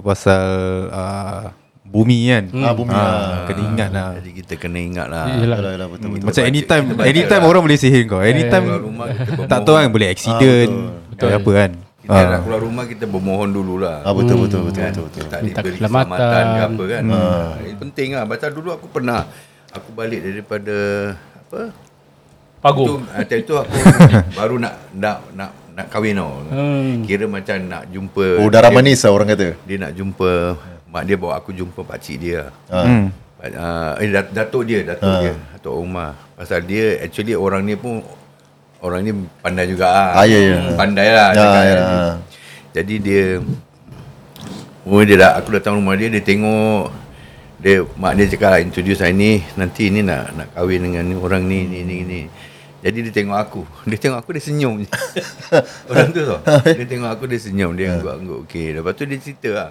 Pasal 0.01 0.45
uh, 0.89 1.45
Bumi 1.83 2.25
kan 2.27 2.45
Ah, 2.59 2.73
bumi, 2.73 2.89
ah. 2.91 3.45
Kena 3.45 3.63
ingat 3.67 3.89
lah 3.91 4.09
Jadi 4.17 4.31
kita 4.35 4.53
kena 4.57 4.79
ingat 4.79 5.07
lah. 5.07 5.29
Yelah. 5.31 5.59
Yalah, 5.59 5.73
yalah, 5.77 5.89
betul 5.89 6.09
betul. 6.11 6.25
Macam 6.25 6.41
baca- 6.41 6.49
anytime 6.49 6.85
baca 6.91 7.07
Anytime 7.07 7.43
lah. 7.43 7.51
orang 7.51 7.63
boleh 7.63 7.79
sihir 7.79 8.03
kau 8.07 8.21
Anytime 8.21 8.65
Keluar 8.65 8.83
rumah 8.83 9.07
kita 9.11 9.43
Tak 9.45 9.59
tahu 9.63 9.75
kan 9.75 9.89
Boleh 9.89 10.09
accident 10.09 10.73
Betul. 10.73 11.13
Atau 11.13 11.29
apa 11.31 11.51
kan 11.55 11.71
Kita 12.03 12.19
nak 12.19 12.41
keluar 12.43 12.61
rumah 12.61 12.85
kita 12.85 13.05
bermohon 13.07 13.49
dululah. 13.49 14.03
Ah 14.03 14.11
betul 14.11 14.43
betul 14.43 14.67
betul 14.67 14.83
kan? 14.83 14.91
betul 14.91 15.05
betul. 15.07 15.23
Tak 15.25 15.41
diberi 15.41 15.79
keselamatan. 15.79 16.45
ke 16.51 16.63
apa 16.67 16.83
kan. 16.91 17.03
Hmm. 17.07 17.49
Ini 17.63 17.75
penting 17.79 18.09
lah. 18.11 18.25
Pasal 18.27 18.51
dulu 18.51 18.69
aku 18.73 18.87
pernah 18.91 19.23
aku 19.71 19.89
balik 19.95 20.19
daripada 20.19 20.77
apa? 21.15 21.61
Pagu. 22.59 22.83
Tu, 22.85 22.95
ah, 23.07 23.23
time 23.23 23.43
tu 23.43 23.55
aku 23.55 23.75
baru 24.39 24.59
nak 24.59 24.75
nak 24.91 25.17
nak 25.31 25.51
nak 25.73 25.87
kahwin 25.89 26.15
tau. 26.15 26.45
Hmm. 26.49 27.01
Kira 27.03 27.25
macam 27.25 27.57
nak 27.63 27.89
jumpa 27.89 28.39
Oh 28.39 28.49
darah 28.49 28.69
dia, 28.69 28.77
manis 28.77 29.01
lah 29.01 29.11
orang 29.11 29.29
kata. 29.31 29.49
Dia 29.63 29.77
nak 29.79 29.93
jumpa 29.93 30.31
mak 30.87 31.03
dia 31.03 31.17
bawa 31.17 31.37
aku 31.37 31.51
jumpa 31.51 31.81
pak 31.81 31.99
cik 31.99 32.17
dia. 32.19 32.53
Ah. 32.69 32.85
hmm. 32.85 33.07
Uh, 33.43 33.93
eh 33.99 34.09
dat- 34.09 34.31
datuk 34.31 34.63
dia, 34.63 34.87
datuk 34.87 35.09
Ah. 35.09 35.19
dia, 35.21 35.35
Datuk 35.53 35.75
Umar. 35.75 36.15
Pasal 36.33 36.63
dia 36.63 37.01
actually 37.01 37.35
orang 37.35 37.63
ni 37.63 37.75
pun 37.75 37.99
orang 38.79 39.01
ni 39.01 39.11
pandai 39.39 39.67
juga 39.67 39.89
ah. 39.89 40.11
Ah, 40.15 40.25
ya, 40.25 40.39
ya. 40.39 40.57
Pandai 40.75 41.09
lah 41.09 41.29
Ya, 41.31 41.37
cakap 41.37 41.63
ya. 41.63 41.75
kan. 41.75 42.17
Jadi 42.73 42.95
dia 42.99 43.25
Oh 44.83 44.99
dia 45.01 45.15
dah 45.15 45.39
aku 45.39 45.55
datang 45.55 45.79
rumah 45.79 45.95
dia 45.95 46.11
dia 46.11 46.19
tengok 46.19 46.91
dia 47.57 47.87
mak 47.95 48.19
dia 48.19 48.27
cakap 48.27 48.59
introduce 48.59 48.99
saya 48.99 49.15
ni 49.15 49.39
nanti 49.55 49.87
ni 49.87 50.03
nak 50.03 50.35
nak 50.35 50.51
kahwin 50.51 50.83
dengan 50.83 51.07
ni 51.07 51.15
orang 51.15 51.47
ni 51.47 51.63
ni 51.65 51.81
ni 51.83 51.97
ni. 52.03 52.21
Jadi 52.83 52.99
dia 53.09 53.13
tengok 53.15 53.39
aku. 53.39 53.63
Dia 53.89 53.99
tengok 53.99 54.19
aku 54.19 54.31
dia 54.35 54.43
senyum 54.43 54.83
je. 54.83 54.91
orang 55.91 56.11
tu 56.11 56.21
tau. 56.27 56.43
Dia 56.79 56.87
tengok 56.87 57.11
aku 57.15 57.25
dia 57.31 57.39
senyum 57.39 57.71
dia 57.79 57.95
angguk-angguk 57.95 58.39
okey. 58.51 58.75
Lepas 58.75 58.93
tu 58.99 59.07
dia 59.07 59.19
cerita 59.23 59.51
lah. 59.55 59.71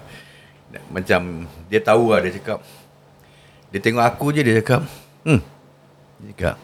Macam 0.88 1.44
dia 1.68 1.80
tahu 1.84 2.16
lah 2.16 2.24
dia 2.24 2.32
cakap 2.32 2.64
dia 3.72 3.80
tengok 3.80 4.04
aku 4.04 4.36
je 4.36 4.40
dia 4.44 4.54
cakap 4.60 4.84
hmm. 5.28 5.40
Dia 6.20 6.26
cakap 6.32 6.56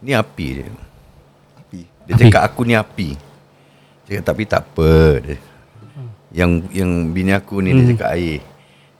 ni 0.00 0.12
api 0.16 0.46
dia. 0.56 0.66
Api. 1.60 1.80
Dia 2.08 2.14
cakap 2.16 2.42
aku 2.48 2.60
ni 2.64 2.72
api. 2.72 3.08
Dia 4.08 4.08
cakap 4.16 4.24
tapi 4.32 4.42
tak 4.48 4.62
apa. 4.64 4.92
Dia, 5.20 5.36
yang 6.32 6.64
yang 6.72 7.12
bini 7.12 7.36
aku 7.36 7.60
ni 7.60 7.76
dia 7.76 7.92
cakap 7.92 8.08
air. 8.16 8.40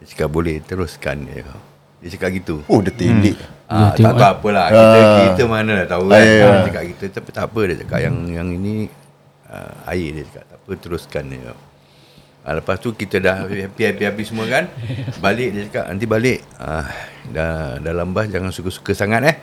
Dia 0.00 0.04
cakap 0.04 0.28
boleh 0.28 0.60
teruskan 0.60 1.24
dia. 1.24 1.40
cakap. 1.40 1.71
Dia 2.02 2.08
cakap 2.12 2.30
gitu. 2.34 2.54
Oh 2.66 2.82
dia 2.82 2.90
telik. 2.90 3.38
Ah, 3.70 3.94
tak 3.94 4.04
tengok, 4.04 4.18
tahu 4.18 4.32
apalah. 4.36 4.66
Kita, 4.68 4.98
Ah. 5.00 5.18
kita 5.32 5.42
mana 5.46 5.72
lah 5.72 5.86
tahu 5.86 6.04
Ah, 6.04 6.10
kan. 6.12 6.20
ya, 6.20 6.28
ya. 6.28 6.44
Dia 6.44 6.66
cakap 6.66 6.82
gitu. 6.84 7.04
Tapi 7.08 7.28
tak 7.30 7.44
apa 7.46 7.60
dia 7.62 7.76
cakap 7.78 7.98
yang 8.02 8.16
yang 8.28 8.48
ini 8.50 8.74
uh, 9.46 9.72
air 9.88 10.08
dia 10.12 10.22
cakap. 10.26 10.44
Tak 10.44 10.58
apa 10.58 10.70
teruskan 10.76 11.24
dia. 11.30 11.54
Ah, 12.42 12.52
lepas 12.52 12.76
tu 12.76 12.90
kita 12.90 13.16
dah 13.16 13.46
happy-happy 13.46 14.22
semua 14.26 14.44
kan. 14.44 14.66
Balik 15.16 15.48
dia 15.48 15.62
cakap 15.70 15.84
nanti 15.88 16.04
balik. 16.04 16.42
Ah, 16.58 16.90
dah 17.24 17.78
dalam 17.78 18.10
bas 18.10 18.26
jangan 18.26 18.50
suka-suka 18.50 18.92
sangat 18.92 19.22
eh. 19.24 19.36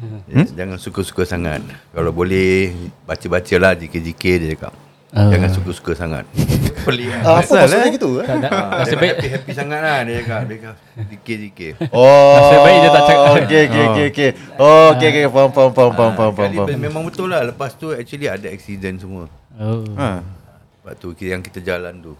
Hmm? 0.00 0.48
Jangan 0.48 0.80
suka-suka 0.80 1.28
sangat. 1.28 1.60
Kalau 1.92 2.08
boleh 2.10 2.72
baca-bacalah 3.04 3.76
jikir-jikir 3.76 4.40
dia 4.40 4.56
cakap. 4.56 4.72
Ah. 5.10 5.26
Jangan 5.26 5.50
suka-suka 5.50 5.92
sangat. 5.92 6.22
Pelik 6.86 7.10
Ah, 7.20 7.42
apa 7.42 7.50
maksudnya 7.58 7.90
gitu 7.90 8.22
eh? 8.22 8.26
Tak. 8.30 8.46
Ah, 8.46 8.78
Nasib 8.78 8.94
dia 8.94 9.02
baik 9.02 9.12
happy-happy 9.12 9.52
sangat 9.52 9.80
lah 9.82 9.98
dia 10.06 10.14
cakap. 10.18 10.40
Dia 10.40 10.54
cakap 10.56 10.74
zikir-zikir. 11.04 11.72
Oh. 11.90 12.34
Nasib 12.38 12.58
baik 12.62 12.76
dia 12.78 12.90
tak 12.90 13.02
cakap. 13.04 13.26
Okey 13.36 13.62
okey 13.66 13.82
okey 13.84 14.04
okey. 14.08 14.30
Oh 14.56 14.86
okey 14.94 15.08
okey 15.10 15.24
faham 15.26 15.50
faham 15.50 15.70
faham 15.70 15.92
faham 15.92 16.12
Ah, 16.12 16.16
faham 16.16 16.32
faham. 16.32 16.46
kali 16.46 16.56
faham. 16.62 16.78
Memang 16.80 17.02
betul 17.02 17.26
lah 17.26 17.42
Lepas 17.42 17.74
tu 17.74 17.90
actually 17.90 18.26
ada 18.26 18.46
accident 18.46 18.96
semua 18.96 19.26
Oh. 19.58 19.82
ha. 19.94 20.22
Sebab 20.80 20.94
tu 20.96 21.10
yang 21.20 21.42
kita 21.42 21.58
jalan 21.60 22.00
tu 22.00 22.14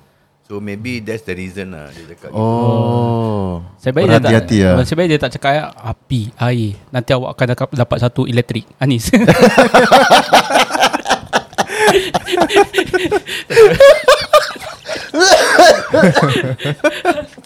So 0.45 0.59
maybe 0.59 0.99
that's 0.99 1.23
the 1.23 1.33
reason 1.33 1.71
lah 1.71 1.89
Dia 1.89 2.11
cakap 2.11 2.35
gitu. 2.35 2.43
Oh. 2.43 3.63
Saya 3.79 3.95
baik 3.95 4.05
dia 4.05 4.13
tak 4.13 4.23
Berhati-hati 4.25 4.59
lah. 4.61 4.75
Nasib 4.77 4.95
baik 4.95 5.09
dia 5.09 5.21
tak 5.21 5.33
cakap 5.33 5.53
api, 5.73 6.21
air. 6.37 6.75
Nanti 6.91 7.11
awak 7.13 7.31
akan 7.33 7.47
dapat, 7.49 7.69
dapat 7.73 7.99
satu 7.99 8.27
elektrik. 8.27 8.67
Anis. 8.77 9.09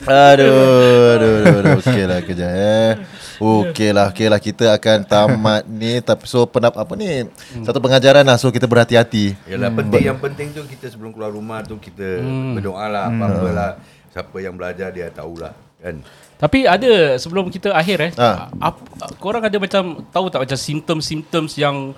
Aduh, 0.04 1.16
aduh, 1.16 1.34
aduh, 1.42 1.58
aduh. 1.60 1.72
Okey 1.80 2.04
lah 2.04 2.20
kejap 2.20 2.50
eh. 2.52 2.92
Okey 3.40 3.90
lah, 3.90 4.14
okey 4.14 4.26
lah 4.30 4.38
kita 4.38 4.70
akan 4.78 5.02
tamat 5.02 5.66
ni 5.66 5.98
tapi 5.98 6.24
so 6.30 6.46
penap 6.46 6.76
apa 6.78 6.94
ni? 6.94 7.26
Satu 7.66 7.82
pengajaran 7.82 8.22
lah 8.22 8.36
so 8.38 8.52
kita 8.54 8.68
berhati-hati. 8.70 9.34
Yalah 9.50 9.74
penting 9.74 10.02
Yang 10.06 10.18
penting 10.22 10.48
tu 10.54 10.62
Kita 10.64 10.86
sebelum 10.92 11.10
keluar 11.10 11.34
rumah 11.34 11.60
tu 11.66 11.76
Kita 11.82 12.22
berdoa 12.54 12.86
lah 12.86 13.04
Apa-apa 13.10 13.48
lah 13.50 13.70
Siapa 14.14 14.36
yang 14.38 14.54
belajar 14.54 14.94
Dia 14.94 15.10
tahulah 15.10 15.50
Kan 15.82 16.00
Tapi 16.38 16.64
ada 16.64 17.18
sebelum 17.18 17.50
kita 17.50 17.74
akhir 17.74 17.98
eh. 18.00 18.12
Ha. 18.16 18.48
Ap, 18.60 18.76
korang 19.18 19.42
ada 19.42 19.56
macam 19.58 20.04
tahu 20.14 20.26
tak 20.30 20.46
macam 20.46 20.58
simptom-simptom 20.58 21.44
yang 21.58 21.92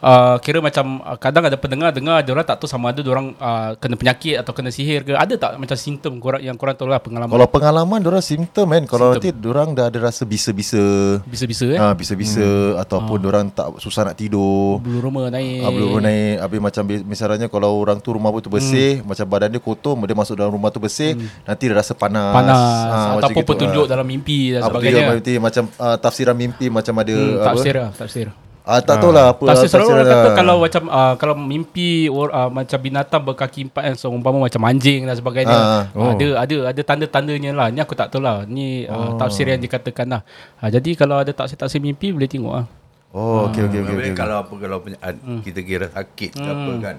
uh, 0.00 0.36
kira 0.38 0.58
macam 0.58 1.00
uh, 1.00 1.14
kadang 1.14 1.44
ada 1.44 1.54
pendengar 1.54 1.90
dengar 1.90 2.20
dia 2.20 2.30
orang 2.30 2.42
tak 2.42 2.58
tahu 2.58 2.66
sama 2.66 2.90
ada 2.90 2.98
dia 2.98 3.08
orang 3.08 3.34
uh, 3.34 3.74
kena 3.74 3.94
penyakit 3.94 4.34
atau 4.36 4.52
kena 4.52 4.68
sihir 4.68 5.02
ke. 5.02 5.12
Ada 5.12 5.34
tak 5.34 5.50
macam 5.56 5.74
simptom 5.74 6.16
korang 6.16 6.40
yang 6.40 6.54
korang 6.54 6.74
tahu 6.74 6.86
lah 6.86 6.98
pengalaman 6.98 7.30
Kalau 7.30 7.46
pengalaman 7.46 8.00
orang 8.00 8.20
simptom 8.20 8.66
kan, 8.68 8.82
kalau 8.84 9.12
nanti 9.12 9.30
orang 9.44 9.72
dah 9.72 9.86
ada 9.86 9.98
rasa 10.00 10.22
bisa-bisa 10.22 10.80
bisa-bisa 11.24 11.64
eh. 11.68 11.78
Ah, 11.78 11.92
bisa-bisa 11.92 12.44
ataupun 12.78 13.18
orang 13.22 13.46
tak 13.48 13.78
susah 13.78 14.04
nak 14.04 14.16
tidur. 14.16 14.78
Bulu 14.78 14.98
roma 15.00 15.28
naik. 15.28 15.60
Ah, 15.60 15.70
belum 15.70 16.00
naik 16.00 16.36
Habis 16.40 16.60
macam 16.60 16.82
Misalnya 17.04 17.46
kalau 17.46 17.76
orang 17.76 17.98
tu 17.98 18.10
rumah 18.10 18.30
tu 18.38 18.48
bersih 18.48 19.02
Macam 19.02 19.24
badan 19.24 19.50
dia 19.50 19.58
kotor 19.58 19.98
Dia 19.98 20.14
masuk 20.14 20.34
dalam 20.34 20.50
rumah 20.50 20.68
tu 20.68 20.78
bersih 20.78 21.14
Nanti 21.42 21.64
dia 21.66 21.74
rasa 21.74 21.92
panas 21.92 22.30
panas 22.30 22.58
Ah, 22.58 22.78
macam 23.16 23.28
ataupun 23.28 23.42
gitu. 23.42 23.50
petunjuk 23.50 23.84
Ah. 23.84 23.90
dalam 23.90 24.06
mimpi 24.06 24.38
dan 24.50 24.60
Ah, 24.60 24.68
juga, 24.68 24.78
sebagainya. 24.80 25.04
nanti 25.10 25.32
macam 25.36 25.64
uh, 25.74 25.96
tafsiran 25.96 26.34
mimpi 26.34 26.66
Macam 26.68 26.94
ada 26.96 27.12
Hmm, 27.12 27.36
apa? 27.36 27.46
tafsir 27.50 27.74
lah, 27.74 27.90
tafsir. 27.92 28.26
Ah, 28.68 28.78
tak 28.78 29.00
tahu 29.00 29.10
lah 29.10 29.32
apa 29.32 29.48
Tafsir 29.48 29.64
selalu 29.66 29.88
orang 29.88 30.04
kata 30.04 30.12
lah. 30.22 30.34
kalau 30.36 30.54
macam 30.60 30.82
uh, 30.86 31.14
kalau 31.16 31.34
mimpi 31.34 31.88
or, 32.06 32.28
uh, 32.28 32.46
macam 32.46 32.76
binatang 32.76 33.22
berkaki 33.22 33.64
empat 33.64 33.80
kan 33.82 33.94
seumpama 33.94 34.38
macam 34.38 34.60
anjing 34.62 35.02
dan 35.02 35.16
sebagainya. 35.16 35.56
Ah, 35.56 35.82
Uh, 35.90 36.12
ada 36.12 36.26
ada 36.38 36.56
ada 36.68 36.82
tanda-tandanya 36.84 37.50
lah. 37.50 37.66
Ni 37.68 37.80
aku 37.80 37.96
tak 37.96 38.08
tahu 38.08 38.20
lah. 38.20 38.44
Ni 38.44 38.84
uh, 38.84 39.16
tafsir 39.16 39.48
yang 39.48 39.56
dikatakan 39.56 40.04
lah. 40.06 40.20
Uh, 40.58 40.68
jadi 40.68 40.92
kalau 40.94 41.16
ada 41.16 41.32
tafsir-tafsir 41.32 41.80
mimpi 41.80 42.12
boleh 42.12 42.28
tengok 42.28 42.54
lah. 42.54 42.66
Oh 43.08 43.48
okey 43.48 43.64
okey 43.64 43.78
okey 43.78 43.88
Maksudnya 43.88 44.04
okey. 44.06 44.20
Kalau 44.20 44.36
apa 44.36 44.52
Kalau 44.54 44.76
peny- 44.78 45.00
ad- 45.00 45.16
kita 45.40 45.60
kira 45.62 45.88
sakit 45.88 46.30
ke 46.30 46.44
apa 46.44 46.72
kan 46.76 46.96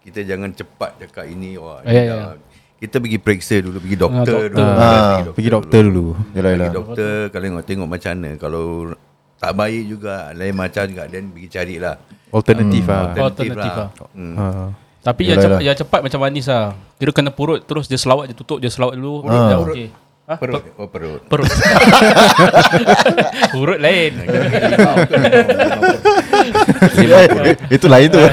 Kita 0.00 0.20
jangan 0.24 0.50
cepat 0.50 0.90
cakap 0.98 1.28
ini 1.28 1.60
Wah 1.60 1.84
Ya, 1.84 1.92
ini 1.92 2.00
ya, 2.00 2.16
dah- 2.16 2.40
Kita 2.80 2.96
pergi 2.96 3.18
periksa 3.20 3.60
dulu 3.60 3.76
Pergi 3.78 3.98
doktor, 3.98 4.24
doktor. 4.24 4.56
dulu 4.56 4.72
Ah, 4.72 5.20
Pergi 5.30 5.50
doktor 5.52 5.80
dulu 5.84 6.06
Yalah 6.32 6.50
yalah. 6.50 6.64
Pergi 6.64 6.78
doktor 6.80 7.12
Kalau 7.28 7.44
tengok, 7.44 7.62
tengok 7.66 7.88
macam 7.90 8.10
mana 8.10 8.30
Kalau 8.34 8.64
tak 9.40 9.56
baik 9.56 9.84
juga 9.88 10.36
Lain 10.36 10.52
macam 10.52 10.84
juga 10.84 11.08
Dan 11.08 11.32
pergi 11.32 11.48
carilah 11.48 11.96
Alternatif 12.30 12.84
lah 12.86 13.02
Alternatif 13.16 13.72
lah. 13.74 13.88
Hmm. 14.12 14.34
ha. 14.36 14.46
Tapi 15.00 15.22
Yalah, 15.24 15.32
yang 15.32 15.40
cepat, 15.40 15.60
yang 15.64 15.76
cepat 15.80 16.00
macam 16.04 16.20
manis 16.20 16.44
lah. 16.44 16.76
Kira 17.00 17.10
kena 17.16 17.32
purut 17.32 17.64
terus 17.64 17.88
dia 17.88 17.96
selawat 17.96 18.28
dia 18.28 18.36
tutup 18.36 18.60
dia 18.60 18.68
selawat 18.68 19.00
dulu. 19.00 19.24
Ah. 19.24 19.48
Dah 19.48 19.58
okey. 19.64 19.88
Ha? 20.30 20.38
Perut 20.38 20.62
Oh 20.78 20.86
perut 20.86 21.26
Perut. 21.26 21.50
Purut 23.56 23.82
lain. 23.82 24.14
Itu 27.74 27.90
lain 27.90 28.06
tu 28.12 28.20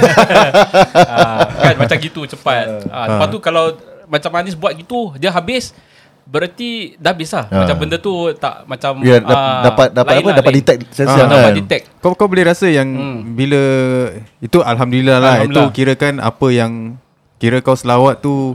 Ah, 1.18 1.50
kan 1.50 1.74
macam 1.80 1.98
gitu 1.98 2.30
cepat. 2.30 2.86
Ah, 2.94 3.18
lepas 3.18 3.28
tu 3.34 3.42
kalau 3.42 3.74
macam 4.06 4.30
manis 4.30 4.54
buat 4.54 4.78
gitu 4.78 5.18
dia 5.18 5.34
habis 5.34 5.74
berarti 6.28 6.70
dah 6.96 7.10
habis 7.10 7.32
lah. 7.32 7.48
Ah. 7.48 7.64
Macam 7.64 7.76
benda 7.80 7.98
tu 7.98 8.12
tak 8.34 8.64
macam 8.66 9.00
Ya 9.00 9.18
dap- 9.18 9.32
ah, 9.32 9.62
dapat 9.64 9.88
dapat 9.90 10.14
apa 10.14 10.28
lah, 10.28 10.36
Dapat 10.36 10.52
lain. 10.52 10.60
detect 10.60 10.82
sensor 10.92 11.16
Ah, 11.18 11.26
dapat 11.26 11.42
kan 11.42 11.56
detect. 11.58 11.84
Kau 11.98 12.12
kau 12.14 12.28
boleh 12.28 12.46
rasa 12.46 12.68
yang 12.68 12.90
bila 13.30 13.62
itu 14.38 14.60
alhamdulillah 14.62 15.18
lah 15.18 15.34
Alhamdulillah. 15.40 15.66
itu 15.66 15.74
kira 15.74 15.94
kan 15.96 16.20
apa 16.20 16.48
yang 16.50 17.00
kira 17.38 17.58
kau 17.60 17.74
selawat 17.74 18.20
tu 18.20 18.54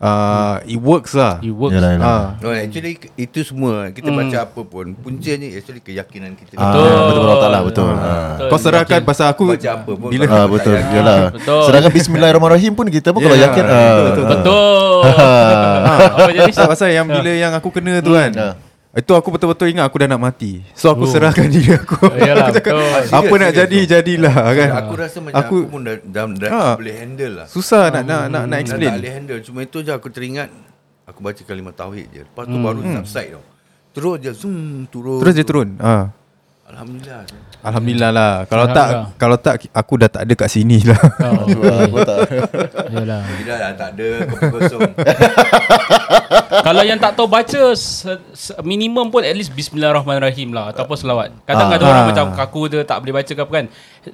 uh, 0.00 0.56
It 0.64 0.76
works 0.76 1.12
lah 1.12 1.38
It 1.38 1.52
works. 1.52 1.72
Yalah, 1.72 1.90
yalah. 1.94 2.04
Ah. 2.04 2.24
No, 2.40 2.48
actually 2.50 2.96
itu 3.14 3.38
semua 3.40 3.92
kita 3.92 4.08
baca 4.08 4.36
apa 4.42 4.60
pun 4.62 4.92
puncanya 4.94 5.46
actually 5.52 5.80
keyakinan 5.80 6.34
kita. 6.34 6.56
Ah, 6.56 6.72
Betul. 6.72 6.84
betul 6.88 7.22
betul 7.22 7.60
betul. 7.62 7.86
Ah. 7.92 8.00
Betul. 8.34 8.48
Kau 8.48 8.58
serahkan 8.58 9.00
pasal 9.04 9.26
aku 9.28 9.42
baca 9.52 9.70
apa 9.70 9.92
pun 9.92 10.08
Bila 10.08 10.24
Ah 10.26 10.46
betul. 10.46 10.74
yakin. 10.74 10.96
Yalah. 10.96 11.18
Betul. 11.30 11.62
Sedangkan 11.68 11.92
bismillahirrahmanirrahim 11.92 12.72
pun 12.74 12.86
kita 12.88 13.08
pun 13.12 13.20
kalau 13.20 13.36
Ya, 13.36 13.44
yakin 13.48 13.64
betul, 13.64 13.76
ah. 13.76 14.04
betul, 14.08 14.24
Betul. 14.26 15.00
Apa 16.20 16.30
jadi? 16.30 16.52
Pasal, 16.52 16.88
yang 16.92 17.06
bila 17.08 17.30
yang 17.32 17.52
aku 17.52 17.68
kena 17.68 18.00
tu 18.00 18.12
kan 18.12 18.30
Ah. 18.36 18.54
Itu 18.90 19.14
aku 19.14 19.30
betul-betul 19.30 19.70
ingat 19.70 19.86
aku 19.86 19.96
dah 19.96 20.08
nak 20.08 20.18
mati 20.20 20.66
So 20.74 20.90
aku 20.90 21.06
serahkan 21.06 21.46
diri 21.54 21.72
aku 21.72 22.10
Yalah, 22.10 22.50
Aku 22.50 22.58
cakap 22.58 22.74
betul. 22.74 23.14
Apa 23.14 23.34
nak 23.36 23.50
jadi 23.54 23.78
bro. 23.78 23.86
Jadilah 23.88 24.34
kan 24.50 24.68
Aku 24.76 24.92
rasa 24.94 25.16
macam 25.20 25.36
aku, 25.36 25.56
Aku- 25.56 25.68
pun 25.68 25.80
dah, 25.80 25.94
dah, 26.00 26.24
dah 26.28 26.50
Ah. 26.50 26.74
boleh 26.74 26.94
handle 26.96 27.34
lah. 27.36 27.46
Susah 27.46 27.86
nak 27.88 28.02
nak 28.02 28.22
nak, 28.26 28.42
nak 28.44 28.50
Dah 28.50 28.58
explain 28.58 28.82
tak 28.84 28.98
boleh 28.98 29.12
handle. 29.14 29.38
Cuma 29.40 29.58
itu 29.62 29.78
je 29.80 29.92
aku 29.92 30.08
teringat 30.08 30.50
aku 31.04 31.20
baca 31.20 31.38
kalimah 31.40 31.70
tauhid 31.72 32.06
je. 32.08 32.22
Lepas 32.24 32.44
tu 32.44 32.56
baru 32.56 32.80
subside 32.96 33.30
tau. 33.30 33.42
Terus 33.90 34.14
je 34.18 34.30
zoom 34.32 34.58
turun. 34.86 35.18
Terus 35.18 35.34
dia 35.34 35.44
turun 35.44 35.68
ah. 35.78 36.10
Alhamdulillah. 36.66 37.22
Alhamdulillah 37.60 38.10
lah 38.10 38.32
Kalau 38.44 38.66
tak 38.68 38.88
Alhamdulillah. 38.88 39.18
Kalau 39.18 39.36
tak 39.36 39.54
Aku 39.70 39.92
dah 39.98 40.06
tak 40.08 40.22
ada 40.22 40.34
kat 40.36 40.48
sini 40.48 40.78
lah 40.82 40.98
Oh, 41.20 41.46
Aku 41.80 41.98
tak. 42.10 42.18
yalah. 42.88 43.22
Tidak 43.22 43.56
dah 43.56 43.70
tak 43.74 43.90
ada 43.92 44.08
kopi 44.24 44.46
kosong. 44.48 44.82
Kalau 46.30 46.82
yang 46.82 46.94
tak 46.96 47.12
tahu 47.12 47.26
baca 47.26 47.74
minimum 48.62 49.10
pun 49.10 49.20
at 49.20 49.34
least 49.34 49.50
bismillahirrahmanirrahim 49.50 50.50
lah 50.50 50.70
ataupun 50.70 50.94
selawat. 50.94 51.34
Kadang 51.42 51.66
Ah. 51.66 51.74
ada 51.74 51.84
orang 51.84 52.02
Ah. 52.02 52.08
macam 52.08 52.26
kaku 52.32 52.60
dia 52.68 52.82
tak 52.82 53.02
boleh 53.02 53.14
baca 53.16 53.26
ke 53.28 53.40
apa 53.40 53.52
kan. 53.52 53.66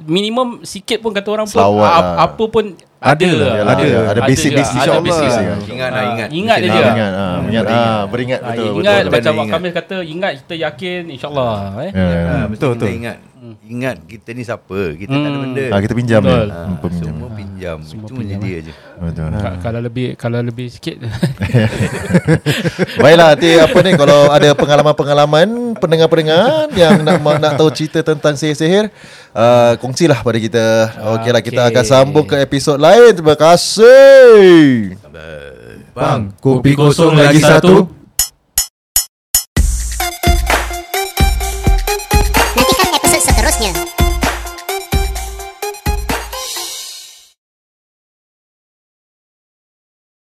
Minimum 0.03 0.47
sikit 0.63 0.99
pun 0.99 1.13
kata 1.13 1.29
orang 1.31 1.45
pun 1.45 1.61
Selawat 1.61 1.85
ap- 1.87 2.01
lah. 2.01 2.17
apa 2.27 2.45
pun 2.47 2.65
Ada 2.97 3.13
ada 3.13 3.29
lah, 3.31 3.53
lah. 3.55 3.75
ada. 3.77 3.87
Ada 4.09 4.21
basic 4.25 4.51
juga, 4.51 4.59
basic 4.59 4.73
ada 4.73 4.81
insyaAllah. 4.81 5.05
basic 5.05 5.29
lah. 5.29 5.37
lah. 5.37 5.59
ingat 5.69 5.91
lah 5.91 6.05
ingat. 6.09 6.29
Ingat 6.33 6.57
dia. 6.59 6.69
Ingat 6.73 6.89
ah, 7.13 7.37
ingat 7.39 7.65
ah, 7.69 8.03
beringat 8.09 8.41
Ah, 8.41 8.49
betul 8.49 8.65
ingat 8.65 8.97
betul. 8.97 9.13
macam 9.13 9.13
Betul. 9.13 9.37
Wak 9.37 9.47
Kamil 9.53 9.73
kata 9.77 9.97
ingat 10.03 10.33
kita 10.39 10.55
yakin 10.59 11.03
insyaallah 11.11 11.53
eh. 11.79 11.91
Ya, 11.93 12.01
ya. 12.03 12.21
Ah, 12.27 12.45
betul, 12.49 12.69
betul. 12.73 12.89
Ingat. 12.91 13.17
Ingat 13.63 13.97
kita 14.03 14.29
ni 14.33 14.43
siapa? 14.43 14.79
Kita 14.97 15.13
tak 15.13 15.23
ada 15.23 15.31
Hmm. 15.31 15.45
benda. 15.45 15.65
Ah 15.69 15.79
kita 15.79 15.95
pinjam 15.95 16.19
Betul. 16.19 16.49
Ah, 16.49 16.65
Hmm, 16.65 16.77
Peminjam. 16.81 17.07
semua 17.13 17.29
pinjam. 17.31 17.46
Itu 17.57 18.13
pinjam, 18.13 18.17
menjadi 18.17 18.49
aja. 18.61 18.73
Betul. 19.01 19.29
Ka- 19.37 19.59
Kalau 19.63 19.81
lebih 19.81 20.07
kalau 20.15 20.39
lebih 20.41 20.67
sikit 20.69 20.97
Baiklah 23.03 23.27
nanti 23.33 23.51
apa 23.57 23.79
ni 23.81 23.91
kalau 23.95 24.21
ada 24.29 24.49
pengalaman-pengalaman 24.53 25.49
pendengar-pendengar 25.77 26.69
yang 26.77 27.01
nak 27.01 27.21
nak 27.41 27.53
tahu 27.57 27.73
cerita 27.73 28.05
tentang 28.05 28.37
sihir-sihir 28.37 28.93
uh, 29.33 29.75
kongsilah 29.81 30.21
pada 30.21 30.39
kita. 30.39 30.67
Okeylah 31.17 31.43
kita 31.43 31.63
Okey. 31.65 31.73
akan 31.73 31.85
sambung 31.85 32.27
ke 32.29 32.37
episod 32.39 32.77
lain. 32.77 33.17
Terima 33.17 33.35
kasih. 33.35 34.97
Bang 35.97 36.29
Kopi 36.37 36.77
kosong 36.77 37.17
lagi 37.17 37.41
satu 37.41 37.89